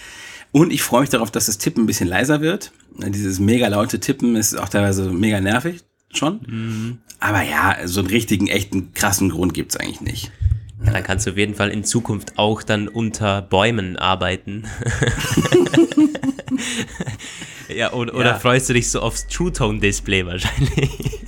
Und 0.56 0.72
ich 0.72 0.84
freue 0.84 1.02
mich 1.02 1.10
darauf, 1.10 1.32
dass 1.32 1.48
das 1.48 1.58
Tippen 1.58 1.84
ein 1.84 1.86
bisschen 1.86 2.08
leiser 2.08 2.40
wird. 2.40 2.72
Dieses 2.98 3.40
mega 3.40 3.68
laute 3.68 4.00
Tippen 4.00 4.38
ist 4.38 4.58
auch 4.58 4.70
teilweise 4.70 5.12
mega 5.12 5.42
nervig 5.42 5.82
schon. 6.14 6.40
Mhm. 6.48 6.98
Aber 7.20 7.42
ja, 7.42 7.76
so 7.84 8.00
einen 8.00 8.08
richtigen, 8.08 8.48
echten, 8.48 8.94
krassen 8.94 9.32
Grund 9.32 9.54
gibt's 9.54 9.76
eigentlich 9.76 10.00
nicht. 10.00 10.32
Ja, 10.82 10.94
dann 10.94 11.04
kannst 11.04 11.28
du 11.28 11.32
auf 11.32 11.38
jeden 11.38 11.56
Fall 11.56 11.72
in 11.72 11.84
Zukunft 11.84 12.40
auch 12.40 12.64
dann 12.64 12.88
unter 12.88 13.42
Bäumen 13.42 13.98
arbeiten. 13.98 14.64
ja, 17.68 17.92
oder, 17.92 18.14
ja. 18.14 18.20
oder 18.22 18.40
freust 18.40 18.70
du 18.70 18.74
dich 18.76 18.90
so 18.90 19.02
aufs 19.02 19.28
True 19.28 19.52
Tone 19.52 19.82
Display 19.82 20.26
wahrscheinlich? 20.26 21.20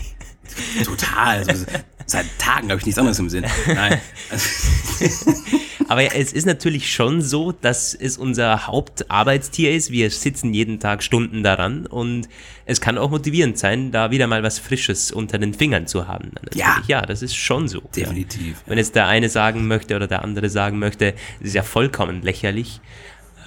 Total. 0.86 1.44
Also, 1.46 1.66
seit 2.06 2.28
Tagen 2.40 2.70
habe 2.70 2.80
ich 2.80 2.86
nichts 2.86 2.98
anderes 2.98 3.20
im 3.20 3.28
Sinn. 3.28 3.46
Nein. 3.68 4.00
Aber 5.88 6.16
es 6.16 6.34
ist 6.34 6.46
natürlich 6.46 6.92
schon 6.92 7.22
so, 7.22 7.52
dass 7.52 7.94
es 7.94 8.18
unser 8.18 8.68
Hauptarbeitstier 8.68 9.74
ist. 9.74 9.92
Wir 9.92 10.10
sitzen 10.12 10.54
jeden 10.54 10.80
Tag 10.80 11.02
Stunden 11.02 11.44
daran 11.44 11.86
und 11.86 12.28
es 12.66 12.82
kann 12.82 12.98
auch 12.98 13.10
motivierend 13.10 13.58
sein, 13.58 13.92
da 13.92 14.12
wieder 14.12 14.28
mal 14.28 14.44
was 14.44 14.60
Frisches 14.60 15.12
unter 15.12 15.38
den 15.38 15.54
Fingern 15.54 15.88
zu 15.88 16.08
haben. 16.08 16.32
Ja. 16.54 16.82
ja, 16.88 17.02
das 17.06 17.22
ist 17.22 17.36
schon 17.36 17.68
so. 17.68 17.82
Definitiv. 17.96 18.58
Ja. 18.58 18.64
Wenn 18.66 18.78
jetzt 18.78 18.96
der 18.96 19.08
eine 19.08 19.30
sagen 19.30 19.68
möchte 19.68 19.96
oder 19.96 20.08
der 20.08 20.24
andere 20.24 20.50
sagen 20.50 20.80
möchte, 20.80 21.14
das 21.40 21.50
ist 21.50 21.56
ja 21.56 21.64
vollkommen 21.64 22.22
lächerlich. 22.22 22.82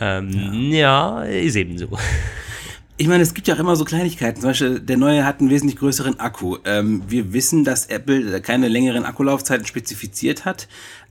Ähm, 0.00 0.72
ja. 0.72 1.24
ja, 1.24 1.24
ist 1.24 1.57
eben 1.57 1.76
so. 1.76 1.88
Ich 3.00 3.09
meine, 3.09 3.22
es 3.22 3.33
gibt 3.33 3.48
ja 3.48 3.55
auch 3.55 3.59
immer 3.59 3.76
so 3.76 3.87
Kleinigkeiten. 3.87 4.42
Zum 4.42 4.50
Beispiel, 4.50 4.79
der 4.79 4.98
neue 4.98 5.24
hat 5.24 5.40
einen 5.40 5.48
wesentlich 5.48 5.79
größeren 5.79 6.20
Akku. 6.20 6.59
Ähm, 6.66 7.03
wir 7.09 7.33
wissen, 7.33 7.64
dass 7.64 7.87
Apple 7.87 8.42
keine 8.42 8.68
längeren 8.68 9.07
Akkulaufzeiten 9.07 9.64
spezifiziert 9.64 10.44
hat, 10.44 10.68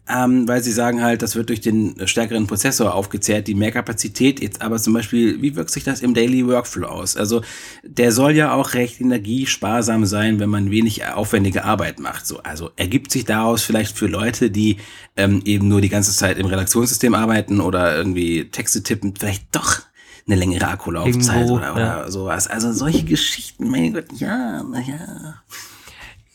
ähm, 0.09 0.47
weil 0.47 0.63
sie 0.63 0.71
sagen 0.71 1.03
halt, 1.03 1.21
das 1.21 1.35
wird 1.35 1.49
durch 1.49 1.61
den 1.61 1.95
stärkeren 2.07 2.47
Prozessor 2.47 2.95
aufgezehrt, 2.95 3.47
die 3.47 3.53
mehr 3.53 3.71
Kapazität. 3.71 4.41
Jetzt 4.41 4.61
aber 4.61 4.77
zum 4.77 4.93
Beispiel, 4.93 5.41
wie 5.41 5.55
wirkt 5.55 5.69
sich 5.69 5.83
das 5.83 6.01
im 6.01 6.15
Daily 6.15 6.47
Workflow 6.47 6.87
aus? 6.87 7.15
Also 7.15 7.41
der 7.83 8.11
soll 8.11 8.31
ja 8.31 8.53
auch 8.53 8.73
recht 8.73 8.99
energiesparsam 8.99 10.05
sein, 10.05 10.39
wenn 10.39 10.49
man 10.49 10.71
wenig 10.71 11.05
aufwendige 11.05 11.63
Arbeit 11.63 11.99
macht. 11.99 12.25
So, 12.25 12.39
also 12.39 12.71
ergibt 12.75 13.11
sich 13.11 13.25
daraus 13.25 13.61
vielleicht 13.61 13.97
für 13.97 14.07
Leute, 14.07 14.49
die 14.49 14.77
ähm, 15.15 15.41
eben 15.45 15.67
nur 15.67 15.81
die 15.81 15.89
ganze 15.89 16.11
Zeit 16.11 16.39
im 16.39 16.47
Redaktionssystem 16.47 17.13
arbeiten 17.13 17.61
oder 17.61 17.95
irgendwie 17.95 18.45
Texte 18.49 18.81
tippen, 18.81 19.13
vielleicht 19.15 19.55
doch 19.55 19.81
eine 20.25 20.35
längere 20.35 20.67
Akkulaufzeit 20.67 21.35
Irgendwo, 21.35 21.55
oder, 21.55 21.73
oder 21.73 21.81
ja. 21.81 22.11
sowas. 22.11 22.47
Also 22.47 22.71
solche 22.71 23.03
Geschichten, 23.03 23.69
mein 23.69 23.93
Gott, 23.93 24.05
ja, 24.15 24.63
naja. 24.63 25.41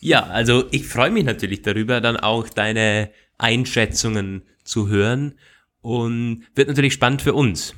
Ja, 0.01 0.25
also 0.25 0.65
ich 0.71 0.87
freue 0.87 1.11
mich 1.11 1.25
natürlich 1.25 1.63
darüber, 1.63 2.01
dann 2.01 2.17
auch 2.17 2.49
deine 2.49 3.11
Einschätzungen 3.39 4.43
zu 4.65 4.89
hören 4.89 5.35
und 5.81 6.45
wird 6.55 6.69
natürlich 6.69 6.95
spannend 6.95 7.23
für 7.23 7.35
uns. 7.35 7.75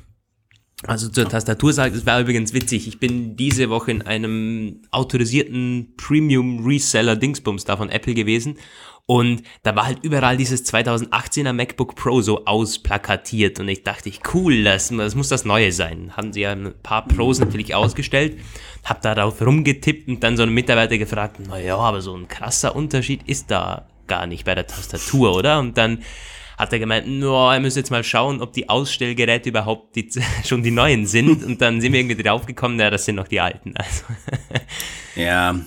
Also 0.87 1.09
zur 1.09 1.29
Tastatur 1.29 1.73
sagt, 1.73 1.97
es 1.97 2.05
war 2.05 2.21
übrigens 2.21 2.53
witzig. 2.53 2.87
Ich 2.87 3.01
bin 3.01 3.35
diese 3.35 3.71
Woche 3.71 3.91
in 3.91 4.03
einem 4.03 4.83
autorisierten 4.91 5.95
Premium 5.97 6.65
Reseller 6.67 7.17
Dingsbums 7.17 7.65
da 7.65 7.77
von 7.79 7.89
Apple 7.89 8.15
gewesen 8.15 8.57
und 9.07 9.43
da 9.63 9.77
war 9.77 9.87
halt 9.87 10.01
überall 10.03 10.37
dieses 10.37 10.67
2018er 10.67 11.53
MacBook 11.53 11.95
Pro 11.95 12.21
so 12.23 12.45
ausplakatiert 12.45 13.61
und 13.61 13.69
ich 13.69 13.85
dachte, 13.85 14.09
ich, 14.09 14.21
cool, 14.35 14.65
das, 14.65 14.89
das 14.89 15.15
muss 15.15 15.29
das 15.29 15.45
Neue 15.45 15.71
sein. 15.71 16.17
Haben 16.17 16.33
sie 16.33 16.41
ja 16.41 16.51
ein 16.53 16.75
paar 16.83 17.07
Pros 17.07 17.39
natürlich 17.39 17.75
ausgestellt, 17.75 18.37
hab 18.85 19.03
darauf 19.03 19.41
rumgetippt 19.41 20.09
und 20.09 20.25
dann 20.25 20.37
so 20.37 20.43
einen 20.43 20.55
Mitarbeiter 20.55 20.99
gefragt, 20.99 21.39
naja, 21.39 21.79
aber 21.79 22.01
so 22.01 22.17
ein 22.17 22.27
krasser 22.27 22.75
Unterschied 22.75 23.23
ist 23.29 23.51
da 23.53 23.87
gar 24.07 24.27
nicht 24.27 24.45
bei 24.45 24.55
der 24.55 24.67
Tastatur, 24.67 25.35
oder? 25.35 25.59
Und 25.59 25.77
dann 25.77 26.03
hat 26.57 26.73
er 26.73 26.79
gemeint, 26.79 27.07
no, 27.07 27.51
er 27.51 27.61
müsste 27.61 27.81
jetzt 27.81 27.91
mal 27.91 28.03
schauen, 28.03 28.41
ob 28.41 28.53
die 28.53 28.69
Ausstellgeräte 28.69 29.51
überhaupt 29.51 29.95
die, 29.95 30.09
schon 30.45 30.63
die 30.63 30.71
neuen 30.71 31.07
sind. 31.07 31.45
Und 31.45 31.61
dann 31.61 31.81
sind 31.81 31.93
wir 31.93 32.01
irgendwie 32.01 32.23
draufgekommen, 32.23 32.81
ja, 32.81 32.91
das 32.91 33.05
sind 33.05 33.17
noch 33.17 33.29
die 33.29 33.41
alten. 33.41 33.75
Also. 33.77 34.05
Ja, 35.17 35.59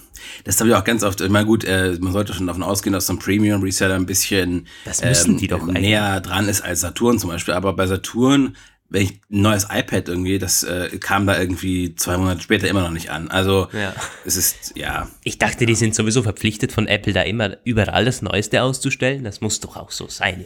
das 0.43 0.59
habe 0.59 0.69
ich 0.69 0.75
auch 0.75 0.83
ganz 0.83 1.03
oft. 1.03 1.21
Ich 1.21 1.29
meine, 1.31 1.47
gut, 1.47 1.63
äh, 1.63 1.97
man 1.99 2.13
sollte 2.13 2.35
schon 2.35 2.45
davon 2.45 2.61
ausgehen, 2.61 2.93
dass 2.93 3.07
so 3.07 3.13
ein 3.13 3.17
Premium 3.17 3.63
Reseller 3.63 3.95
ein 3.95 4.05
bisschen 4.05 4.67
ähm, 5.01 5.39
näher 5.73 6.21
dran 6.21 6.47
ist 6.47 6.61
als 6.61 6.81
Saturn 6.81 7.17
zum 7.17 7.31
Beispiel. 7.31 7.55
Aber 7.55 7.73
bei 7.73 7.87
Saturn, 7.87 8.55
wenn 8.89 9.03
ich 9.03 9.21
ein 9.29 9.41
neues 9.41 9.67
iPad 9.69 10.09
irgendwie, 10.09 10.39
das 10.39 10.63
äh, 10.63 10.97
kam 10.99 11.27
da 11.27 11.39
irgendwie 11.39 11.95
zwei 11.95 12.17
Monate 12.17 12.41
später 12.41 12.67
immer 12.67 12.81
noch 12.81 12.91
nicht 12.91 13.11
an. 13.11 13.29
Also 13.29 13.67
ja. 13.71 13.93
es 14.25 14.35
ist, 14.35 14.73
ja. 14.75 15.09
Ich 15.23 15.37
dachte, 15.37 15.65
die 15.65 15.75
sind 15.75 15.93
sowieso 15.93 16.23
verpflichtet 16.23 16.71
von 16.71 16.87
Apple, 16.87 17.13
da 17.13 17.21
immer 17.21 17.57
überall 17.63 18.05
das 18.05 18.21
Neueste 18.21 18.63
auszustellen. 18.63 19.23
Das 19.23 19.41
muss 19.41 19.59
doch 19.59 19.77
auch 19.77 19.91
so 19.91 20.07
sein. 20.07 20.45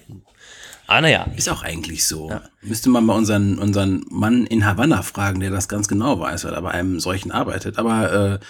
Ah, 0.87 0.99
naja. 0.99 1.27
Ist 1.37 1.49
auch 1.49 1.63
eigentlich 1.63 2.05
so. 2.05 2.29
Ja. 2.29 2.41
Müsste 2.61 2.89
man 2.89 3.05
mal 3.05 3.15
unseren, 3.15 3.57
unseren 3.57 4.05
Mann 4.09 4.45
in 4.45 4.65
Havanna 4.65 5.01
fragen, 5.01 5.39
der 5.39 5.49
das 5.49 5.69
ganz 5.69 5.87
genau 5.87 6.19
weiß, 6.19 6.43
weil 6.43 6.53
er 6.53 6.61
bei 6.61 6.71
einem 6.71 6.99
solchen 6.99 7.31
arbeitet. 7.31 7.77
Aber 7.77 8.39
äh, 8.41 8.45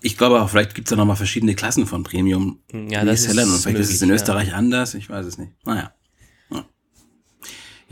ich 0.00 0.16
glaube 0.16 0.40
auch, 0.40 0.48
vielleicht 0.48 0.74
gibt 0.74 0.88
es 0.88 0.90
da 0.90 0.96
nochmal 0.96 1.16
verschiedene 1.16 1.54
Klassen 1.54 1.86
von 1.86 2.02
Premium 2.02 2.60
ja, 2.72 3.04
das 3.04 3.24
Resellern 3.24 3.50
und 3.50 3.58
vielleicht 3.58 3.66
möglich, 3.66 3.88
ist 3.88 3.94
es 3.96 4.02
in 4.02 4.10
Österreich 4.10 4.48
ja. 4.48 4.54
anders. 4.54 4.94
Ich 4.94 5.10
weiß 5.10 5.26
es 5.26 5.36
nicht. 5.36 5.52
Naja. 5.66 5.92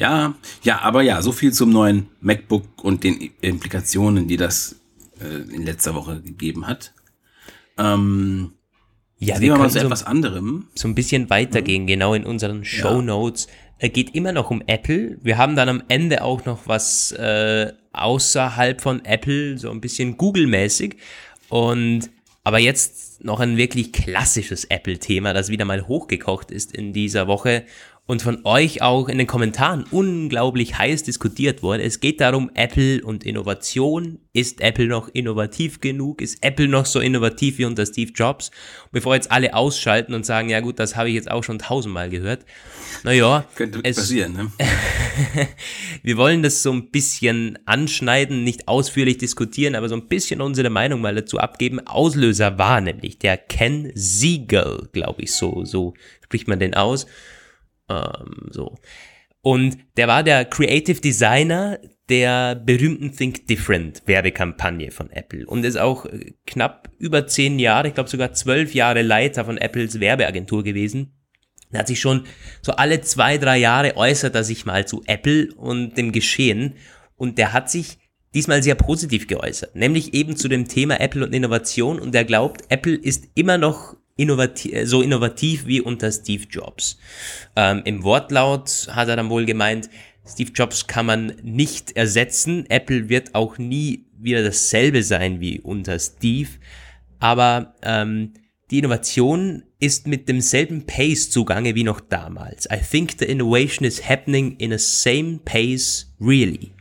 Ja, 0.03 0.35
ja, 0.65 0.81
aber 0.81 1.03
ja, 1.03 1.23
so 1.23 1.31
viel 1.31 1.53
zum 1.53 1.71
neuen 1.71 2.09
MacBook 2.21 2.83
und 2.83 3.05
den 3.05 3.31
Implikationen, 3.41 4.27
die 4.27 4.37
das 4.37 4.81
äh, 5.21 5.55
in 5.55 5.63
letzter 5.63 5.95
Woche 5.95 6.21
gegeben 6.21 6.67
hat. 6.67 6.93
Ähm, 7.79 8.51
ja, 9.21 9.41
wir 9.41 9.55
können 9.55 9.71
zu 9.71 9.79
so, 9.79 9.85
etwas 9.85 10.03
anderem. 10.03 10.67
So 10.75 10.89
ein 10.89 10.97
bisschen 10.97 11.31
weitergehen, 11.31 11.85
mhm. 11.85 11.87
genau 11.87 12.15
in 12.15 12.25
unseren 12.25 12.65
Show 12.65 13.01
Notes. 13.01 13.47
Ja. 13.81 13.87
geht 13.87 14.13
immer 14.17 14.33
noch 14.33 14.51
um 14.51 14.61
Apple. 14.67 15.19
Wir 15.23 15.39
haben 15.39 15.55
dann 15.55 15.69
am 15.69 15.85
Ende 15.87 16.25
auch 16.25 16.45
noch 16.47 16.67
was 16.67 17.13
äh, 17.13 17.73
außerhalb 17.93 18.81
von 18.81 19.05
Apple, 19.05 19.57
so 19.57 19.71
ein 19.71 19.81
bisschen 19.81 20.17
Google-mäßig. 20.17 20.97
Und 21.49 22.11
aber 22.43 22.59
jetzt 22.59 23.23
noch 23.23 23.39
ein 23.39 23.57
wirklich 23.57 23.93
klassisches 23.93 24.65
Apple-Thema, 24.65 25.33
das 25.33 25.49
wieder 25.49 25.65
mal 25.65 25.87
hochgekocht 25.87 26.51
ist 26.51 26.75
in 26.75 26.93
dieser 26.93 27.29
Woche 27.29 27.65
und 28.07 28.23
von 28.23 28.45
euch 28.45 28.83
auch 28.83 29.09
in 29.09 29.19
den 29.19 29.27
Kommentaren 29.27 29.85
unglaublich 29.91 30.77
heiß 30.77 31.05
diskutiert 31.05 31.63
wurde. 31.63 31.83
Es 31.83 32.01
geht 32.01 32.21
darum, 32.21 32.51
Apple 32.55 33.03
und 33.05 33.25
Innovation. 33.25 34.19
Ist 34.33 34.61
Apple 34.61 34.87
noch 34.87 35.09
innovativ 35.09 35.81
genug? 35.81 36.21
Ist 36.21 36.43
Apple 36.43 36.69
noch 36.69 36.87
so 36.87 37.01
innovativ 37.01 37.59
wie 37.59 37.65
unter 37.65 37.87
Steve 37.87 38.13
Jobs? 38.13 38.51
bevor 38.93 39.15
jetzt 39.15 39.33
alle 39.33 39.55
ausschalten 39.55 40.15
und 40.15 40.25
sagen, 40.25 40.51
ja 40.51 40.61
gut, 40.61 40.79
das 40.79 40.95
habe 40.95 41.09
ich 41.09 41.15
jetzt 41.15 41.31
auch 41.31 41.43
schon 41.43 41.59
tausendmal 41.59 42.11
gehört. 42.11 42.45
Naja. 43.03 43.47
Könnte 43.55 43.81
es, 43.83 43.97
passieren, 43.97 44.35
ne? 44.35 44.53
wir 46.03 46.17
wollen 46.19 46.43
das 46.43 46.63
so 46.63 46.73
ein 46.73 46.91
bisschen 46.91 47.59
anschneiden, 47.65 48.45
nicht 48.45 48.69
ausführlich 48.69 49.19
diskutieren, 49.19 49.75
aber 49.75 49.89
so 49.89 49.97
ein 49.97 50.09
bisschen 50.09 50.41
unsere 50.41 50.71
Meinung 50.71 51.01
mal 51.01 51.15
dazu 51.15 51.39
abgeben. 51.39 51.85
Auslöser 51.87 52.59
war 52.59 52.81
nämlich 52.81 53.19
der 53.19 53.39
Ken 53.39 53.91
Siegel, 53.95 54.89
glaube 54.93 55.23
ich, 55.23 55.35
so, 55.35 55.65
so 55.65 55.95
spricht 56.23 56.47
man 56.47 56.61
den 56.61 56.75
aus. 56.75 57.07
Ähm, 57.93 58.49
so. 58.51 58.77
Und 59.41 59.77
der 59.97 60.09
war 60.09 60.23
der 60.23 60.45
Creative 60.45 61.01
Designer 61.01 61.79
der 62.09 62.55
berühmten 62.55 63.17
Think 63.17 63.47
Different 63.47 64.03
Werbekampagne 64.07 64.91
von 64.91 65.11
Apple 65.11 65.47
und 65.47 65.65
ist 65.65 65.79
auch 65.79 66.07
knapp 66.47 66.91
über 66.99 67.27
zehn 67.27 67.59
Jahre, 67.59 67.89
ich 67.89 67.95
glaube 67.95 68.11
sogar 68.11 68.33
zwölf 68.33 68.75
Jahre 68.75 69.03
Leiter 69.03 69.45
von 69.45 69.59
Apples 69.59 69.99
Werbeagentur 69.99 70.63
gewesen. 70.63 71.15
Er 71.73 71.81
hat 71.81 71.89
sich 71.89 72.01
schon 72.01 72.27
so 72.61 72.73
alle 72.73 73.01
zwei, 73.01 73.39
drei 73.39 73.59
Jahre 73.59 73.97
äußert 73.97 74.35
er 74.35 74.45
sich 74.45 74.67
mal 74.67 74.87
zu 74.87 75.03
Apple 75.07 75.49
und 75.55 75.97
dem 75.97 76.13
Geschehen. 76.13 76.75
Und 77.17 77.39
der 77.39 77.53
hat 77.53 77.71
sich 77.71 77.99
diesmal 78.35 78.63
sehr 78.63 78.75
positiv 78.75 79.27
geäußert, 79.27 79.75
nämlich 79.75 80.15
eben 80.15 80.37
zu 80.37 80.49
dem 80.49 80.69
Thema 80.69 81.01
Apple 81.01 81.25
und 81.25 81.35
Innovation. 81.35 81.99
Und 81.99 82.15
er 82.15 82.25
glaubt, 82.25 82.65
Apple 82.69 82.95
ist 82.95 83.29
immer 83.35 83.59
noch 83.59 83.97
innovativ, 84.17 84.73
so 84.85 85.03
innovativ 85.03 85.67
wie 85.67 85.81
unter 85.81 86.11
Steve 86.13 86.45
Jobs. 86.51 86.99
Ähm, 87.57 87.83
Im 87.85 88.03
Wortlaut 88.03 88.89
hat 88.91 89.09
er 89.09 89.17
dann 89.17 89.31
wohl 89.31 89.45
gemeint, 89.45 89.89
Steve 90.27 90.53
Jobs 90.55 90.87
kann 90.87 91.07
man 91.07 91.35
nicht 91.43 91.97
ersetzen. 91.97 92.65
Apple 92.69 93.09
wird 93.09 93.35
auch 93.35 93.59
nie 93.59 94.07
wieder 94.19 94.43
dasselbe 94.45 95.03
sein 95.03 95.41
wie 95.41 95.61
unter 95.61 95.99
Steve. 95.99 96.51
Aber 97.19 97.75
ähm, 97.83 98.35
die 98.71 98.79
Innovation 98.79 99.65
ist 99.81 100.07
mit 100.07 100.29
demselben 100.29 100.87
Pace 100.87 101.31
zugange 101.31 101.75
wie 101.75 101.85
noch 101.85 102.01
damals. 102.01 102.67
I 102.73 102.79
think 102.79 103.15
the 103.19 103.25
innovation 103.25 103.85
is 103.85 104.09
happening 104.09 104.57
in 104.59 104.73
a 104.73 104.79
same 104.79 105.41
pace, 105.45 106.15
really. 106.21 106.73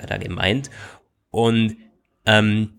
Hat 0.00 0.10
er 0.10 0.18
gemeint. 0.18 0.70
Und 1.30 1.76
ähm, 2.26 2.70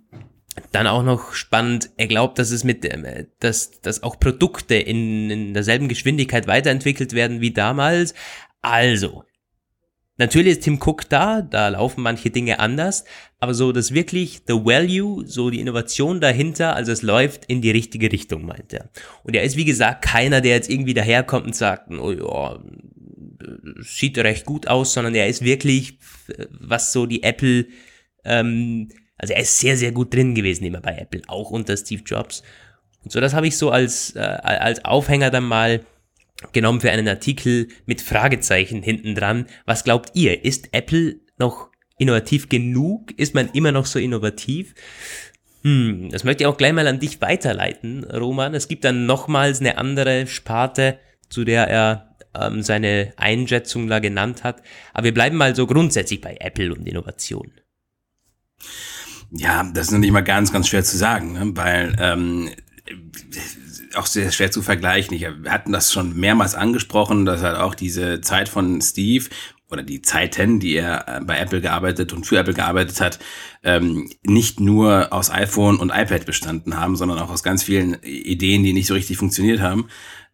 dann 0.78 0.88
auch 0.88 1.04
noch 1.04 1.34
spannend, 1.34 1.90
er 1.98 2.08
glaubt, 2.08 2.38
dass 2.40 2.52
es 2.52 2.64
mit, 2.64 2.86
äh, 2.86 3.26
dass, 3.40 3.82
dass 3.82 4.04
auch 4.04 4.20
Produkte 4.20 4.76
in, 4.76 5.30
in 5.30 5.54
derselben 5.54 5.88
Geschwindigkeit 5.88 6.48
weiterentwickelt 6.48 7.14
werden 7.14 7.42
wie 7.42 7.52
damals. 7.52 8.14
Also, 8.62 9.24
Natürlich 10.20 10.54
ist 10.54 10.64
Tim 10.64 10.80
Cook 10.84 11.08
da, 11.10 11.44
da 11.44 11.68
laufen 11.68 12.02
manche 12.02 12.32
Dinge 12.32 12.58
anders, 12.58 13.06
aber 13.40 13.54
so 13.54 13.72
das 13.72 13.94
wirklich, 13.94 14.42
the 14.48 14.54
value, 14.54 15.24
so 15.28 15.52
die 15.52 15.60
Innovation 15.60 16.20
dahinter, 16.20 16.76
also 16.76 16.92
es 16.92 17.04
läuft 17.04 17.46
in 17.46 17.62
die 17.62 17.70
richtige 17.70 18.12
Richtung, 18.12 18.44
meint 18.44 18.74
er. 18.74 18.90
Und 19.24 19.36
er 19.36 19.44
ist 19.44 19.58
wie 19.58 19.66
gesagt 19.66 20.04
keiner, 20.04 20.42
der 20.42 20.56
jetzt 20.56 20.72
irgendwie 20.72 20.96
daherkommt 20.96 21.46
und 21.46 21.56
sagt, 21.56 21.92
oh 21.92 22.12
ja, 22.12 22.60
sieht 23.82 24.18
recht 24.18 24.46
gut 24.46 24.68
aus, 24.68 24.94
sondern 24.94 25.14
er 25.14 25.28
ist 25.28 25.44
wirklich, 25.44 26.00
was 26.50 26.94
so 26.94 27.06
die 27.06 27.22
Apple, 27.22 27.68
ähm, 28.26 28.90
also 29.18 29.34
er 29.34 29.42
ist 29.42 29.60
sehr, 29.60 29.78
sehr 29.78 29.92
gut 29.92 30.14
drin 30.14 30.36
gewesen 30.36 30.66
immer 30.66 30.82
bei 30.82 30.96
Apple, 30.96 31.22
auch 31.28 31.52
unter 31.52 31.76
Steve 31.76 32.04
Jobs. 32.06 32.44
Und 33.04 33.12
so, 33.12 33.20
das 33.20 33.34
habe 33.34 33.48
ich 33.48 33.58
so 33.58 33.72
als, 33.72 34.16
äh, 34.16 34.20
als 34.20 34.84
Aufhänger 34.86 35.30
dann 35.30 35.46
mal 35.46 35.82
genommen 36.52 36.82
für 36.82 36.92
einen 36.92 37.08
Artikel 37.08 37.68
mit 37.86 38.02
Fragezeichen 38.02 38.84
hinten 38.84 39.16
dran. 39.16 39.48
Was 39.66 39.84
glaubt 39.84 40.12
ihr? 40.14 40.46
Ist 40.46 40.70
Apple 40.72 41.20
noch 41.40 41.70
innovativ 41.98 42.50
genug? 42.50 43.18
Ist 43.18 43.34
man 43.34 43.50
immer 43.54 43.72
noch 43.72 43.86
so 43.86 43.98
innovativ? 43.98 44.76
Hm, 45.64 46.10
das 46.12 46.24
möchte 46.24 46.44
ich 46.44 46.48
auch 46.48 46.58
gleich 46.58 46.74
mal 46.74 46.88
an 46.88 47.00
dich 47.00 47.22
weiterleiten, 47.22 48.04
Roman. 48.04 48.54
Es 48.54 48.68
gibt 48.68 48.84
dann 48.84 49.06
nochmals 49.06 49.60
eine 49.60 49.78
andere 49.78 50.28
Sparte, 50.28 51.00
zu 51.30 51.44
der 51.44 51.68
er 51.68 52.16
ähm, 52.40 52.62
seine 52.62 53.14
Einschätzung 53.18 53.88
da 53.88 54.00
genannt 54.00 54.44
hat. 54.44 54.62
Aber 54.94 55.06
wir 55.06 55.14
bleiben 55.14 55.38
mal 55.38 55.56
so 55.56 55.66
grundsätzlich 55.66 56.22
bei 56.22 56.38
Apple 56.40 56.74
und 56.74 56.88
Innovation. 56.88 57.52
Ja, 59.32 59.70
das 59.74 59.88
ist 59.88 59.92
noch 59.92 60.00
nicht 60.00 60.12
mal 60.12 60.22
ganz, 60.22 60.52
ganz 60.52 60.68
schwer 60.68 60.84
zu 60.84 60.98
sagen, 60.98 61.34
ne? 61.34 61.52
weil 61.56 61.96
ähm, 62.00 62.50
auch 63.96 64.06
sehr 64.06 64.32
schwer 64.32 64.52
zu 64.52 64.62
vergleichen. 64.62 65.20
Wir 65.20 65.52
hatten 65.52 65.72
das 65.72 65.92
schon 65.92 66.16
mehrmals 66.16 66.56
angesprochen, 66.56 67.26
dass 67.26 67.42
halt 67.42 67.58
auch 67.58 67.76
diese 67.76 68.22
Zeit 68.22 68.48
von 68.48 68.82
Steve 68.82 69.26
oder 69.70 69.84
die 69.84 70.02
Zeiten, 70.02 70.60
die 70.60 70.76
er 70.76 71.08
äh, 71.08 71.22
bei 71.24 71.38
Apple 71.38 71.62
gearbeitet 71.62 72.14
und 72.14 72.26
für 72.26 72.38
Apple 72.38 72.54
gearbeitet 72.54 73.02
hat, 73.02 73.20
ähm, 73.64 74.10
nicht 74.24 74.60
nur 74.60 75.12
aus 75.12 75.30
iPhone 75.30 75.78
und 75.78 75.90
iPad 75.90 76.26
bestanden 76.26 76.78
haben, 76.78 76.96
sondern 76.96 77.20
auch 77.20 77.30
aus 77.30 77.44
ganz 77.44 77.64
vielen 77.64 77.96
Ideen, 78.04 78.64
die 78.64 78.74
nicht 78.74 78.88
so 78.88 78.94
richtig 78.94 79.18
funktioniert 79.18 79.60
haben. 79.60 79.90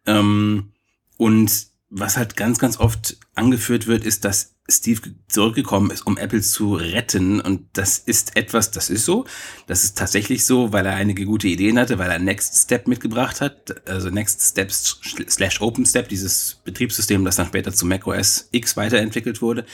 Ähm, 0.06 0.72
und 1.16 1.66
was 1.90 2.16
halt 2.16 2.36
ganz, 2.36 2.58
ganz 2.58 2.78
oft 2.78 3.16
angeführt 3.34 3.86
wird, 3.86 4.04
ist, 4.04 4.24
dass 4.24 4.53
Steve 4.66 5.02
zurückgekommen 5.28 5.90
ist, 5.90 6.06
um 6.06 6.16
Apple 6.16 6.40
zu 6.40 6.74
retten. 6.74 7.40
Und 7.40 7.66
das 7.74 7.98
ist 7.98 8.34
etwas, 8.36 8.70
das 8.70 8.88
ist 8.88 9.04
so. 9.04 9.26
Das 9.66 9.84
ist 9.84 9.98
tatsächlich 9.98 10.46
so, 10.46 10.72
weil 10.72 10.86
er 10.86 10.94
einige 10.94 11.26
gute 11.26 11.48
Ideen 11.48 11.78
hatte, 11.78 11.98
weil 11.98 12.10
er 12.10 12.18
Next 12.18 12.62
Step 12.62 12.88
mitgebracht 12.88 13.42
hat. 13.42 13.86
Also 13.86 14.08
Next 14.08 14.40
Steps 14.40 15.00
slash 15.28 15.60
Open 15.60 15.84
Step, 15.84 16.08
dieses 16.08 16.60
Betriebssystem, 16.64 17.24
das 17.26 17.36
dann 17.36 17.46
später 17.46 17.74
zu 17.74 17.84
macOS 17.84 18.48
X 18.52 18.76
weiterentwickelt 18.78 19.42
wurde. 19.42 19.66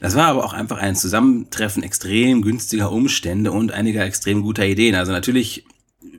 Das 0.00 0.14
war 0.14 0.28
aber 0.28 0.44
auch 0.44 0.54
einfach 0.54 0.78
ein 0.78 0.96
Zusammentreffen 0.96 1.82
extrem 1.82 2.40
günstiger 2.40 2.90
Umstände 2.90 3.52
und 3.52 3.72
einiger 3.72 4.04
extrem 4.04 4.42
guter 4.42 4.64
Ideen. 4.64 4.94
Also 4.94 5.12
natürlich 5.12 5.66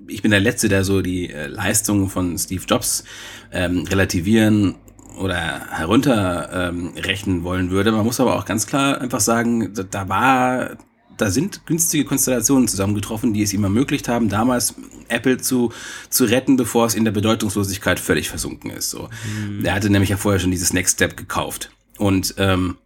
ich 0.08 0.22
bin 0.22 0.32
der 0.32 0.40
Letzte, 0.40 0.70
der 0.70 0.84
so 0.84 1.02
die 1.02 1.32
äh, 1.32 1.48
Leistungen 1.48 2.10
von 2.10 2.38
Steve 2.38 2.64
Jobs 2.68 3.04
ähm, 3.52 3.86
relativieren 3.86 4.76
oder 5.20 5.68
herunterrechnen 5.70 7.38
ähm, 7.38 7.44
wollen 7.44 7.72
würde. 7.72 7.92
Man 7.92 8.06
muss 8.06 8.20
aber 8.20 8.38
auch 8.38 8.46
ganz 8.46 8.66
klar 8.66 9.02
einfach 9.02 9.20
sagen, 9.20 9.74
da, 9.74 9.84
da 9.84 10.10
war, 10.10 10.78
da 11.18 11.30
sind 11.30 11.66
günstige 11.66 12.06
Konstellationen 12.06 12.68
zusammengetroffen, 12.68 13.34
die 13.34 13.44
es 13.44 13.54
ihm 13.54 13.64
ermöglicht 13.64 14.08
haben, 14.08 14.30
damals 14.30 14.76
Apple 15.10 15.38
zu, 15.38 15.74
zu 16.10 16.24
retten, 16.26 16.56
bevor 16.56 16.86
es 16.86 16.96
in 16.96 17.04
der 17.04 17.12
Bedeutungslosigkeit 17.12 18.00
völlig 18.00 18.30
versunken 18.30 18.72
ist. 18.72 18.90
So. 18.90 19.10
Mhm. 19.36 19.66
Er 19.66 19.74
hatte 19.74 19.90
nämlich 19.90 20.10
ja 20.10 20.18
vorher 20.18 20.40
schon 20.40 20.52
dieses 20.52 20.74
Next 20.74 20.96
Step 20.96 21.18
gekauft. 21.18 21.72
Und 21.98 22.36
ähm, 22.38 22.78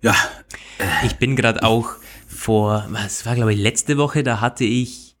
ja. 0.00 0.14
Ich 1.04 1.16
bin 1.16 1.36
gerade 1.36 1.62
auch 1.62 1.90
vor, 2.26 2.86
was 2.90 3.26
war 3.26 3.34
glaube 3.34 3.52
ich 3.52 3.60
letzte 3.60 3.98
Woche, 3.98 4.22
da 4.22 4.40
hatte 4.40 4.64
ich 4.64 5.16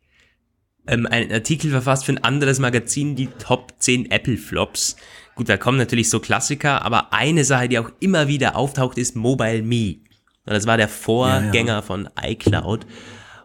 ähm, 0.86 1.06
einen 1.06 1.30
Artikel 1.30 1.70
verfasst 1.70 2.04
für 2.04 2.12
ein 2.12 2.24
anderes 2.24 2.58
Magazin, 2.58 3.14
die 3.14 3.28
Top 3.38 3.74
10 3.78 4.10
Apple 4.10 4.36
Flops. 4.36 4.96
Gut, 5.42 5.48
da 5.48 5.56
kommen 5.56 5.76
natürlich 5.76 6.08
so 6.08 6.20
Klassiker, 6.20 6.84
aber 6.84 7.12
eine 7.12 7.42
Sache, 7.42 7.68
die 7.68 7.80
auch 7.80 7.90
immer 7.98 8.28
wieder 8.28 8.54
auftaucht, 8.54 8.96
ist 8.96 9.16
Mobile 9.16 9.62
Me. 9.62 9.96
Das 10.44 10.68
war 10.68 10.76
der 10.76 10.86
Vorgänger 10.86 11.66
ja, 11.66 11.74
ja. 11.78 11.82
von 11.82 12.08
iCloud. 12.22 12.86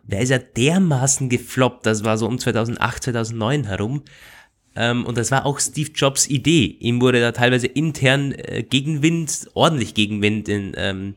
Der 0.03 0.21
ist 0.21 0.29
ja 0.29 0.37
dermaßen 0.37 1.27
gefloppt, 1.27 1.87
das 1.87 2.03
war 2.03 2.19
so 2.19 2.27
um 2.27 2.37
2008, 2.37 3.05
2009 3.05 3.63
herum. 3.63 4.03
Ähm, 4.75 5.07
und 5.07 5.17
das 5.17 5.31
war 5.31 5.47
auch 5.47 5.59
Steve 5.59 5.89
Jobs 5.95 6.27
Idee. 6.27 6.65
Ihm 6.65 7.01
wurde 7.01 7.19
da 7.19 7.31
teilweise 7.31 7.65
intern 7.65 8.31
äh, 8.33 8.61
Gegenwind, 8.61 9.49
ordentlich 9.55 9.95
Gegenwind 9.95 10.49
in, 10.49 10.73
ähm, 10.77 11.15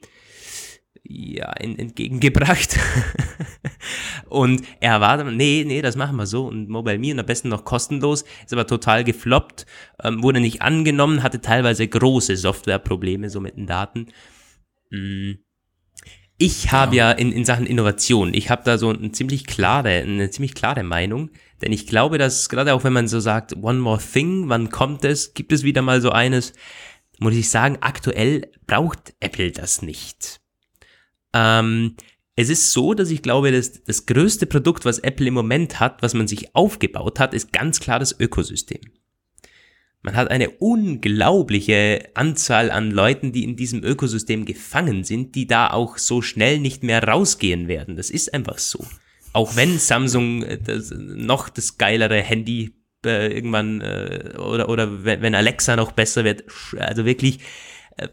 ja, 1.03 1.53
entgegengebracht. 1.53 2.79
und 4.29 4.63
er 4.81 5.01
war 5.01 5.17
dann, 5.17 5.37
nee, 5.37 5.65
nee, 5.67 5.83
das 5.83 5.97
machen 5.97 6.17
wir 6.17 6.27
so 6.27 6.47
und 6.47 6.69
Mobile 6.69 6.99
Me 6.99 7.13
und 7.13 7.19
am 7.19 7.27
besten 7.27 7.49
noch 7.49 7.65
kostenlos, 7.65 8.25
ist 8.45 8.53
aber 8.53 8.67
total 8.67 9.05
gefloppt, 9.05 9.67
ähm, 10.03 10.23
wurde 10.23 10.41
nicht 10.41 10.63
angenommen, 10.63 11.23
hatte 11.23 11.41
teilweise 11.41 11.87
große 11.87 12.37
Softwareprobleme 12.37 13.31
so 13.31 13.41
mit 13.41 13.57
den 13.57 13.67
Daten. 13.67 14.07
Mm. 14.91 15.33
Ich 16.43 16.73
habe 16.73 16.97
ja. 16.97 17.11
ja 17.11 17.19
in, 17.19 17.33
in 17.33 17.45
Sachen 17.45 17.67
Innovation, 17.67 18.33
ich 18.33 18.49
habe 18.49 18.63
da 18.65 18.79
so 18.79 18.89
eine 18.89 19.13
ziemlich 19.13 19.47
klare, 19.47 19.91
eine 19.91 20.31
ziemlich 20.31 20.55
klare 20.55 20.83
Meinung, 20.83 21.31
denn 21.61 21.71
ich 21.71 21.87
glaube, 21.87 22.17
dass 22.17 22.49
gerade 22.49 22.73
auch 22.73 22.83
wenn 22.83 22.95
man 22.95 23.09
so 23.09 23.21
sagt, 23.21 23.57
one 23.57 23.79
more 23.79 24.01
thing, 24.01 24.49
wann 24.49 24.71
kommt 24.71 25.05
es, 25.05 25.35
gibt 25.35 25.53
es 25.53 25.65
wieder 25.65 25.83
mal 25.83 26.01
so 26.01 26.11
eines, 26.11 26.55
muss 27.19 27.35
ich 27.35 27.51
sagen, 27.51 27.77
aktuell 27.83 28.51
braucht 28.67 29.13
Apple 29.21 29.53
das 29.53 29.83
nicht. 29.83 30.40
Ähm, 31.33 31.97
es 32.37 32.49
ist 32.49 32.73
so, 32.73 32.95
dass 32.95 33.11
ich 33.11 33.23
glaube, 33.23 33.53
dass 33.53 33.85
das 33.85 34.07
größte 34.07 34.47
Produkt, 34.47 34.85
was 34.85 34.99
Apple 34.99 35.27
im 35.27 35.35
Moment 35.35 35.81
hat, 35.81 36.03
was 36.03 36.15
man 36.15 36.27
sich 36.27 36.55
aufgebaut 36.55 37.19
hat, 37.19 37.35
ist 37.35 37.53
ganz 37.53 37.81
klar 37.81 37.99
das 37.99 38.19
Ökosystem. 38.19 38.81
Man 40.03 40.17
hat 40.17 40.31
eine 40.31 40.49
unglaubliche 40.51 42.09
Anzahl 42.15 42.71
an 42.71 42.91
Leuten, 42.91 43.33
die 43.33 43.45
in 43.45 43.57
diesem 43.57 43.85
Ökosystem 43.85 44.47
gefangen 44.47 45.05
sind, 45.05 45.35
die 45.35 45.47
da 45.47 45.71
auch 45.71 45.99
so 45.99 46.23
schnell 46.23 46.59
nicht 46.59 46.83
mehr 46.83 47.05
rausgehen 47.05 47.69
werden. 47.69 47.97
Das 47.97 48.09
ist 48.09 48.33
einfach 48.33 48.57
so. 48.57 48.87
Auch 49.35 49.57
wenn 49.57 49.79
Samsung 49.79 50.43
äh, 50.43 50.59
das, 50.59 50.91
noch 50.91 51.51
das 51.51 51.77
geilere 51.77 52.23
Handy 52.23 52.75
äh, 53.05 53.33
irgendwann 53.33 53.83
äh, 53.83 54.35
oder, 54.39 54.71
oder 54.71 55.05
wenn 55.05 55.35
Alexa 55.35 55.77
noch 55.77 55.93
besser 55.93 56.25
wird, 56.25 56.45
also 56.79 57.05
wirklich 57.05 57.41
äh, 57.99 58.09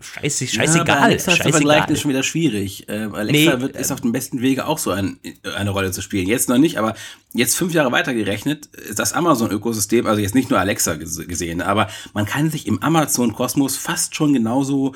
scheiße, 0.00 0.46
scheißegal. 0.46 0.96
Ja, 0.96 1.02
Alexa 1.02 1.30
scheißegal. 1.32 1.90
ist 1.90 2.00
schon 2.00 2.10
wieder 2.10 2.22
schwierig. 2.22 2.86
Ähm, 2.88 3.14
Alexa 3.14 3.56
nee, 3.56 3.60
wird, 3.60 3.76
ist 3.76 3.92
auf 3.92 4.00
dem 4.00 4.12
besten 4.12 4.40
Wege 4.40 4.66
auch 4.66 4.78
so 4.78 4.90
ein, 4.90 5.18
eine 5.56 5.70
Rolle 5.70 5.90
zu 5.90 6.00
spielen. 6.02 6.26
Jetzt 6.26 6.48
noch 6.48 6.58
nicht, 6.58 6.78
aber 6.78 6.94
jetzt 7.34 7.56
fünf 7.56 7.74
Jahre 7.74 7.92
weiter 7.92 8.14
gerechnet 8.14 8.66
ist 8.66 8.98
das 8.98 9.12
Amazon-Ökosystem, 9.12 10.06
also 10.06 10.20
jetzt 10.20 10.34
nicht 10.34 10.50
nur 10.50 10.58
Alexa 10.58 10.94
gesehen, 10.94 11.60
aber 11.60 11.88
man 12.14 12.26
kann 12.26 12.50
sich 12.50 12.66
im 12.66 12.82
Amazon-Kosmos 12.82 13.76
fast 13.76 14.14
schon 14.14 14.32
genauso 14.32 14.94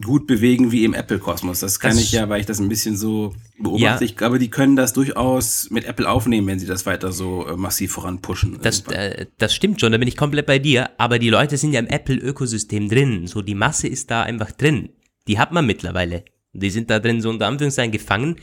gut 0.00 0.26
bewegen 0.26 0.72
wie 0.72 0.84
im 0.84 0.94
Apple-Kosmos. 0.94 1.60
Das 1.60 1.78
kann 1.78 1.90
das 1.90 2.00
ich 2.00 2.12
ja, 2.12 2.28
weil 2.28 2.40
ich 2.40 2.46
das 2.46 2.60
ein 2.60 2.68
bisschen 2.68 2.96
so 2.96 3.34
beobachte. 3.58 3.84
Ja. 3.84 4.00
Ich 4.00 4.16
glaube, 4.16 4.38
die 4.38 4.48
können 4.48 4.74
das 4.74 4.92
durchaus 4.92 5.68
mit 5.70 5.84
Apple 5.84 6.08
aufnehmen, 6.08 6.46
wenn 6.46 6.58
sie 6.58 6.66
das 6.66 6.86
weiter 6.86 7.12
so 7.12 7.46
äh, 7.46 7.56
massiv 7.56 7.92
voranpushen. 7.92 8.58
Das, 8.62 8.80
äh, 8.88 9.26
das 9.38 9.54
stimmt 9.54 9.80
schon, 9.80 9.92
da 9.92 9.98
bin 9.98 10.08
ich 10.08 10.16
komplett 10.16 10.46
bei 10.46 10.58
dir. 10.58 10.90
Aber 10.98 11.18
die 11.18 11.30
Leute 11.30 11.58
sind 11.58 11.72
ja 11.72 11.80
im 11.80 11.86
Apple-Ökosystem 11.86 12.88
drin. 12.88 13.26
So, 13.26 13.42
die 13.42 13.54
Masse 13.54 13.86
ist 13.86 14.10
da 14.10 14.22
einfach 14.22 14.50
drin. 14.52 14.90
Die 15.28 15.38
hat 15.38 15.52
man 15.52 15.66
mittlerweile. 15.66 16.24
Die 16.54 16.70
sind 16.70 16.90
da 16.90 16.98
drin 16.98 17.20
so 17.20 17.30
unter 17.30 17.46
Anführungszeichen 17.46 17.92
gefangen 17.92 18.36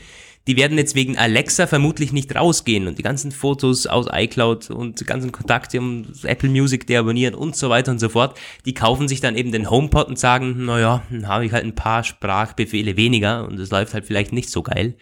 die 0.46 0.56
werden 0.56 0.78
jetzt 0.78 0.94
wegen 0.94 1.18
Alexa 1.18 1.66
vermutlich 1.66 2.12
nicht 2.12 2.34
rausgehen 2.34 2.88
und 2.88 2.98
die 2.98 3.02
ganzen 3.02 3.30
Fotos 3.30 3.86
aus 3.86 4.06
iCloud 4.10 4.70
und 4.70 5.00
die 5.00 5.04
ganzen 5.04 5.32
Kontakte 5.32 5.78
um 5.78 6.06
Apple 6.22 6.48
Music 6.48 6.86
deabonnieren 6.86 7.34
und 7.34 7.56
so 7.56 7.68
weiter 7.68 7.92
und 7.92 7.98
so 7.98 8.08
fort, 8.08 8.38
die 8.64 8.74
kaufen 8.74 9.06
sich 9.06 9.20
dann 9.20 9.36
eben 9.36 9.52
den 9.52 9.70
HomePod 9.70 10.08
und 10.08 10.18
sagen, 10.18 10.64
naja, 10.64 11.02
dann 11.10 11.28
habe 11.28 11.44
ich 11.44 11.52
halt 11.52 11.64
ein 11.64 11.74
paar 11.74 12.04
Sprachbefehle 12.04 12.96
weniger 12.96 13.46
und 13.46 13.60
es 13.60 13.70
läuft 13.70 13.92
halt 13.92 14.06
vielleicht 14.06 14.32
nicht 14.32 14.50
so 14.50 14.62
geil. 14.62 14.96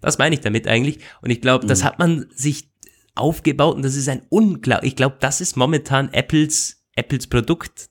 Das 0.00 0.18
meine 0.18 0.34
ich 0.34 0.40
damit 0.40 0.66
eigentlich. 0.66 1.00
Und 1.20 1.30
ich 1.30 1.40
glaube, 1.40 1.64
mhm. 1.64 1.68
das 1.68 1.84
hat 1.84 1.98
man 1.98 2.26
sich 2.30 2.70
aufgebaut 3.14 3.76
und 3.76 3.82
das 3.82 3.96
ist 3.96 4.08
ein 4.08 4.22
unglaublich, 4.28 4.92
ich 4.92 4.96
glaube, 4.96 5.16
das 5.20 5.40
ist 5.40 5.56
momentan 5.56 6.12
Apples, 6.12 6.84
Apples 6.94 7.26
Produkt. 7.26 7.90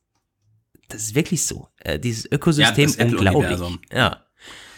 Das 0.88 1.04
ist 1.04 1.16
wirklich 1.16 1.46
so. 1.46 1.68
Äh, 1.78 2.00
dieses 2.00 2.32
Ökosystem 2.32 2.90
ja, 2.90 3.06
unglaublich. 3.06 3.60
Ja. 3.94 4.26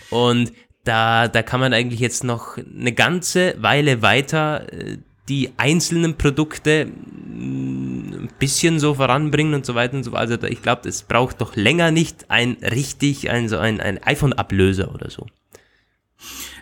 Und 0.10 0.52
da, 0.84 1.28
da 1.28 1.44
kann 1.44 1.60
man 1.60 1.74
eigentlich 1.74 2.00
jetzt 2.00 2.24
noch 2.24 2.58
eine 2.58 2.94
ganze 2.94 3.56
Weile 3.60 4.02
weiter 4.02 4.72
äh, 4.72 4.98
die 5.30 5.52
einzelnen 5.58 6.18
Produkte 6.18 6.86
mm, 6.86 8.14
ein 8.14 8.30
bisschen 8.40 8.80
so 8.80 8.96
voranbringen 8.96 9.54
und 9.54 9.66
so 9.66 9.76
weiter 9.76 9.96
und 9.96 10.04
so 10.04 10.12
weiter. 10.12 10.34
Also 10.34 10.48
ich 10.48 10.62
glaube, 10.62 10.90
es 10.90 11.04
braucht 11.04 11.42
doch 11.42 11.56
länger 11.56 11.92
nicht 11.92 12.30
ein 12.30 12.58
richtig, 12.62 13.30
ein, 13.30 13.48
so 13.48 13.58
ein, 13.58 13.80
ein 13.80 14.02
iPhone-Ablöser 14.04 14.94
oder 14.94 15.10
so. 15.10 15.28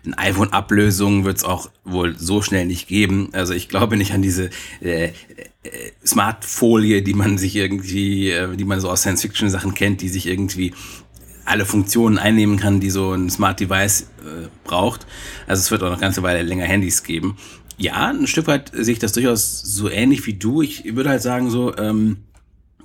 Ein 0.06 0.14
iPhone-Ablösung 0.14 1.26
wird 1.26 1.38
es 1.38 1.44
auch 1.44 1.70
wohl 1.84 2.18
so 2.18 2.42
schnell 2.42 2.66
nicht 2.66 2.88
geben. 2.88 3.30
Also 3.34 3.54
ich 3.54 3.68
glaube 3.68 3.98
nicht 3.98 4.14
an 4.14 4.22
diese 4.22 4.50
äh, 4.82 5.12
äh, 5.64 5.92
Smartfolie, 6.06 7.02
die 7.02 7.14
man 7.14 7.38
sich 7.38 7.56
irgendwie, 7.56 8.30
äh, 8.30 8.56
die 8.56 8.64
man 8.64 8.80
so 8.80 8.90
aus 8.90 9.02
Science-Fiction-Sachen 9.02 9.74
kennt, 9.74 10.02
die 10.02 10.10
sich 10.10 10.28
irgendwie 10.28 10.74
alle 11.50 11.66
Funktionen 11.66 12.18
einnehmen 12.18 12.58
kann, 12.58 12.80
die 12.80 12.90
so 12.90 13.14
ein 13.14 13.30
Smart 13.30 13.60
Device 13.60 14.02
äh, 14.02 14.48
braucht. 14.64 15.06
Also 15.48 15.62
es 15.62 15.72
wird 15.72 15.82
auch 15.82 15.88
noch 15.88 15.94
eine 15.94 16.02
ganze 16.02 16.24
Weile 16.24 16.44
länger 16.44 16.66
Handys 16.66 17.04
geben. 17.04 17.38
Ja, 17.78 18.10
ein 18.10 18.28
Stück 18.28 18.48
weit 18.48 18.72
sehe 18.74 18.94
ich 18.94 19.00
das 19.00 19.14
durchaus 19.14 19.62
so 19.62 19.90
ähnlich 19.90 20.26
wie 20.26 20.34
du. 20.34 20.62
Ich 20.62 20.96
würde 20.96 21.10
halt 21.10 21.22
sagen 21.22 21.50
so, 21.50 21.76
ähm, 21.78 22.18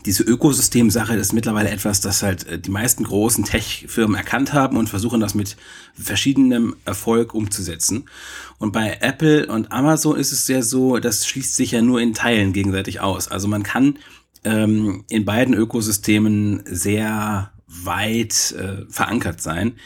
diese 0.07 0.23
Ökosystemsache 0.23 1.15
ist 1.15 1.33
mittlerweile 1.33 1.71
etwas, 1.71 2.01
das 2.01 2.23
halt 2.23 2.47
äh, 2.47 2.59
die 2.59 2.71
meisten 2.71 3.05
großen 3.05 3.45
Tech-Firmen 3.45 4.17
erkannt 4.17 4.53
haben 4.53 4.77
und 4.77 4.89
versuchen 4.89 5.21
das 5.21 5.35
mit 5.35 5.57
verschiedenem 5.95 6.77
Erfolg 6.85 7.35
umzusetzen. 7.35 8.05
Und 8.59 8.73
bei 8.73 8.99
Apple 9.01 9.47
und 9.47 9.73
Amazon 9.73 10.17
ist 10.17 10.33
es 10.33 10.47
ja 10.49 10.63
so, 10.63 10.99
das 10.99 11.27
schließt 11.27 11.57
sich 11.57 11.73
ja 11.73 11.83
nur 11.83 12.01
in 12.01 12.15
Teilen 12.15 12.53
gegenseitig 12.53 13.01
aus. 13.01 13.29
Also 13.29 13.49
man 13.49 13.63
kann 13.63 13.99
ähm, 14.45 15.05
in 15.09 15.25
beiden 15.25 15.55
Ökosystemen 15.55 16.63
sehr 16.67 17.51
weit 17.83 18.55
äh, 18.59 18.91
verankert 18.91 19.41
sein. 19.41 19.77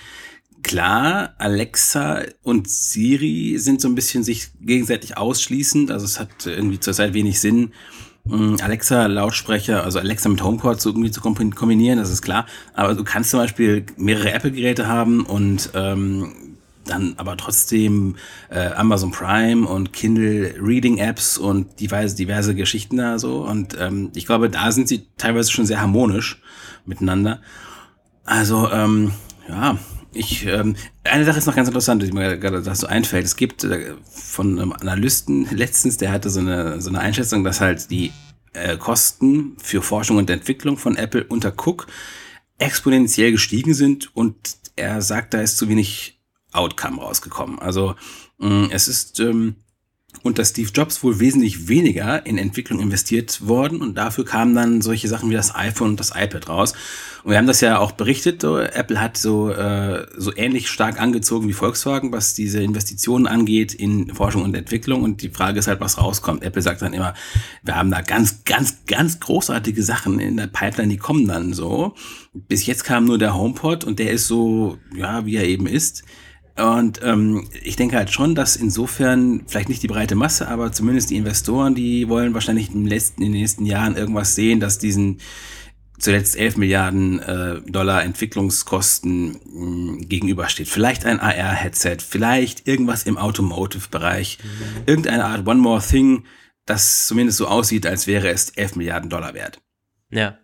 Klar, 0.62 1.34
Alexa 1.38 2.22
und 2.42 2.68
Siri 2.68 3.58
sind 3.58 3.80
so 3.80 3.88
ein 3.88 3.94
bisschen 3.94 4.24
sich 4.24 4.48
gegenseitig 4.60 5.16
ausschließend. 5.16 5.90
Also 5.90 6.04
es 6.04 6.18
hat 6.18 6.46
irgendwie 6.46 6.80
zurzeit 6.80 7.14
wenig 7.14 7.40
Sinn, 7.40 7.72
Mm, 8.28 8.56
Alexa-Lautsprecher, 8.60 9.84
also 9.84 9.98
Alexa 9.98 10.28
mit 10.28 10.42
HomePod 10.42 10.80
so 10.80 10.90
irgendwie 10.90 11.10
zu 11.10 11.22
kombinieren, 11.22 11.98
das 11.98 12.10
ist 12.10 12.20
klar. 12.22 12.46
Aber 12.74 12.94
du 12.94 13.02
kannst 13.02 13.30
zum 13.30 13.40
Beispiel 13.40 13.86
mehrere 13.96 14.32
Apple-Geräte 14.32 14.86
haben 14.86 15.24
und 15.24 15.70
ähm, 15.74 16.32
dann 16.84 17.14
aber 17.16 17.36
trotzdem 17.36 18.16
äh, 18.50 18.68
Amazon 18.72 19.12
Prime 19.12 19.66
und 19.66 19.92
Kindle 19.92 20.54
Reading 20.60 20.98
Apps 20.98 21.38
und 21.38 21.80
diverse, 21.80 22.16
diverse 22.16 22.54
Geschichten 22.54 22.98
da 22.98 23.18
so. 23.18 23.46
Und 23.46 23.76
ähm, 23.80 24.10
ich 24.14 24.26
glaube, 24.26 24.50
da 24.50 24.72
sind 24.72 24.88
sie 24.88 25.06
teilweise 25.16 25.50
schon 25.50 25.66
sehr 25.66 25.80
harmonisch 25.80 26.42
miteinander. 26.84 27.40
Also, 28.28 28.70
ähm, 28.70 29.12
ja, 29.48 29.78
ich, 30.12 30.44
ähm, 30.44 30.76
eine 31.02 31.24
Sache 31.24 31.38
ist 31.38 31.46
noch 31.46 31.56
ganz 31.56 31.68
interessant, 31.68 32.02
die 32.02 32.12
mir 32.12 32.36
gerade 32.36 32.62
so 32.74 32.86
einfällt. 32.86 33.24
Es 33.24 33.36
gibt 33.36 33.64
äh, 33.64 33.94
von 34.04 34.58
einem 34.58 34.74
Analysten 34.74 35.48
letztens, 35.50 35.96
der 35.96 36.12
hatte 36.12 36.28
so 36.28 36.40
eine, 36.40 36.82
so 36.82 36.90
eine 36.90 37.00
Einschätzung, 37.00 37.42
dass 37.42 37.62
halt 37.62 37.90
die 37.90 38.12
äh, 38.52 38.76
Kosten 38.76 39.56
für 39.62 39.80
Forschung 39.80 40.18
und 40.18 40.28
Entwicklung 40.28 40.76
von 40.76 40.96
Apple 40.96 41.24
unter 41.24 41.54
Cook 41.56 41.86
exponentiell 42.58 43.32
gestiegen 43.32 43.72
sind 43.72 44.14
und 44.14 44.36
er 44.76 45.00
sagt, 45.00 45.32
da 45.32 45.40
ist 45.40 45.56
zu 45.56 45.70
wenig 45.70 46.20
Outcome 46.52 47.00
rausgekommen. 47.00 47.58
Also 47.58 47.94
mh, 48.36 48.48
mm, 48.48 48.68
es 48.72 48.88
ist 48.88 49.20
ähm, 49.20 49.54
unter 50.22 50.44
Steve 50.44 50.70
Jobs 50.74 51.02
wohl 51.02 51.18
wesentlich 51.18 51.68
weniger 51.68 52.26
in 52.26 52.36
Entwicklung 52.36 52.80
investiert 52.80 53.46
worden 53.48 53.80
und 53.80 53.94
dafür 53.94 54.26
kamen 54.26 54.54
dann 54.54 54.82
solche 54.82 55.08
Sachen 55.08 55.30
wie 55.30 55.34
das 55.34 55.54
iPhone 55.54 55.90
und 55.90 56.00
das 56.00 56.12
iPad 56.14 56.50
raus. 56.50 56.74
Und 57.24 57.30
wir 57.30 57.38
haben 57.38 57.46
das 57.46 57.60
ja 57.60 57.78
auch 57.78 57.92
berichtet, 57.92 58.42
so, 58.42 58.58
Apple 58.58 59.00
hat 59.00 59.16
so, 59.16 59.50
äh, 59.50 60.06
so 60.16 60.34
ähnlich 60.36 60.68
stark 60.68 61.00
angezogen 61.00 61.48
wie 61.48 61.52
Volkswagen, 61.52 62.12
was 62.12 62.34
diese 62.34 62.62
Investitionen 62.62 63.26
angeht 63.26 63.74
in 63.74 64.14
Forschung 64.14 64.42
und 64.42 64.54
Entwicklung 64.54 65.02
und 65.02 65.22
die 65.22 65.30
Frage 65.30 65.58
ist 65.58 65.68
halt, 65.68 65.80
was 65.80 65.98
rauskommt. 65.98 66.42
Apple 66.42 66.62
sagt 66.62 66.82
dann 66.82 66.92
immer, 66.92 67.14
wir 67.62 67.76
haben 67.76 67.90
da 67.90 68.00
ganz, 68.00 68.44
ganz, 68.44 68.84
ganz 68.86 69.20
großartige 69.20 69.82
Sachen 69.82 70.20
in 70.20 70.36
der 70.36 70.46
Pipeline, 70.46 70.90
die 70.90 70.96
kommen 70.96 71.26
dann 71.26 71.52
so. 71.52 71.94
Bis 72.32 72.66
jetzt 72.66 72.84
kam 72.84 73.04
nur 73.04 73.18
der 73.18 73.34
HomePod 73.34 73.84
und 73.84 73.98
der 73.98 74.12
ist 74.12 74.26
so, 74.26 74.78
ja, 74.94 75.26
wie 75.26 75.36
er 75.36 75.44
eben 75.44 75.66
ist. 75.66 76.04
Und 76.58 77.00
ähm, 77.04 77.46
ich 77.62 77.76
denke 77.76 77.96
halt 77.96 78.10
schon, 78.10 78.34
dass 78.34 78.56
insofern 78.56 79.44
vielleicht 79.46 79.68
nicht 79.68 79.82
die 79.82 79.88
breite 79.88 80.16
Masse, 80.16 80.48
aber 80.48 80.72
zumindest 80.72 81.10
die 81.10 81.16
Investoren, 81.16 81.74
die 81.76 82.08
wollen 82.08 82.34
wahrscheinlich 82.34 82.74
im 82.74 82.86
letzten, 82.86 83.22
in 83.22 83.32
den 83.32 83.40
nächsten 83.40 83.64
Jahren 83.64 83.96
irgendwas 83.96 84.34
sehen, 84.34 84.58
dass 84.58 84.78
diesen 84.78 85.18
zuletzt 85.98 86.36
11 86.36 86.56
Milliarden 86.56 87.20
äh, 87.20 87.60
Dollar 87.62 88.02
Entwicklungskosten 88.04 89.32
mh, 89.32 89.38
hm, 89.44 90.08
gegenübersteht. 90.08 90.68
Vielleicht 90.68 91.04
ein 91.04 91.20
AR-Headset, 91.20 91.98
vielleicht 92.06 92.66
irgendwas 92.68 93.04
im 93.04 93.18
Automotive-Bereich, 93.18 94.38
mhm. 94.42 94.82
irgendeine 94.86 95.24
Art 95.24 95.46
One 95.46 95.60
More 95.60 95.82
Thing, 95.82 96.24
das 96.66 97.06
zumindest 97.06 97.38
so 97.38 97.46
aussieht, 97.48 97.86
als 97.86 98.06
wäre 98.06 98.28
es 98.28 98.50
11 98.50 98.76
Milliarden 98.76 99.10
Dollar 99.10 99.34
wert. 99.34 99.60
Ja. 100.10 100.38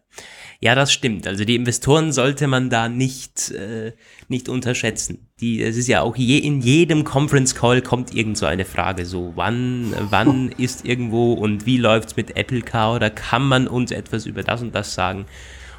Ja, 0.64 0.74
das 0.74 0.94
stimmt. 0.94 1.26
Also 1.26 1.44
die 1.44 1.56
Investoren 1.56 2.10
sollte 2.10 2.46
man 2.46 2.70
da 2.70 2.88
nicht, 2.88 3.50
äh, 3.50 3.92
nicht 4.28 4.48
unterschätzen. 4.48 5.28
Die, 5.38 5.62
es 5.62 5.76
ist 5.76 5.88
ja 5.88 6.00
auch 6.00 6.16
je, 6.16 6.38
in 6.38 6.62
jedem 6.62 7.04
Conference 7.04 7.54
Call 7.54 7.82
kommt 7.82 8.14
irgend 8.14 8.38
so 8.38 8.46
eine 8.46 8.64
Frage, 8.64 9.04
so 9.04 9.34
wann, 9.34 9.94
wann 10.08 10.52
ist 10.56 10.86
irgendwo 10.86 11.34
und 11.34 11.66
wie 11.66 11.76
läuft's 11.76 12.16
mit 12.16 12.38
Apple 12.38 12.62
Car 12.62 12.94
oder 12.94 13.10
kann 13.10 13.46
man 13.46 13.68
uns 13.68 13.90
etwas 13.90 14.24
über 14.24 14.42
das 14.42 14.62
und 14.62 14.74
das 14.74 14.94
sagen? 14.94 15.26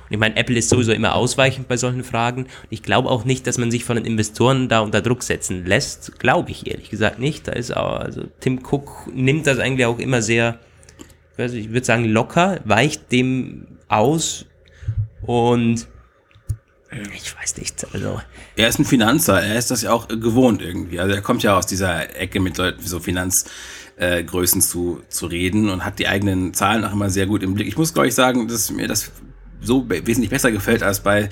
Und 0.04 0.12
ich 0.12 0.20
meine, 0.20 0.36
Apple 0.36 0.56
ist 0.56 0.70
sowieso 0.70 0.92
immer 0.92 1.16
ausweichend 1.16 1.68
bei 1.68 1.78
solchen 1.78 2.04
Fragen. 2.04 2.44
Und 2.44 2.68
ich 2.70 2.84
glaube 2.84 3.10
auch 3.10 3.26
nicht, 3.26 3.48
dass 3.48 3.58
man 3.58 3.72
sich 3.72 3.86
von 3.86 3.96
den 3.96 4.06
Investoren 4.06 4.70
da 4.70 4.82
unter 4.82 5.02
Druck 5.02 5.24
setzen 5.24 5.66
lässt. 5.66 6.20
Glaube 6.20 6.52
ich 6.52 6.68
ehrlich 6.68 6.92
gesagt 6.92 7.18
nicht. 7.18 7.48
Da 7.48 7.54
ist 7.54 7.76
auch, 7.76 8.02
also 8.02 8.26
Tim 8.40 8.60
Cook 8.64 9.12
nimmt 9.12 9.48
das 9.48 9.58
eigentlich 9.58 9.88
auch 9.88 9.98
immer 9.98 10.22
sehr, 10.22 10.60
ich 11.40 11.72
würde 11.72 11.86
sagen, 11.86 12.06
locker, 12.06 12.60
weicht 12.66 13.12
dem 13.12 13.80
aus, 13.88 14.46
und 15.26 15.88
ich 17.14 17.36
weiß 17.38 17.58
nicht, 17.58 17.86
also. 17.94 18.22
Er 18.56 18.70
ist 18.70 18.80
ein 18.80 18.86
Finanzer, 18.86 19.42
er 19.42 19.58
ist 19.58 19.72
das 19.72 19.82
ja 19.82 19.92
auch 19.92 20.08
gewohnt 20.08 20.62
irgendwie. 20.62 21.00
Also 21.00 21.14
er 21.14 21.22
kommt 21.22 21.44
ja 21.44 21.58
aus 21.58 21.68
dieser 21.68 22.16
Ecke 22.16 22.40
mit 22.40 22.58
Leuten 22.58 22.82
so 22.86 23.00
Finanzgrößen 23.00 24.62
äh, 24.62 24.64
zu, 24.64 25.02
zu 25.10 25.26
reden 25.26 25.70
und 25.70 25.84
hat 25.84 26.00
die 26.00 26.08
eigenen 26.08 26.54
Zahlen 26.54 26.86
auch 26.86 26.94
immer 26.94 27.10
sehr 27.10 27.26
gut 27.26 27.44
im 27.44 27.54
Blick. 27.54 27.68
Ich 27.68 27.78
muss, 27.78 27.94
glaube 27.94 28.08
ich, 28.08 28.16
sagen, 28.16 28.48
dass 28.48 28.72
mir 28.72 28.88
das 28.88 29.12
so 29.62 29.90
wesentlich 29.90 30.30
besser 30.30 30.52
gefällt 30.52 30.84
als 30.84 31.02
bei 31.02 31.30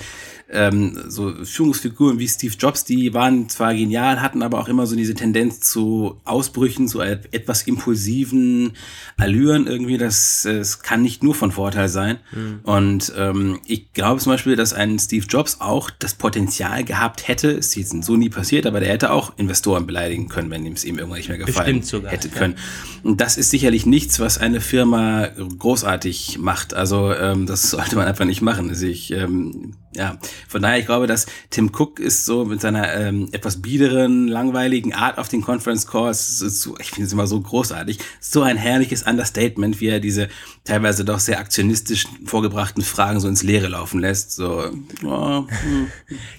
ähm, 0.54 0.98
so 1.08 1.34
Führungsfiguren 1.44 2.18
wie 2.18 2.28
Steve 2.28 2.54
Jobs, 2.58 2.84
die 2.84 3.12
waren 3.12 3.48
zwar 3.48 3.74
genial, 3.74 4.22
hatten 4.22 4.42
aber 4.42 4.60
auch 4.60 4.68
immer 4.68 4.86
so 4.86 4.96
diese 4.96 5.14
Tendenz 5.14 5.60
zu 5.60 6.20
Ausbrüchen, 6.24 6.88
zu 6.88 7.00
etwas 7.00 7.62
impulsiven 7.62 8.72
Allüren 9.16 9.66
irgendwie. 9.66 9.98
Das, 9.98 10.42
das 10.44 10.80
kann 10.80 11.02
nicht 11.02 11.22
nur 11.22 11.34
von 11.34 11.52
Vorteil 11.52 11.88
sein. 11.88 12.18
Mhm. 12.32 12.60
Und 12.62 13.12
ähm, 13.16 13.60
ich 13.66 13.92
glaube 13.92 14.20
zum 14.20 14.32
Beispiel, 14.32 14.56
dass 14.56 14.72
ein 14.72 14.98
Steve 14.98 15.26
Jobs 15.28 15.60
auch 15.60 15.90
das 15.90 16.14
Potenzial 16.14 16.84
gehabt 16.84 17.28
hätte, 17.28 17.48
ist 17.48 17.74
jetzt 17.76 18.02
so 18.04 18.16
nie 18.16 18.30
passiert, 18.30 18.66
aber 18.66 18.80
der 18.80 18.90
hätte 18.90 19.10
auch 19.10 19.36
Investoren 19.36 19.86
beleidigen 19.86 20.28
können, 20.28 20.50
wenn 20.50 20.64
ihm 20.64 20.74
es 20.74 20.84
ihm 20.84 20.98
irgendwann 20.98 21.18
nicht 21.18 21.28
mehr 21.28 21.38
gefallen 21.38 21.82
sogar, 21.82 22.12
hätte 22.12 22.28
können. 22.28 22.54
Ja. 22.56 23.10
Und 23.10 23.20
das 23.20 23.36
ist 23.36 23.50
sicherlich 23.50 23.86
nichts, 23.86 24.20
was 24.20 24.38
eine 24.38 24.60
Firma 24.60 25.28
großartig 25.58 26.38
macht. 26.38 26.74
Also 26.74 27.12
ähm, 27.12 27.46
das 27.46 27.70
sollte 27.70 27.96
man 27.96 28.06
einfach 28.06 28.24
nicht 28.24 28.42
machen. 28.42 28.68
Also 28.70 28.86
ich, 28.86 29.10
ähm, 29.10 29.74
ja, 29.96 30.18
von 30.48 30.62
daher, 30.62 30.78
ich 30.78 30.86
glaube, 30.86 31.06
dass 31.06 31.26
Tim 31.50 31.70
Cook 31.72 32.00
ist 32.00 32.24
so 32.24 32.44
mit 32.44 32.60
seiner 32.60 32.92
ähm, 32.94 33.28
etwas 33.32 33.62
biederen, 33.62 34.28
langweiligen 34.28 34.92
Art 34.92 35.18
auf 35.18 35.28
den 35.28 35.42
Conference 35.42 35.86
Calls, 35.86 36.38
so, 36.38 36.76
ich 36.78 36.90
finde 36.90 37.06
es 37.06 37.12
immer 37.12 37.26
so 37.26 37.40
großartig, 37.40 37.98
so 38.20 38.42
ein 38.42 38.56
herrliches 38.56 39.04
Understatement, 39.04 39.80
wie 39.80 39.88
er 39.88 40.00
diese 40.00 40.28
teilweise 40.64 41.04
doch 41.04 41.20
sehr 41.20 41.38
aktionistisch 41.38 42.06
vorgebrachten 42.24 42.82
Fragen 42.82 43.20
so 43.20 43.28
ins 43.28 43.42
Leere 43.42 43.68
laufen 43.68 44.00
lässt. 44.00 44.32
So, 44.32 44.70
oh, 45.04 45.46
hm. 45.46 45.88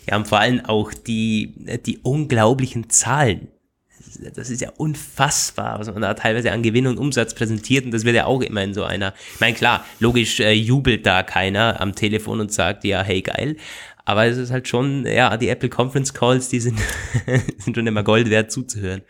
Ja, 0.10 0.18
und 0.18 0.28
vor 0.28 0.40
allem 0.40 0.66
auch 0.66 0.94
die, 0.94 1.54
die 1.86 2.00
unglaublichen 2.00 2.90
Zahlen, 2.90 3.48
das 4.34 4.50
ist 4.50 4.62
ja 4.62 4.72
unfassbar, 4.78 5.80
was 5.80 5.88
man 5.88 6.02
da 6.02 6.14
teilweise 6.14 6.52
an 6.52 6.64
Gewinn 6.64 6.88
und 6.88 6.98
Umsatz 6.98 7.34
präsentiert 7.34 7.86
und 7.86 7.92
das 7.92 8.06
wird 8.06 8.16
ja 8.16 8.26
auch 8.26 8.42
immer 8.42 8.64
in 8.64 8.74
so 8.74 8.84
einer, 8.84 9.14
ich 9.34 9.40
meine 9.40 9.56
klar, 9.56 9.86
logisch 10.00 10.40
äh, 10.40 10.52
jubelt 10.52 11.06
da 11.06 11.24
keiner 11.24 11.82
am 11.82 11.96
Telefon 11.96 12.40
und 12.40 12.52
sagt, 12.52 12.84
ja, 12.84 13.02
hey 13.04 13.22
geil, 13.22 13.58
aber 14.06 14.26
es 14.26 14.38
ist 14.38 14.52
halt 14.52 14.68
schon, 14.68 15.06
ja, 15.06 15.36
die 15.38 15.50
Apple 15.50 15.70
Conference 15.70 16.14
Calls, 16.14 16.50
die 16.50 16.60
sind, 16.60 16.80
sind 17.58 17.76
schon 17.76 17.88
immer 17.88 18.04
Gold 18.04 18.30
wert 18.30 18.52
zuzuhören. 18.52 19.02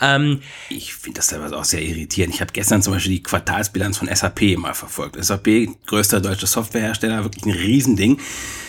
Ähm, 0.00 0.40
ich 0.70 0.94
finde 0.94 1.16
das 1.16 1.26
teilweise 1.26 1.56
auch 1.56 1.64
sehr 1.64 1.82
irritierend. 1.82 2.34
Ich 2.34 2.40
habe 2.40 2.52
gestern 2.52 2.82
zum 2.82 2.92
Beispiel 2.92 3.14
die 3.14 3.22
Quartalsbilanz 3.22 3.98
von 3.98 4.08
SAP 4.14 4.56
mal 4.56 4.74
verfolgt. 4.74 5.22
SAP, 5.22 5.68
größter 5.86 6.20
deutscher 6.20 6.46
Softwarehersteller, 6.46 7.24
wirklich 7.24 7.44
ein 7.44 7.50
Riesending. 7.50 8.20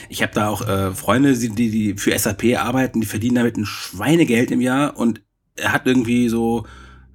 Ich 0.09 0.23
habe 0.23 0.33
da 0.33 0.49
auch 0.49 0.67
äh, 0.67 0.91
Freunde, 0.91 1.37
die, 1.37 1.49
die 1.49 1.93
für 1.97 2.17
SAP 2.17 2.57
arbeiten, 2.57 2.99
die 2.99 3.07
verdienen 3.07 3.35
damit 3.35 3.57
ein 3.57 3.65
Schweinegeld 3.67 4.49
im 4.49 4.61
Jahr 4.61 4.97
und 4.97 5.21
er 5.59 5.71
hat 5.71 5.85
irgendwie 5.85 6.29
so, 6.29 6.65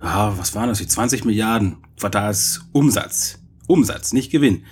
ja, 0.03 0.37
was 0.39 0.55
waren 0.55 0.69
das, 0.69 0.81
wie 0.81 0.87
20 0.87 1.25
Milliarden 1.25 1.79
Quartalsumsatz. 1.99 3.41
Umsatz, 3.67 4.13
nicht 4.13 4.31
Gewinn. 4.31 4.65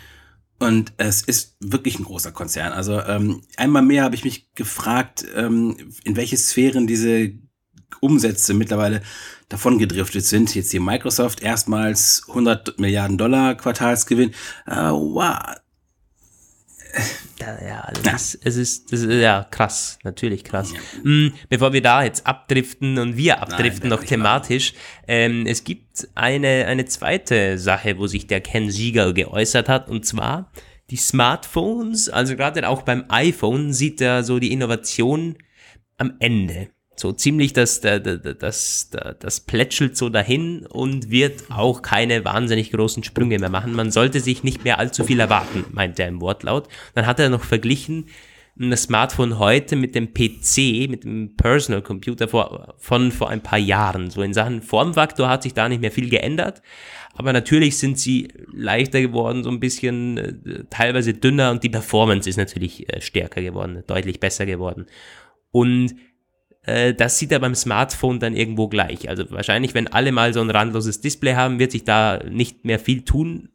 Und 0.58 0.92
es 0.96 1.22
ist 1.22 1.56
wirklich 1.60 1.98
ein 1.98 2.04
großer 2.04 2.30
Konzern. 2.30 2.72
Also 2.72 3.00
ähm, 3.00 3.42
einmal 3.56 3.82
mehr 3.82 4.04
habe 4.04 4.14
ich 4.14 4.24
mich 4.24 4.52
gefragt, 4.54 5.24
ähm, 5.34 5.76
in 6.04 6.14
welche 6.16 6.36
Sphären 6.36 6.86
diese 6.86 7.32
Umsätze 8.00 8.54
mittlerweile 8.54 9.02
davon 9.48 9.78
gedriftet 9.78 10.24
sind. 10.24 10.54
Jetzt 10.54 10.70
hier 10.70 10.80
Microsoft 10.80 11.40
erstmals 11.40 12.24
100 12.28 12.78
Milliarden 12.78 13.18
Dollar 13.18 13.56
Quartalsgewinn. 13.56 14.30
Äh, 14.66 14.90
wow. 14.90 15.36
Ja, 17.40 17.80
also 17.80 18.02
ja. 18.02 18.12
Das, 18.12 18.38
es 18.42 18.56
ist, 18.56 18.92
das 18.92 19.00
ist 19.00 19.20
ja 19.20 19.46
krass, 19.50 19.98
natürlich 20.04 20.44
krass. 20.44 20.72
Ja. 20.72 20.80
Mhm, 21.02 21.32
bevor 21.48 21.72
wir 21.72 21.82
da 21.82 22.04
jetzt 22.04 22.26
abdriften 22.26 22.98
und 22.98 23.16
wir 23.16 23.40
abdriften 23.40 23.88
Nein, 23.88 23.98
noch 23.98 24.04
thematisch, 24.04 24.74
ähm, 25.08 25.46
es 25.46 25.64
gibt 25.64 26.08
eine, 26.14 26.66
eine 26.66 26.84
zweite 26.84 27.58
Sache, 27.58 27.98
wo 27.98 28.06
sich 28.06 28.26
der 28.26 28.40
Ken 28.40 28.70
Sieger 28.70 29.12
geäußert 29.12 29.68
hat, 29.68 29.88
und 29.88 30.06
zwar 30.06 30.50
die 30.90 30.96
Smartphones, 30.96 32.08
also 32.08 32.36
gerade 32.36 32.68
auch 32.68 32.82
beim 32.82 33.04
iPhone, 33.08 33.72
sieht 33.72 34.00
er 34.00 34.22
so 34.22 34.38
die 34.38 34.52
Innovation 34.52 35.36
am 35.96 36.14
Ende. 36.20 36.68
So 36.94 37.12
ziemlich 37.12 37.52
das, 37.52 37.80
das, 37.80 38.02
das, 38.02 38.90
das 39.18 39.40
plätschelt 39.40 39.96
so 39.96 40.08
dahin 40.08 40.66
und 40.66 41.10
wird 41.10 41.50
auch 41.50 41.82
keine 41.82 42.24
wahnsinnig 42.24 42.70
großen 42.70 43.02
Sprünge 43.02 43.38
mehr 43.38 43.48
machen. 43.48 43.74
Man 43.74 43.90
sollte 43.90 44.20
sich 44.20 44.44
nicht 44.44 44.64
mehr 44.64 44.78
allzu 44.78 45.04
viel 45.04 45.18
erwarten, 45.18 45.64
meint 45.72 45.98
er 45.98 46.08
im 46.08 46.20
Wortlaut. 46.20 46.68
Dann 46.94 47.06
hat 47.06 47.18
er 47.18 47.30
noch 47.30 47.44
verglichen, 47.44 48.06
das 48.54 48.82
Smartphone 48.82 49.38
heute 49.38 49.76
mit 49.76 49.94
dem 49.94 50.12
PC, 50.12 50.88
mit 50.90 51.04
dem 51.04 51.36
Personal 51.36 51.80
Computer 51.82 52.28
vor, 52.28 52.74
von 52.78 53.10
vor 53.10 53.30
ein 53.30 53.42
paar 53.42 53.58
Jahren. 53.58 54.10
So 54.10 54.22
in 54.22 54.34
Sachen 54.34 54.60
Formfaktor 54.60 55.28
hat 55.28 55.42
sich 55.42 55.54
da 55.54 55.68
nicht 55.68 55.80
mehr 55.80 55.90
viel 55.90 56.10
geändert. 56.10 56.62
Aber 57.14 57.32
natürlich 57.32 57.78
sind 57.78 57.98
sie 57.98 58.28
leichter 58.52 59.00
geworden, 59.00 59.44
so 59.44 59.50
ein 59.50 59.60
bisschen 59.60 60.18
äh, 60.18 60.64
teilweise 60.70 61.14
dünner 61.14 61.50
und 61.50 61.62
die 61.62 61.68
Performance 61.68 62.28
ist 62.28 62.36
natürlich 62.36 62.88
äh, 62.92 63.00
stärker 63.00 63.42
geworden, 63.42 63.82
deutlich 63.86 64.20
besser 64.20 64.46
geworden. 64.46 64.86
Und 65.50 65.94
äh, 66.64 66.94
das 66.94 67.18
sieht 67.18 67.32
er 67.32 67.40
beim 67.40 67.54
Smartphone 67.54 68.20
dann 68.20 68.36
irgendwo 68.36 68.68
gleich. 68.68 69.08
Also 69.08 69.30
wahrscheinlich, 69.30 69.74
wenn 69.74 69.88
alle 69.88 70.12
mal 70.12 70.32
so 70.32 70.40
ein 70.40 70.50
randloses 70.50 71.00
Display 71.00 71.34
haben, 71.34 71.58
wird 71.58 71.72
sich 71.72 71.84
da 71.84 72.22
nicht 72.28 72.64
mehr 72.64 72.78
viel 72.78 73.02
tun. 73.02 73.48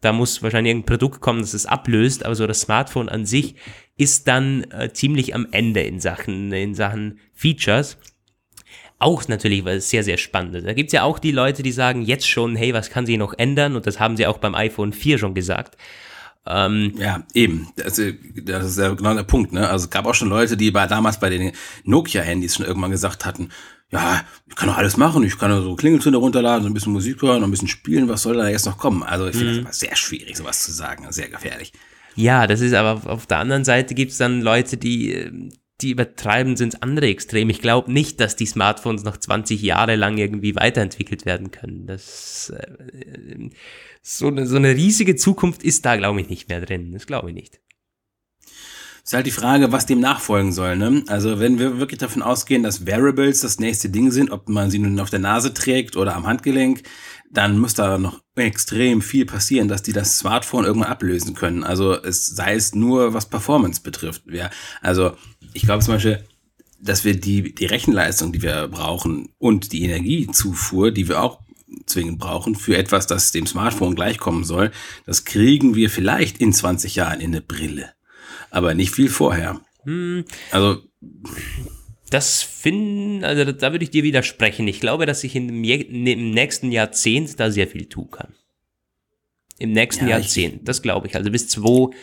Da 0.00 0.12
muss 0.12 0.42
wahrscheinlich 0.42 0.72
irgendein 0.72 0.86
Produkt 0.86 1.20
kommen, 1.20 1.40
das 1.40 1.54
es 1.54 1.66
ablöst, 1.66 2.24
aber 2.24 2.34
so 2.34 2.46
das 2.46 2.62
Smartphone 2.62 3.08
an 3.08 3.24
sich 3.24 3.54
ist 3.96 4.26
dann 4.26 4.64
äh, 4.70 4.92
ziemlich 4.92 5.34
am 5.34 5.46
Ende 5.52 5.80
in 5.82 6.00
Sachen, 6.00 6.52
in 6.52 6.74
Sachen 6.74 7.20
Features. 7.34 7.98
Auch 8.98 9.26
natürlich 9.28 9.64
was 9.64 9.90
sehr, 9.90 10.04
sehr 10.04 10.16
Spannendes. 10.16 10.64
Da 10.64 10.74
gibt's 10.74 10.92
ja 10.92 11.04
auch 11.04 11.18
die 11.18 11.32
Leute, 11.32 11.62
die 11.62 11.72
sagen 11.72 12.02
jetzt 12.02 12.28
schon, 12.28 12.56
hey, 12.56 12.74
was 12.74 12.90
kann 12.90 13.06
sich 13.06 13.16
noch 13.16 13.34
ändern? 13.36 13.76
Und 13.76 13.86
das 13.86 13.98
haben 13.98 14.16
sie 14.16 14.26
auch 14.26 14.38
beim 14.38 14.54
iPhone 14.54 14.92
4 14.92 15.18
schon 15.18 15.34
gesagt. 15.34 15.76
Ähm, 16.46 16.94
ja, 16.96 17.24
eben. 17.34 17.68
Das, 17.76 18.00
das 18.44 18.66
ist 18.66 18.78
ja 18.78 18.94
genau 18.94 19.14
der 19.14 19.22
Punkt. 19.22 19.52
Ne? 19.52 19.68
Also 19.68 19.84
es 19.84 19.90
gab 19.90 20.06
auch 20.06 20.14
schon 20.14 20.28
Leute, 20.28 20.56
die 20.56 20.70
bei, 20.70 20.86
damals 20.86 21.20
bei 21.20 21.30
den 21.30 21.52
Nokia-Handys 21.84 22.56
schon 22.56 22.66
irgendwann 22.66 22.90
gesagt 22.90 23.24
hatten, 23.24 23.50
ja, 23.90 24.24
ich 24.48 24.56
kann 24.56 24.68
doch 24.68 24.78
alles 24.78 24.96
machen, 24.96 25.22
ich 25.22 25.38
kann 25.38 25.62
so 25.62 25.76
Klingeltöne 25.76 26.16
runterladen, 26.16 26.62
so 26.62 26.70
ein 26.70 26.74
bisschen 26.74 26.94
Musik 26.94 27.20
hören, 27.20 27.44
ein 27.44 27.50
bisschen 27.50 27.68
spielen, 27.68 28.08
was 28.08 28.22
soll 28.22 28.36
da 28.36 28.48
jetzt 28.48 28.64
noch 28.64 28.78
kommen? 28.78 29.02
Also 29.02 29.26
ich 29.28 29.36
finde 29.36 29.60
mhm. 29.60 29.64
das 29.64 29.80
sehr 29.80 29.94
schwierig, 29.96 30.36
sowas 30.36 30.62
zu 30.62 30.72
sagen, 30.72 31.06
sehr 31.10 31.28
gefährlich. 31.28 31.72
Ja, 32.14 32.46
das 32.46 32.60
ist 32.60 32.72
aber 32.72 33.10
auf 33.10 33.26
der 33.26 33.38
anderen 33.38 33.64
Seite 33.64 33.94
gibt 33.94 34.12
es 34.12 34.18
dann 34.18 34.40
Leute, 34.40 34.78
die, 34.78 35.30
die 35.82 35.90
übertreiben 35.90 36.56
ins 36.56 36.80
andere 36.80 37.06
Extrem. 37.06 37.50
Ich 37.50 37.60
glaube 37.60 37.92
nicht, 37.92 38.20
dass 38.20 38.36
die 38.36 38.46
Smartphones 38.46 39.04
noch 39.04 39.16
20 39.16 39.60
Jahre 39.60 39.96
lang 39.96 40.16
irgendwie 40.18 40.54
weiterentwickelt 40.54 41.26
werden 41.26 41.50
können. 41.50 41.86
Das 41.86 42.50
äh, 42.56 43.50
so 44.02 44.28
eine, 44.28 44.46
so 44.46 44.56
eine 44.56 44.74
riesige 44.74 45.16
Zukunft 45.16 45.62
ist 45.62 45.84
da, 45.84 45.96
glaube 45.96 46.20
ich, 46.20 46.28
nicht 46.28 46.48
mehr 46.48 46.60
drin. 46.60 46.92
Das 46.92 47.06
glaube 47.06 47.30
ich 47.30 47.34
nicht. 47.34 47.60
Ist 49.04 49.14
halt 49.14 49.26
die 49.26 49.32
Frage, 49.32 49.72
was 49.72 49.86
dem 49.86 49.98
nachfolgen 49.98 50.52
soll. 50.52 50.76
Ne? 50.76 51.02
Also 51.08 51.40
wenn 51.40 51.58
wir 51.58 51.78
wirklich 51.80 51.98
davon 51.98 52.22
ausgehen, 52.22 52.62
dass 52.62 52.86
Variables 52.86 53.40
das 53.40 53.58
nächste 53.58 53.90
Ding 53.90 54.12
sind, 54.12 54.30
ob 54.30 54.48
man 54.48 54.70
sie 54.70 54.78
nun 54.78 55.00
auf 55.00 55.10
der 55.10 55.18
Nase 55.18 55.52
trägt 55.52 55.96
oder 55.96 56.14
am 56.14 56.26
Handgelenk, 56.26 56.82
dann 57.28 57.58
muss 57.58 57.74
da 57.74 57.98
noch 57.98 58.22
extrem 58.36 59.02
viel 59.02 59.26
passieren, 59.26 59.66
dass 59.66 59.82
die 59.82 59.92
das 59.92 60.18
Smartphone 60.18 60.64
irgendwann 60.64 60.90
ablösen 60.90 61.34
können. 61.34 61.64
Also 61.64 61.94
es 62.00 62.26
sei 62.26 62.54
es 62.54 62.74
nur, 62.74 63.12
was 63.12 63.28
Performance 63.28 63.82
betrifft. 63.82 64.22
Ja, 64.30 64.50
also 64.82 65.16
ich 65.54 65.62
glaube 65.62 65.82
zum 65.84 65.94
Beispiel, 65.94 66.24
dass 66.80 67.04
wir 67.04 67.18
die, 67.18 67.54
die 67.54 67.66
Rechenleistung, 67.66 68.32
die 68.32 68.42
wir 68.42 68.68
brauchen 68.68 69.28
und 69.38 69.72
die 69.72 69.84
Energiezufuhr, 69.84 70.90
die 70.90 71.08
wir 71.08 71.22
auch 71.22 71.40
zwingend 71.86 72.18
brauchen 72.18 72.54
für 72.54 72.76
etwas, 72.76 73.06
das 73.06 73.32
dem 73.32 73.46
Smartphone 73.46 73.94
gleichkommen 73.94 74.44
soll, 74.44 74.72
das 75.06 75.24
kriegen 75.24 75.74
wir 75.74 75.90
vielleicht 75.90 76.38
in 76.38 76.52
20 76.52 76.96
Jahren 76.96 77.20
in 77.20 77.30
eine 77.30 77.40
Brille. 77.40 77.92
Aber 78.50 78.74
nicht 78.74 78.94
viel 78.94 79.08
vorher. 79.08 79.60
Hm. 79.84 80.24
Also. 80.50 80.82
Das 82.10 82.42
finden, 82.42 83.24
also 83.24 83.50
da 83.52 83.72
würde 83.72 83.84
ich 83.84 83.90
dir 83.90 84.02
widersprechen. 84.02 84.68
Ich 84.68 84.80
glaube, 84.80 85.06
dass 85.06 85.24
ich 85.24 85.34
in 85.34 85.48
dem, 85.48 85.64
im 85.64 86.30
nächsten 86.32 86.70
Jahrzehnt 86.70 87.40
da 87.40 87.50
sehr 87.50 87.66
viel 87.66 87.86
tun 87.86 88.10
kann. 88.10 88.34
Im 89.58 89.72
nächsten 89.72 90.06
ja, 90.06 90.18
Jahrzehnt, 90.18 90.68
das 90.68 90.82
glaube 90.82 91.06
ich. 91.06 91.16
Also 91.16 91.30
bis 91.30 91.48
2, 91.48 91.96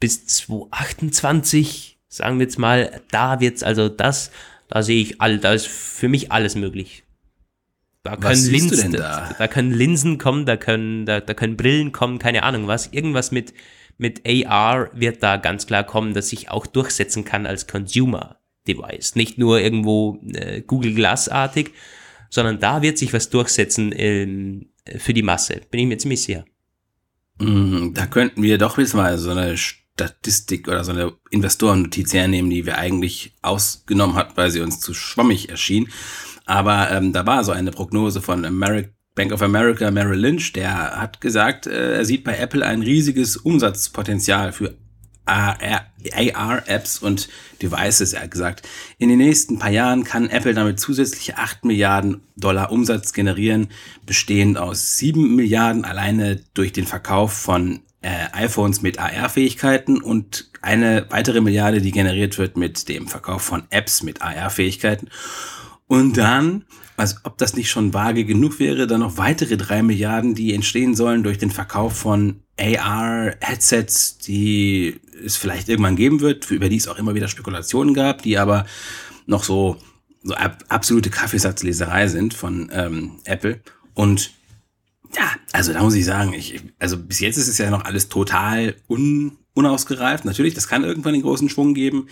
bis 0.00 0.26
2028, 0.26 1.91
sagen 2.12 2.38
wir 2.38 2.44
jetzt 2.44 2.58
mal, 2.58 3.00
da 3.10 3.40
wird's 3.40 3.62
also 3.62 3.88
das, 3.88 4.30
da 4.68 4.82
sehe 4.82 5.00
ich 5.00 5.20
all, 5.20 5.38
da 5.38 5.54
ist 5.54 5.66
für 5.66 6.08
mich 6.08 6.30
alles 6.30 6.54
möglich. 6.54 7.04
Da 8.02 8.16
können 8.16 8.44
Linsen, 8.44 8.92
da? 8.92 9.34
da? 9.38 9.48
können 9.48 9.72
Linsen 9.72 10.18
kommen, 10.18 10.44
da 10.44 10.56
können, 10.56 11.06
da, 11.06 11.20
da 11.20 11.34
können 11.34 11.56
Brillen 11.56 11.92
kommen, 11.92 12.18
keine 12.18 12.42
Ahnung 12.42 12.66
was. 12.66 12.88
Irgendwas 12.88 13.30
mit, 13.30 13.54
mit 13.96 14.22
AR 14.26 14.90
wird 14.92 15.22
da 15.22 15.36
ganz 15.36 15.66
klar 15.66 15.84
kommen, 15.84 16.12
dass 16.12 16.32
ich 16.32 16.50
auch 16.50 16.66
durchsetzen 16.66 17.24
kann 17.24 17.46
als 17.46 17.66
Consumer 17.66 18.36
Device. 18.68 19.14
Nicht 19.14 19.38
nur 19.38 19.60
irgendwo 19.60 20.20
äh, 20.34 20.60
Google 20.60 20.94
Glass-artig, 20.94 21.70
sondern 22.28 22.58
da 22.58 22.82
wird 22.82 22.98
sich 22.98 23.12
was 23.12 23.30
durchsetzen 23.30 23.92
ähm, 23.96 24.66
für 24.98 25.14
die 25.14 25.22
Masse. 25.22 25.62
Bin 25.70 25.80
ich 25.80 25.86
mir 25.86 25.98
ziemlich 25.98 26.22
sicher. 26.22 26.44
Mm, 27.38 27.94
da 27.94 28.06
könnten 28.06 28.42
wir 28.42 28.58
doch 28.58 28.76
jetzt 28.78 28.94
mal 28.94 29.16
so 29.16 29.30
eine 29.30 29.56
Statistik 29.94 30.68
oder 30.68 30.84
so 30.84 30.92
eine 30.92 31.12
Investorennotiz 31.30 32.12
hernehmen, 32.12 32.50
die 32.50 32.66
wir 32.66 32.78
eigentlich 32.78 33.34
ausgenommen 33.42 34.16
hatten, 34.16 34.36
weil 34.36 34.50
sie 34.50 34.60
uns 34.60 34.80
zu 34.80 34.94
schwammig 34.94 35.48
erschien. 35.48 35.88
Aber 36.44 36.90
ähm, 36.90 37.12
da 37.12 37.26
war 37.26 37.44
so 37.44 37.52
eine 37.52 37.70
Prognose 37.70 38.20
von 38.20 38.44
America, 38.44 38.88
Bank 39.14 39.32
of 39.32 39.42
America, 39.42 39.90
Merrill 39.90 40.18
Lynch, 40.18 40.54
der 40.54 40.98
hat 40.98 41.20
gesagt, 41.20 41.66
äh, 41.66 41.96
er 41.98 42.04
sieht 42.04 42.24
bei 42.24 42.36
Apple 42.38 42.64
ein 42.64 42.82
riesiges 42.82 43.36
Umsatzpotenzial 43.36 44.52
für 44.52 44.74
AR-Apps 45.24 46.98
und 46.98 47.28
Devices. 47.60 48.12
Er 48.12 48.22
hat 48.22 48.30
gesagt, 48.30 48.68
in 48.98 49.08
den 49.08 49.18
nächsten 49.18 49.58
paar 49.58 49.70
Jahren 49.70 50.04
kann 50.04 50.30
Apple 50.30 50.54
damit 50.54 50.80
zusätzliche 50.80 51.38
8 51.38 51.64
Milliarden 51.64 52.22
Dollar 52.36 52.72
Umsatz 52.72 53.12
generieren, 53.12 53.68
bestehend 54.04 54.58
aus 54.58 54.96
7 54.96 55.36
Milliarden 55.36 55.84
alleine 55.84 56.40
durch 56.54 56.72
den 56.72 56.86
Verkauf 56.86 57.34
von 57.34 57.82
äh, 58.02 58.26
iPhones 58.32 58.82
mit 58.82 58.98
AR-Fähigkeiten 58.98 60.02
und 60.02 60.50
eine 60.60 61.06
weitere 61.10 61.40
Milliarde, 61.40 61.80
die 61.80 61.92
generiert 61.92 62.38
wird 62.38 62.56
mit 62.56 62.88
dem 62.88 63.08
Verkauf 63.08 63.42
von 63.42 63.64
Apps 63.70 64.02
mit 64.02 64.22
AR-Fähigkeiten. 64.22 65.08
Und 65.86 66.16
dann, 66.16 66.64
als 66.96 67.24
ob 67.24 67.38
das 67.38 67.54
nicht 67.54 67.70
schon 67.70 67.94
vage 67.94 68.24
genug 68.24 68.58
wäre, 68.58 68.86
dann 68.86 69.00
noch 69.00 69.18
weitere 69.18 69.56
drei 69.56 69.82
Milliarden, 69.82 70.34
die 70.34 70.54
entstehen 70.54 70.94
sollen 70.94 71.22
durch 71.22 71.38
den 71.38 71.50
Verkauf 71.50 71.96
von 71.96 72.42
AR-Headsets, 72.58 74.18
die 74.18 75.00
es 75.24 75.36
vielleicht 75.36 75.68
irgendwann 75.68 75.96
geben 75.96 76.20
wird, 76.20 76.50
über 76.50 76.68
die 76.68 76.76
es 76.76 76.88
auch 76.88 76.98
immer 76.98 77.14
wieder 77.14 77.28
Spekulationen 77.28 77.94
gab, 77.94 78.22
die 78.22 78.38
aber 78.38 78.66
noch 79.26 79.44
so, 79.44 79.76
so 80.22 80.34
ab, 80.34 80.64
absolute 80.68 81.10
Kaffeesatzleserei 81.10 82.08
sind 82.08 82.34
von 82.34 82.70
ähm, 82.72 83.12
Apple. 83.24 83.60
Und 83.94 84.32
ja, 85.16 85.32
also 85.52 85.72
da 85.72 85.82
muss 85.82 85.94
ich 85.94 86.04
sagen, 86.04 86.32
ich, 86.32 86.60
also 86.78 86.96
bis 86.96 87.20
jetzt 87.20 87.36
ist 87.36 87.48
es 87.48 87.58
ja 87.58 87.70
noch 87.70 87.84
alles 87.84 88.08
total 88.08 88.74
un, 88.88 89.36
unausgereift. 89.54 90.24
Natürlich, 90.24 90.54
das 90.54 90.68
kann 90.68 90.84
irgendwann 90.84 91.12
den 91.12 91.22
großen 91.22 91.48
Schwung 91.48 91.74
geben. 91.74 92.08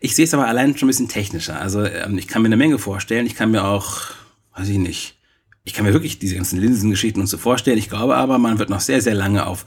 Ich 0.00 0.14
sehe 0.14 0.24
es 0.24 0.34
aber 0.34 0.46
allein 0.46 0.76
schon 0.76 0.86
ein 0.86 0.90
bisschen 0.90 1.08
technischer. 1.08 1.60
Also 1.60 1.84
ähm, 1.84 2.18
ich 2.18 2.28
kann 2.28 2.42
mir 2.42 2.46
eine 2.46 2.56
Menge 2.56 2.78
vorstellen. 2.78 3.26
Ich 3.26 3.34
kann 3.34 3.50
mir 3.50 3.64
auch, 3.64 4.10
weiß 4.54 4.68
ich 4.68 4.78
nicht, 4.78 5.18
ich 5.64 5.74
kann 5.74 5.84
mir 5.84 5.92
wirklich 5.92 6.18
diese 6.18 6.36
ganzen 6.36 6.60
Linsengeschichten 6.60 7.20
und 7.20 7.26
so 7.26 7.38
vorstellen. 7.38 7.78
Ich 7.78 7.88
glaube 7.88 8.16
aber, 8.16 8.38
man 8.38 8.58
wird 8.58 8.70
noch 8.70 8.80
sehr, 8.80 9.02
sehr 9.02 9.14
lange 9.14 9.46
auf 9.46 9.64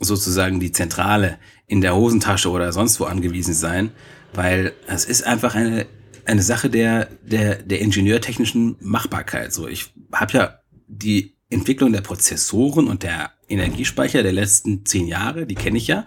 sozusagen 0.00 0.60
die 0.60 0.72
Zentrale 0.72 1.38
in 1.66 1.82
der 1.82 1.94
Hosentasche 1.94 2.50
oder 2.50 2.72
sonst 2.72 2.98
wo 2.98 3.04
angewiesen 3.04 3.52
sein, 3.52 3.90
weil 4.32 4.72
es 4.86 5.04
ist 5.04 5.24
einfach 5.24 5.54
eine, 5.54 5.86
eine 6.24 6.42
Sache 6.42 6.70
der, 6.70 7.08
der, 7.22 7.56
der 7.56 7.80
ingenieurtechnischen 7.80 8.76
Machbarkeit. 8.80 9.52
So, 9.52 9.68
ich 9.68 9.92
habe 10.12 10.32
ja 10.32 10.58
die 10.86 11.37
Entwicklung 11.50 11.92
der 11.92 12.02
Prozessoren 12.02 12.88
und 12.88 13.02
der 13.02 13.32
Energiespeicher 13.48 14.22
der 14.22 14.32
letzten 14.32 14.84
zehn 14.84 15.06
Jahre, 15.06 15.46
die 15.46 15.54
kenne 15.54 15.78
ich 15.78 15.86
ja 15.86 16.04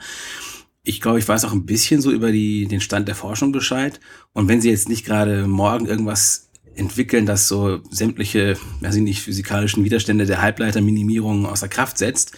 ich 0.84 1.02
glaube, 1.02 1.20
ich 1.20 1.28
weiß 1.28 1.46
auch 1.46 1.52
ein 1.52 1.66
bisschen 1.66 2.02
so 2.02 2.12
über 2.12 2.32
die, 2.32 2.68
den 2.68 2.82
Stand 2.82 3.08
der 3.08 3.16
Forschung 3.16 3.52
Bescheid. 3.52 4.00
Und 4.34 4.48
wenn 4.48 4.62
sie 4.62 4.70
jetzt 4.70 4.90
nicht 4.90 5.06
gerade 5.06 5.48
morgen 5.48 5.86
irgendwas 5.86 6.50
entwickeln, 6.76 7.26
das 7.26 7.48
so 7.48 7.82
sämtliche, 7.90 8.58
weiß 8.80 8.96
ich 8.96 9.02
nicht, 9.02 9.22
physikalischen 9.22 9.84
Widerstände 9.84 10.26
der 10.26 10.42
Halbleiterminimierung 10.42 11.46
außer 11.46 11.68
Kraft 11.68 11.98
setzt, 11.98 12.34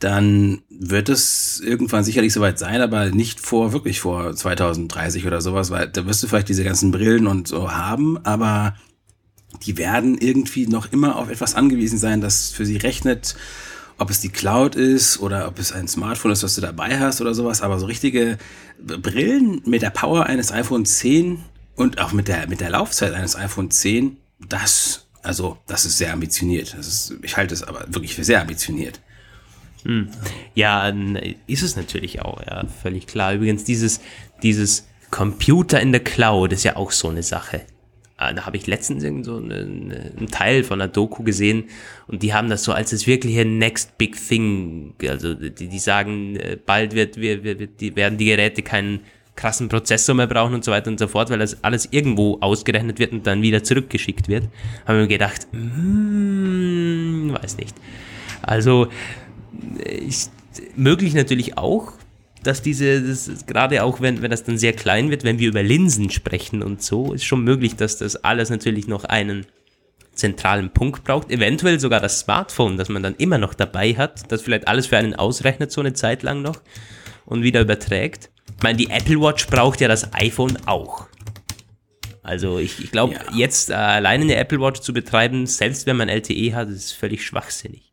dann 0.00 0.62
wird 0.68 1.08
es 1.08 1.60
irgendwann 1.64 2.04
sicherlich 2.04 2.32
soweit 2.32 2.58
sein, 2.58 2.82
aber 2.82 3.10
nicht 3.10 3.40
vor, 3.40 3.72
wirklich 3.72 4.00
vor 4.00 4.34
2030 4.34 5.26
oder 5.26 5.40
sowas, 5.40 5.70
weil 5.70 5.88
da 5.88 6.06
wirst 6.06 6.22
du 6.22 6.28
vielleicht 6.28 6.48
diese 6.48 6.62
ganzen 6.62 6.92
Brillen 6.92 7.26
und 7.26 7.48
so 7.48 7.72
haben, 7.72 8.18
aber 8.24 8.76
die 9.66 9.76
werden 9.76 10.18
irgendwie 10.18 10.66
noch 10.66 10.92
immer 10.92 11.16
auf 11.16 11.30
etwas 11.30 11.54
angewiesen 11.54 11.98
sein, 11.98 12.20
das 12.20 12.50
für 12.50 12.66
sie 12.66 12.76
rechnet, 12.76 13.36
ob 13.98 14.10
es 14.10 14.20
die 14.20 14.28
Cloud 14.28 14.76
ist 14.76 15.18
oder 15.20 15.48
ob 15.48 15.58
es 15.58 15.72
ein 15.72 15.88
Smartphone 15.88 16.30
ist, 16.30 16.42
was 16.42 16.54
du 16.54 16.60
dabei 16.60 16.98
hast 16.98 17.20
oder 17.20 17.34
sowas, 17.34 17.62
aber 17.62 17.78
so 17.78 17.86
richtige 17.86 18.38
Brillen 18.78 19.60
mit 19.66 19.82
der 19.82 19.90
Power 19.90 20.26
eines 20.26 20.52
iPhone 20.52 20.84
10 20.84 21.40
und 21.74 22.00
auch 22.00 22.12
mit 22.12 22.28
der, 22.28 22.48
mit 22.48 22.60
der 22.60 22.70
Laufzeit 22.70 23.12
eines 23.12 23.36
iPhone 23.36 23.70
10, 23.70 24.16
das, 24.48 25.06
also, 25.22 25.58
das 25.66 25.84
ist 25.84 25.98
sehr 25.98 26.12
ambitioniert. 26.12 26.74
Das 26.78 26.86
ist, 26.86 27.14
ich 27.22 27.36
halte 27.36 27.54
es 27.54 27.62
aber 27.62 27.84
wirklich 27.88 28.14
für 28.14 28.24
sehr 28.24 28.40
ambitioniert. 28.40 29.00
Hm. 29.84 30.08
Ja, 30.54 30.92
ist 31.46 31.62
es 31.62 31.76
natürlich 31.76 32.22
auch, 32.22 32.40
ja, 32.46 32.64
völlig 32.82 33.06
klar. 33.06 33.34
Übrigens, 33.34 33.64
dieses, 33.64 34.00
dieses 34.42 34.86
Computer 35.10 35.80
in 35.80 35.92
der 35.92 36.04
Cloud 36.04 36.52
ist 36.52 36.64
ja 36.64 36.76
auch 36.76 36.92
so 36.92 37.08
eine 37.08 37.22
Sache. 37.22 37.62
Ah, 38.20 38.32
da 38.32 38.46
habe 38.46 38.56
ich 38.56 38.66
letztens 38.66 39.04
so 39.24 39.36
einen, 39.36 40.28
Teil 40.32 40.64
von 40.64 40.80
einer 40.80 40.90
Doku 40.90 41.22
gesehen 41.22 41.66
und 42.08 42.24
die 42.24 42.34
haben 42.34 42.50
das 42.50 42.64
so 42.64 42.72
als 42.72 42.90
das 42.90 43.06
wirkliche 43.06 43.44
Next 43.44 43.96
Big 43.96 44.16
Thing. 44.16 44.94
Also 45.08 45.34
die, 45.34 45.68
die 45.68 45.78
sagen, 45.78 46.34
äh, 46.34 46.56
bald 46.56 46.96
wird, 46.96 47.16
wir, 47.16 47.44
wir, 47.44 47.54
die, 47.54 47.94
werden 47.94 48.18
die 48.18 48.24
Geräte 48.24 48.62
keinen 48.62 49.00
krassen 49.36 49.68
Prozessor 49.68 50.16
mehr 50.16 50.26
brauchen 50.26 50.52
und 50.54 50.64
so 50.64 50.72
weiter 50.72 50.90
und 50.90 50.98
so 50.98 51.06
fort, 51.06 51.30
weil 51.30 51.38
das 51.38 51.62
alles 51.62 51.86
irgendwo 51.92 52.38
ausgerechnet 52.40 52.98
wird 52.98 53.12
und 53.12 53.24
dann 53.24 53.40
wieder 53.40 53.62
zurückgeschickt 53.62 54.26
wird. 54.26 54.48
Haben 54.84 54.98
wir 54.98 55.06
gedacht, 55.06 55.46
mm, 55.52 57.34
weiß 57.34 57.56
nicht. 57.58 57.76
Also 58.42 58.88
ich, 59.84 60.26
möglich 60.74 61.14
natürlich 61.14 61.56
auch, 61.56 61.92
dass 62.42 62.62
diese, 62.62 63.02
das, 63.02 63.46
gerade 63.46 63.82
auch 63.82 64.00
wenn, 64.00 64.22
wenn 64.22 64.30
das 64.30 64.44
dann 64.44 64.58
sehr 64.58 64.72
klein 64.72 65.10
wird, 65.10 65.24
wenn 65.24 65.38
wir 65.38 65.48
über 65.48 65.62
Linsen 65.62 66.10
sprechen 66.10 66.62
und 66.62 66.82
so, 66.82 67.12
ist 67.12 67.24
schon 67.24 67.42
möglich, 67.42 67.76
dass 67.76 67.98
das 67.98 68.16
alles 68.16 68.50
natürlich 68.50 68.86
noch 68.86 69.04
einen 69.04 69.46
zentralen 70.14 70.70
Punkt 70.70 71.04
braucht. 71.04 71.30
Eventuell 71.30 71.80
sogar 71.80 72.00
das 72.00 72.20
Smartphone, 72.20 72.76
das 72.76 72.88
man 72.88 73.02
dann 73.02 73.14
immer 73.16 73.38
noch 73.38 73.54
dabei 73.54 73.94
hat, 73.94 74.30
das 74.30 74.42
vielleicht 74.42 74.68
alles 74.68 74.88
für 74.88 74.98
einen 74.98 75.14
ausrechnet, 75.14 75.72
so 75.72 75.80
eine 75.80 75.92
Zeit 75.92 76.22
lang 76.22 76.42
noch 76.42 76.60
und 77.24 77.42
wieder 77.42 77.60
überträgt. 77.60 78.30
Ich 78.56 78.62
meine, 78.62 78.76
die 78.76 78.90
Apple 78.90 79.20
Watch 79.20 79.46
braucht 79.46 79.80
ja 79.80 79.88
das 79.88 80.12
iPhone 80.14 80.58
auch. 80.66 81.06
Also 82.22 82.58
ich, 82.58 82.82
ich 82.82 82.90
glaube, 82.90 83.14
ja. 83.14 83.20
jetzt 83.34 83.70
äh, 83.70 83.74
alleine 83.74 84.24
eine 84.24 84.36
Apple 84.36 84.60
Watch 84.60 84.80
zu 84.80 84.92
betreiben, 84.92 85.46
selbst 85.46 85.86
wenn 85.86 85.96
man 85.96 86.08
LTE 86.08 86.54
hat, 86.54 86.68
ist 86.68 86.92
völlig 86.92 87.24
schwachsinnig. 87.24 87.92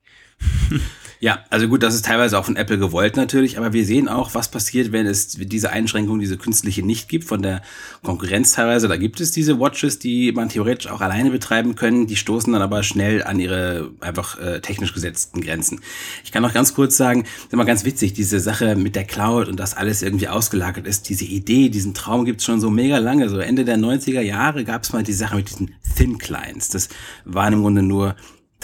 Ja, 1.19 1.39
also 1.49 1.67
gut, 1.67 1.83
das 1.83 1.95
ist 1.95 2.05
teilweise 2.05 2.37
auch 2.37 2.45
von 2.45 2.55
Apple 2.55 2.77
gewollt 2.77 3.15
natürlich, 3.15 3.57
aber 3.57 3.73
wir 3.73 3.85
sehen 3.85 4.09
auch, 4.09 4.33
was 4.33 4.49
passiert, 4.49 4.91
wenn 4.91 5.05
es 5.05 5.29
diese 5.29 5.71
Einschränkung, 5.71 6.19
diese 6.19 6.37
künstliche 6.37 6.83
nicht 6.83 7.07
gibt, 7.07 7.25
von 7.25 7.41
der 7.41 7.61
Konkurrenz 8.03 8.53
teilweise. 8.53 8.87
Da 8.87 8.97
gibt 8.97 9.19
es 9.21 9.31
diese 9.31 9.59
Watches, 9.59 9.99
die 9.99 10.31
man 10.31 10.49
theoretisch 10.49 10.91
auch 10.91 11.01
alleine 11.01 11.31
betreiben 11.31 11.75
können, 11.75 12.07
die 12.07 12.15
stoßen 12.15 12.51
dann 12.51 12.61
aber 12.61 12.83
schnell 12.83 13.23
an 13.23 13.39
ihre 13.39 13.91
einfach 14.01 14.39
äh, 14.39 14.59
technisch 14.59 14.93
gesetzten 14.93 15.41
Grenzen. 15.41 15.81
Ich 16.23 16.31
kann 16.31 16.43
noch 16.43 16.53
ganz 16.53 16.73
kurz 16.73 16.97
sagen, 16.97 17.23
ist 17.23 17.53
immer 17.53 17.65
ganz 17.65 17.85
witzig, 17.85 18.13
diese 18.13 18.39
Sache 18.39 18.75
mit 18.75 18.95
der 18.95 19.05
Cloud 19.05 19.47
und 19.47 19.59
dass 19.59 19.75
alles 19.75 20.01
irgendwie 20.01 20.27
ausgelagert 20.27 20.85
ist, 20.85 21.09
diese 21.09 21.25
Idee, 21.25 21.69
diesen 21.69 21.93
Traum 21.93 22.25
gibt's 22.25 22.43
schon 22.43 22.59
so 22.59 22.69
mega 22.69 22.97
lange. 22.97 23.29
So 23.29 23.39
Ende 23.39 23.65
der 23.65 23.77
90er 23.77 24.21
Jahre 24.21 24.63
gab's 24.63 24.91
mal 24.93 25.03
die 25.03 25.13
Sache 25.13 25.35
mit 25.35 25.49
diesen 25.49 25.75
Thin 25.95 26.17
Clients. 26.17 26.69
Das 26.69 26.89
waren 27.23 27.53
im 27.53 27.61
Grunde 27.61 27.81
nur 27.81 28.15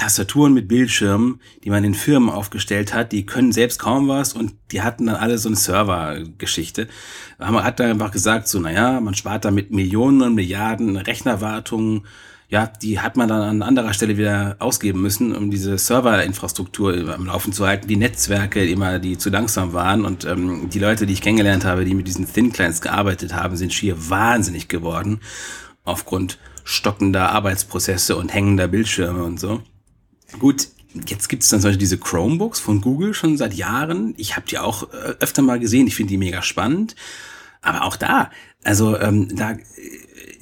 Tastaturen 0.01 0.55
mit 0.55 0.67
Bildschirmen, 0.67 1.39
die 1.63 1.69
man 1.69 1.83
in 1.83 1.93
Firmen 1.93 2.31
aufgestellt 2.31 2.91
hat, 2.91 3.11
die 3.11 3.27
können 3.27 3.51
selbst 3.51 3.77
kaum 3.77 4.07
was 4.07 4.33
und 4.33 4.53
die 4.71 4.81
hatten 4.81 5.05
dann 5.05 5.15
alle 5.15 5.37
so 5.37 5.47
eine 5.47 5.55
Servergeschichte. 5.55 6.87
Man 7.37 7.63
hat 7.63 7.79
dann 7.79 7.91
einfach 7.91 8.09
gesagt, 8.09 8.47
so, 8.47 8.59
naja, 8.59 8.99
man 8.99 9.13
spart 9.13 9.45
damit 9.45 9.69
Millionen 9.69 10.23
und 10.23 10.33
Milliarden 10.33 10.97
Rechnerwartungen. 10.97 12.07
Ja, 12.49 12.65
die 12.65 12.99
hat 12.99 13.15
man 13.15 13.29
dann 13.29 13.43
an 13.43 13.61
anderer 13.61 13.93
Stelle 13.93 14.17
wieder 14.17 14.55
ausgeben 14.57 15.03
müssen, 15.03 15.35
um 15.35 15.51
diese 15.51 15.77
Serverinfrastruktur 15.77 17.13
am 17.13 17.27
Laufen 17.27 17.53
zu 17.53 17.67
halten. 17.67 17.87
Die 17.87 17.95
Netzwerke 17.95 18.65
immer, 18.65 18.97
die 18.97 19.19
zu 19.19 19.29
langsam 19.29 19.73
waren 19.73 20.03
und 20.03 20.25
ähm, 20.25 20.71
die 20.71 20.79
Leute, 20.79 21.05
die 21.05 21.13
ich 21.13 21.21
kennengelernt 21.21 21.63
habe, 21.63 21.85
die 21.85 21.93
mit 21.93 22.07
diesen 22.07 22.25
Thin 22.25 22.51
Clients 22.51 22.81
gearbeitet 22.81 23.35
haben, 23.35 23.55
sind 23.55 23.71
schier 23.71 24.09
wahnsinnig 24.09 24.67
geworden 24.67 25.19
aufgrund 25.83 26.39
stockender 26.63 27.29
Arbeitsprozesse 27.29 28.15
und 28.15 28.33
hängender 28.33 28.67
Bildschirme 28.67 29.23
und 29.23 29.39
so. 29.39 29.61
Gut, 30.39 30.69
jetzt 31.07 31.29
gibt 31.29 31.43
es 31.43 31.49
dann 31.49 31.61
zum 31.61 31.69
Beispiel 31.69 31.79
diese 31.79 31.97
Chromebooks 31.97 32.59
von 32.59 32.81
Google 32.81 33.13
schon 33.13 33.37
seit 33.37 33.53
Jahren. 33.53 34.13
Ich 34.17 34.35
habe 34.35 34.47
die 34.47 34.59
auch 34.59 34.91
äh, 34.93 35.15
öfter 35.19 35.41
mal 35.41 35.59
gesehen. 35.59 35.87
Ich 35.87 35.95
finde 35.95 36.09
die 36.09 36.17
mega 36.17 36.41
spannend. 36.41 36.95
Aber 37.61 37.83
auch 37.83 37.95
da, 37.95 38.31
also 38.63 38.97
ähm, 38.99 39.35
da, 39.35 39.55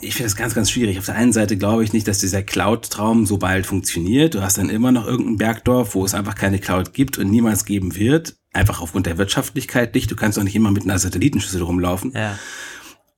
ich 0.02 0.14
finde 0.16 0.30
das 0.30 0.36
ganz, 0.36 0.56
ganz 0.56 0.72
schwierig. 0.72 0.98
Auf 0.98 1.06
der 1.06 1.16
einen 1.16 1.34
Seite 1.34 1.58
glaube 1.58 1.84
ich 1.84 1.92
nicht, 1.92 2.08
dass 2.08 2.20
dieser 2.20 2.44
Cloud-Traum 2.44 3.26
so 3.26 3.38
bald 3.38 3.66
funktioniert. 3.66 4.36
Du 4.36 4.42
hast 4.42 4.58
dann 4.58 4.70
immer 4.70 4.92
noch 4.92 5.06
irgendein 5.06 5.38
Bergdorf, 5.38 5.96
wo 5.96 6.06
es 6.06 6.14
einfach 6.14 6.36
keine 6.36 6.60
Cloud 6.60 6.94
gibt 6.94 7.18
und 7.18 7.30
niemals 7.30 7.66
geben 7.66 7.96
wird. 7.96 8.38
Einfach 8.54 8.82
aufgrund 8.82 9.06
der 9.06 9.18
Wirtschaftlichkeit 9.18 9.94
nicht. 9.96 10.10
Du 10.10 10.16
kannst 10.16 10.40
auch 10.40 10.44
nicht 10.44 10.56
immer 10.56 10.72
mit 10.72 10.84
einer 10.84 10.98
Satellitenschüssel 10.98 11.62
rumlaufen. 11.62 12.14
Ja. 12.16 12.40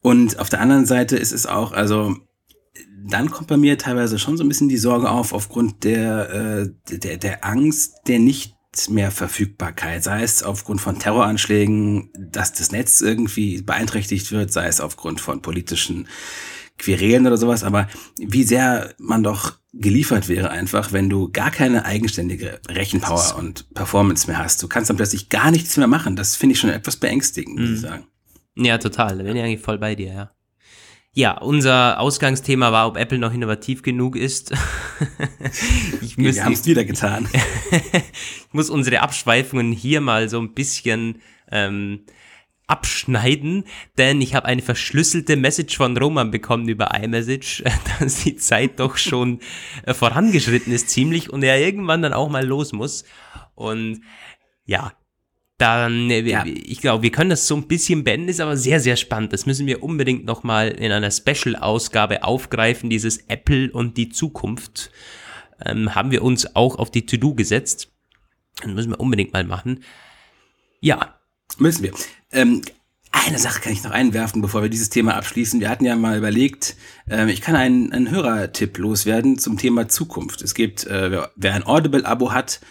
Und 0.02 0.40
auf 0.40 0.50
der 0.50 0.62
anderen 0.62 0.88
Seite 0.88 1.16
ist 1.16 1.32
es 1.32 1.46
auch, 1.46 1.72
also 1.72 2.18
dann 3.08 3.32
kommt 3.32 3.48
bei 3.48 3.58
mir 3.58 3.78
teilweise 3.78 4.20
schon 4.20 4.38
so 4.38 4.44
ein 4.44 4.48
bisschen 4.48 4.70
die 4.70 4.78
Sorge 4.78 5.10
auf, 5.10 5.34
aufgrund 5.34 5.84
der, 5.84 6.30
äh, 6.90 6.98
der, 6.98 7.18
der 7.18 7.46
Angst 7.46 8.02
der 8.08 8.20
nicht 8.20 8.56
mehr 8.90 9.12
Verfügbarkeit, 9.12 10.04
sei 10.04 10.24
es 10.24 10.44
aufgrund 10.44 10.80
von 10.80 10.98
Terroranschlägen, 10.98 12.10
dass 12.18 12.54
das 12.54 12.72
Netz 12.72 13.02
irgendwie 13.02 13.62
beeinträchtigt 13.62 14.32
wird, 14.32 14.54
sei 14.54 14.68
es 14.68 14.80
aufgrund 14.80 15.20
von 15.20 15.42
politischen 15.42 16.08
Querelen 16.78 17.28
oder 17.28 17.38
sowas, 17.38 17.64
aber 17.64 17.88
wie 18.18 18.44
sehr 18.44 18.94
man 18.98 19.24
doch 19.24 19.60
geliefert 19.74 20.28
wäre 20.30 20.50
einfach, 20.50 20.92
wenn 20.92 21.10
du 21.10 21.32
gar 21.32 21.52
keine 21.52 21.86
eigenständige 21.86 22.60
Rechenpower 22.68 23.36
und 23.38 23.74
Performance 23.74 24.28
mehr 24.28 24.40
hast. 24.40 24.62
Du 24.64 24.68
kannst 24.68 24.90
dann 24.90 24.98
plötzlich 24.98 25.30
gar 25.30 25.52
nichts 25.52 25.78
mehr 25.78 25.88
machen. 25.88 26.16
Das 26.16 26.36
finde 26.36 26.54
ich 26.54 26.60
schon 26.60 26.70
etwas 26.70 26.98
beängstigend, 26.98 27.60
muss 27.60 27.70
ich 27.70 27.76
mhm. 27.78 27.82
sagen. 27.82 28.08
Ja, 28.56 28.78
total. 28.78 29.18
Da 29.18 29.24
bin 29.24 29.36
ich 29.36 29.44
eigentlich 29.44 29.62
voll 29.62 29.78
bei 29.78 29.96
dir, 29.96 30.14
ja. 30.14 30.32
Ja, 31.14 31.38
unser 31.40 32.00
Ausgangsthema 32.00 32.72
war, 32.72 32.88
ob 32.88 32.96
Apple 32.96 33.20
noch 33.20 33.34
innovativ 33.34 33.84
genug 33.84 34.16
ist. 34.16 34.54
ich 36.02 36.18
muss, 36.18 36.36
Wir 36.36 36.46
haben 36.46 36.54
es 36.54 36.66
wieder 36.66 36.86
getan. 36.86 37.28
ich 37.72 38.54
muss 38.54 38.70
unsere 38.70 39.02
Abschweifungen 39.02 39.74
hier 39.74 40.00
mal 40.00 40.30
so 40.30 40.40
ein 40.40 40.54
bisschen 40.54 41.22
ähm, 41.52 42.06
abschneiden, 42.68 43.66
denn 43.98 44.22
ich 44.22 44.36
habe 44.36 44.46
eine 44.46 44.62
verschlüsselte 44.62 45.36
Message 45.36 45.76
von 45.76 45.98
Roman 45.98 46.32
bekommen 46.32 46.70
über 46.70 46.96
iMessage, 46.96 47.64
dass 48.00 48.24
die 48.24 48.38
Zeit 48.38 48.80
doch 48.80 48.96
schon 48.96 49.42
äh, 49.84 49.94
vorangeschritten 49.94 50.72
ist 50.72 50.90
ziemlich 50.90 51.30
und 51.30 51.44
er 51.44 51.60
irgendwann 51.60 52.02
dann 52.02 52.14
auch 52.14 52.30
mal 52.30 52.46
los 52.46 52.72
muss. 52.72 53.04
Und 53.54 54.02
ja, 54.64 54.94
dann, 55.62 56.10
äh, 56.10 56.22
ja. 56.22 56.44
ich 56.46 56.82
glaube, 56.82 57.04
wir 57.04 57.12
können 57.12 57.30
das 57.30 57.48
so 57.48 57.56
ein 57.56 57.68
bisschen 57.68 58.04
beenden, 58.04 58.30
ist 58.30 58.40
aber 58.40 58.58
sehr, 58.58 58.80
sehr 58.80 58.96
spannend. 58.96 59.32
Das 59.32 59.46
müssen 59.46 59.68
wir 59.68 59.84
unbedingt 59.84 60.26
nochmal 60.26 60.70
in 60.70 60.92
einer 60.92 61.12
Special-Ausgabe 61.12 62.24
aufgreifen, 62.24 62.90
dieses 62.90 63.18
Apple 63.28 63.72
und 63.72 63.96
die 63.96 64.10
Zukunft. 64.10 64.92
Ähm, 65.64 65.94
haben 65.94 66.10
wir 66.10 66.24
uns 66.24 66.56
auch 66.56 66.78
auf 66.78 66.90
die 66.90 67.06
To-Do 67.06 67.36
gesetzt. 67.36 67.92
Das 68.58 68.72
müssen 68.72 68.90
wir 68.90 69.00
unbedingt 69.00 69.34
mal 69.34 69.44
machen. 69.44 69.84
Ja. 70.80 71.20
Müssen 71.60 71.84
wir. 71.84 71.92
Ähm, 72.32 72.64
eine 73.12 73.38
Sache 73.38 73.62
kann 73.62 73.74
ich 73.74 73.84
noch 73.84 73.92
einwerfen, 73.92 74.42
bevor 74.42 74.64
wir 74.64 74.70
dieses 74.70 74.90
Thema 74.90 75.16
abschließen. 75.16 75.60
Wir 75.60 75.70
hatten 75.70 75.86
ja 75.86 75.96
mal 75.96 76.18
überlegt, 76.18 76.76
äh, 77.08 77.30
ich 77.30 77.42
kann 77.42 77.56
einen, 77.56 77.92
einen 77.92 78.10
Hörertipp 78.10 78.78
loswerden 78.80 79.38
zum 79.38 79.58
Thema 79.58 79.88
Zukunft. 79.90 80.42
Es 80.42 80.56
gibt, 80.56 80.88
äh, 80.88 81.22
wer 81.36 81.54
ein 81.54 81.66
Audible-Abo 81.66 82.32
hat, 82.32 82.62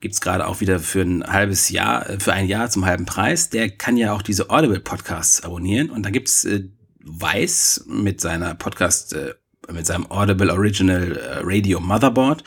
gibt's 0.00 0.20
gerade 0.20 0.46
auch 0.46 0.60
wieder 0.60 0.80
für 0.80 1.02
ein 1.02 1.24
halbes 1.24 1.68
Jahr, 1.70 2.08
äh, 2.08 2.20
für 2.20 2.32
ein 2.32 2.46
Jahr 2.46 2.70
zum 2.70 2.84
halben 2.84 3.06
Preis. 3.06 3.50
Der 3.50 3.70
kann 3.70 3.96
ja 3.96 4.12
auch 4.12 4.22
diese 4.22 4.50
Audible 4.50 4.80
Podcasts 4.80 5.42
abonnieren. 5.42 5.90
Und 5.90 6.04
da 6.04 6.10
gibt's 6.10 6.44
äh, 6.44 6.64
Weiß 7.00 7.84
mit 7.86 8.20
seiner 8.20 8.54
Podcast, 8.54 9.14
äh, 9.14 9.34
mit 9.72 9.86
seinem 9.86 10.10
Audible 10.10 10.52
Original 10.52 11.16
äh, 11.16 11.40
Radio 11.42 11.80
Motherboard. 11.80 12.44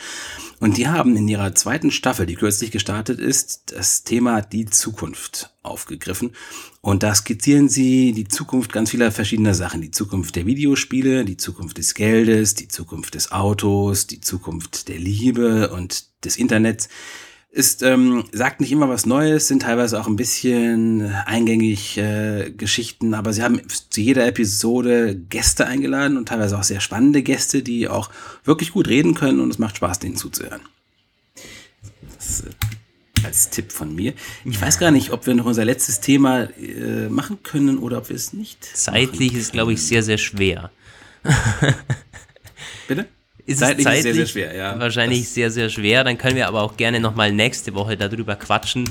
Und 0.59 0.77
die 0.77 0.87
haben 0.87 1.15
in 1.15 1.27
ihrer 1.27 1.55
zweiten 1.55 1.89
Staffel, 1.89 2.27
die 2.27 2.35
kürzlich 2.35 2.69
gestartet 2.69 3.19
ist, 3.19 3.71
das 3.71 4.03
Thema 4.03 4.41
die 4.41 4.67
Zukunft 4.67 5.55
aufgegriffen. 5.63 6.33
Und 6.81 7.01
da 7.01 7.15
skizzieren 7.15 7.67
sie 7.67 8.13
die 8.13 8.27
Zukunft 8.27 8.71
ganz 8.71 8.91
vieler 8.91 9.11
verschiedener 9.11 9.55
Sachen. 9.55 9.81
Die 9.81 9.89
Zukunft 9.89 10.35
der 10.35 10.45
Videospiele, 10.45 11.25
die 11.25 11.37
Zukunft 11.37 11.79
des 11.79 11.95
Geldes, 11.95 12.53
die 12.53 12.67
Zukunft 12.67 13.15
des 13.15 13.31
Autos, 13.31 14.05
die 14.05 14.21
Zukunft 14.21 14.87
der 14.87 14.99
Liebe 14.99 15.71
und 15.71 16.05
des 16.23 16.37
Internets 16.37 16.89
ist, 17.51 17.83
ähm, 17.83 18.23
sagt 18.31 18.61
nicht 18.61 18.71
immer 18.71 18.87
was 18.87 19.05
Neues, 19.05 19.49
sind 19.49 19.63
teilweise 19.63 19.99
auch 19.99 20.07
ein 20.07 20.15
bisschen 20.15 21.13
eingängig 21.25 21.97
äh, 21.97 22.49
Geschichten, 22.51 23.13
aber 23.13 23.33
sie 23.33 23.43
haben 23.43 23.61
zu 23.67 23.99
jeder 23.99 24.25
Episode 24.25 25.15
Gäste 25.29 25.67
eingeladen 25.67 26.17
und 26.17 26.29
teilweise 26.29 26.57
auch 26.57 26.63
sehr 26.63 26.79
spannende 26.79 27.21
Gäste, 27.23 27.61
die 27.61 27.89
auch 27.89 28.09
wirklich 28.45 28.71
gut 28.71 28.87
reden 28.87 29.15
können 29.15 29.41
und 29.41 29.49
es 29.49 29.59
macht 29.59 29.75
Spaß, 29.77 29.99
denen 29.99 30.15
zuzuhören. 30.15 30.61
Das, 32.15 32.41
äh, 32.41 33.25
als 33.25 33.49
Tipp 33.49 33.71
von 33.71 33.93
mir. 33.93 34.13
Ich 34.45 34.59
weiß 34.59 34.79
gar 34.79 34.91
nicht, 34.91 35.11
ob 35.11 35.27
wir 35.27 35.35
noch 35.35 35.45
unser 35.45 35.65
letztes 35.65 35.99
Thema 35.99 36.43
äh, 36.57 37.09
machen 37.09 37.43
können 37.43 37.77
oder 37.77 37.97
ob 37.97 38.09
wir 38.09 38.15
es 38.15 38.31
nicht. 38.31 38.63
Zeitlich 38.63 39.33
ist, 39.33 39.51
glaube 39.51 39.73
ich, 39.73 39.85
sehr, 39.85 40.03
sehr 40.03 40.17
schwer. 40.17 40.71
Bitte? 42.87 43.07
Ist 43.45 43.59
zeitlich, 43.59 43.85
zeitlich 43.85 44.03
sehr, 44.03 44.13
sehr 44.13 44.25
schwer, 44.27 44.55
ja. 44.55 44.79
Wahrscheinlich 44.79 45.21
das 45.21 45.33
sehr, 45.33 45.51
sehr 45.51 45.69
schwer. 45.69 46.03
Dann 46.03 46.17
können 46.17 46.35
wir 46.35 46.47
aber 46.47 46.61
auch 46.61 46.77
gerne 46.77 46.99
nochmal 46.99 47.31
nächste 47.31 47.73
Woche 47.73 47.97
darüber 47.97 48.35
quatschen. 48.35 48.89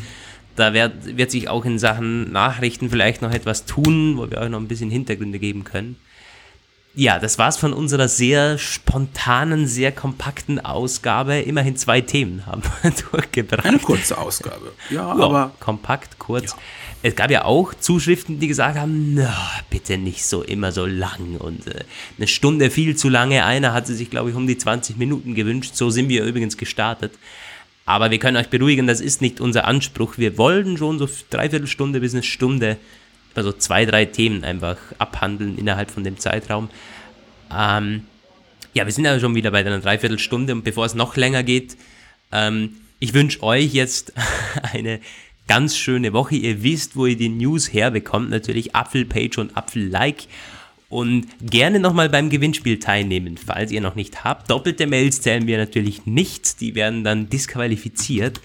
Da 0.56 0.74
wird, 0.74 1.16
wird 1.16 1.30
sich 1.30 1.48
auch 1.48 1.64
in 1.64 1.78
Sachen 1.78 2.32
Nachrichten 2.32 2.90
vielleicht 2.90 3.22
noch 3.22 3.32
etwas 3.32 3.64
tun, 3.66 4.16
wo 4.18 4.30
wir 4.30 4.38
euch 4.38 4.50
noch 4.50 4.60
ein 4.60 4.68
bisschen 4.68 4.90
Hintergründe 4.90 5.38
geben 5.38 5.64
können. 5.64 5.96
ja, 6.94 7.18
das 7.18 7.38
war's 7.38 7.56
von 7.56 7.72
unserer 7.72 8.08
sehr 8.08 8.58
spontanen, 8.58 9.66
sehr 9.66 9.92
kompakten 9.92 10.58
Ausgabe. 10.58 11.38
Immerhin 11.38 11.76
zwei 11.76 12.00
Themen 12.00 12.44
haben 12.46 12.62
wir 12.82 12.90
durchgebracht. 13.10 13.64
Eine 13.64 13.78
kurze 13.78 14.18
Ausgabe. 14.18 14.72
Ja, 14.90 15.16
Ja, 15.16 15.24
aber 15.24 15.52
kompakt, 15.60 16.18
kurz. 16.18 16.56
Es 17.02 17.16
gab 17.16 17.30
ja 17.30 17.46
auch 17.46 17.72
Zuschriften, 17.72 18.40
die 18.40 18.48
gesagt 18.48 18.78
haben, 18.78 19.14
na, 19.14 19.34
bitte 19.70 19.96
nicht 19.96 20.24
so 20.24 20.42
immer 20.42 20.70
so 20.70 20.84
lang 20.84 21.36
und 21.38 21.66
äh, 21.66 21.84
eine 22.18 22.26
Stunde 22.26 22.70
viel 22.70 22.94
zu 22.94 23.08
lange. 23.08 23.44
Einer 23.44 23.72
hatte 23.72 23.94
sich, 23.94 24.10
glaube 24.10 24.30
ich, 24.30 24.36
um 24.36 24.46
die 24.46 24.58
20 24.58 24.98
Minuten 24.98 25.34
gewünscht. 25.34 25.74
So 25.74 25.88
sind 25.88 26.10
wir 26.10 26.24
übrigens 26.24 26.58
gestartet. 26.58 27.12
Aber 27.86 28.10
wir 28.10 28.18
können 28.18 28.36
euch 28.36 28.48
beruhigen, 28.48 28.86
das 28.86 29.00
ist 29.00 29.22
nicht 29.22 29.40
unser 29.40 29.64
Anspruch. 29.64 30.18
Wir 30.18 30.36
wollten 30.36 30.76
schon 30.76 30.98
so 30.98 31.08
dreiviertel 31.30 31.66
Stunde 31.66 32.00
bis 32.00 32.12
eine 32.12 32.22
Stunde, 32.22 32.76
also 33.34 33.52
zwei, 33.52 33.86
drei 33.86 34.04
Themen 34.04 34.44
einfach 34.44 34.76
abhandeln 34.98 35.56
innerhalb 35.56 35.90
von 35.90 36.04
dem 36.04 36.18
Zeitraum. 36.18 36.68
Ähm, 37.50 38.02
ja, 38.74 38.84
wir 38.84 38.92
sind 38.92 39.06
ja 39.06 39.18
schon 39.18 39.34
wieder 39.34 39.50
bei 39.50 39.60
einer 39.60 39.80
Dreiviertelstunde 39.80 40.52
und 40.52 40.64
bevor 40.64 40.84
es 40.84 40.94
noch 40.94 41.16
länger 41.16 41.42
geht, 41.42 41.76
ähm, 42.30 42.76
ich 43.00 43.14
wünsche 43.14 43.42
euch 43.42 43.72
jetzt 43.72 44.12
eine 44.72 45.00
ganz 45.50 45.76
schöne 45.76 46.12
Woche. 46.12 46.36
Ihr 46.36 46.62
wisst, 46.62 46.94
wo 46.94 47.06
ihr 47.06 47.16
die 47.16 47.28
News 47.28 47.72
herbekommt. 47.72 48.30
Natürlich 48.30 48.76
Apfelpage 48.76 49.36
und 49.38 49.56
Apfel-Like. 49.56 50.28
Und 50.88 51.26
gerne 51.42 51.80
nochmal 51.80 52.08
beim 52.08 52.30
Gewinnspiel 52.30 52.78
teilnehmen, 52.78 53.36
falls 53.36 53.72
ihr 53.72 53.80
noch 53.80 53.96
nicht 53.96 54.22
habt. 54.22 54.48
Doppelte 54.48 54.86
Mails 54.86 55.22
zählen 55.22 55.48
wir 55.48 55.58
natürlich 55.58 56.06
nicht. 56.06 56.60
Die 56.60 56.76
werden 56.76 57.02
dann 57.02 57.30
disqualifiziert. 57.30 58.40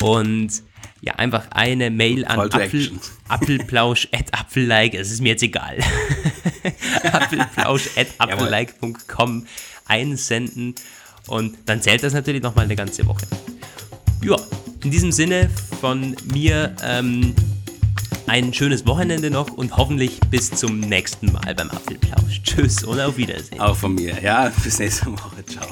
Und 0.00 0.62
ja, 1.00 1.16
einfach 1.16 1.48
eine 1.50 1.90
Mail 1.90 2.24
an 2.24 2.38
Apfel, 2.38 2.92
apfelplausch 3.26 4.06
at 4.12 4.32
apfellike. 4.32 4.96
Es 4.96 5.10
ist 5.10 5.20
mir 5.20 5.30
jetzt 5.30 5.42
egal. 5.42 5.78
apfelplausch 7.12 7.88
at 7.96 8.06
apfellike.com 8.18 9.46
einsenden. 9.86 10.76
Und 11.26 11.56
dann 11.66 11.82
zählt 11.82 12.04
das 12.04 12.12
natürlich 12.12 12.42
nochmal 12.44 12.66
eine 12.66 12.76
ganze 12.76 13.04
Woche. 13.04 13.26
Ja, 14.22 14.36
in 14.86 14.92
diesem 14.92 15.10
Sinne 15.10 15.50
von 15.80 16.14
mir 16.32 16.76
ähm, 16.80 17.34
ein 18.28 18.54
schönes 18.54 18.86
Wochenende 18.86 19.32
noch 19.32 19.50
und 19.50 19.76
hoffentlich 19.76 20.20
bis 20.30 20.48
zum 20.52 20.78
nächsten 20.78 21.32
Mal 21.32 21.56
beim 21.56 21.68
Apfelplausch. 21.70 22.40
Tschüss 22.44 22.84
und 22.84 23.00
auf 23.00 23.16
Wiedersehen. 23.16 23.60
auch 23.60 23.74
von 23.74 23.96
mir. 23.96 24.16
Ja, 24.22 24.52
bis 24.62 24.78
nächste 24.78 25.06
Woche. 25.06 25.44
Ciao. 25.44 25.66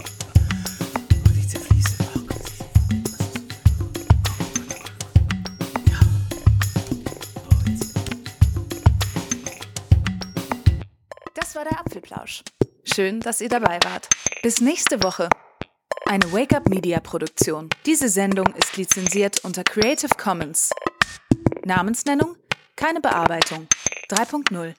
Das 11.35 11.55
war 11.55 11.63
der 11.63 11.79
Apfelplausch. 11.79 12.43
Schön, 12.83 13.21
dass 13.21 13.41
ihr 13.41 13.49
dabei 13.49 13.79
wart. 13.85 14.09
Bis 14.43 14.61
nächste 14.61 15.01
Woche. 15.05 15.29
Eine 16.07 16.33
Wake-up 16.33 16.69
Media 16.69 17.01
Produktion. 17.01 17.69
Diese 17.87 18.09
Sendung 18.09 18.47
ist 18.55 18.77
lizenziert 18.77 19.45
unter 19.45 19.65
Creative 19.65 20.15
Commons. 20.17 20.71
Namensnennung? 21.65 22.37
Keine 22.77 23.01
Bearbeitung. 23.01 23.67
3.0 24.11 24.75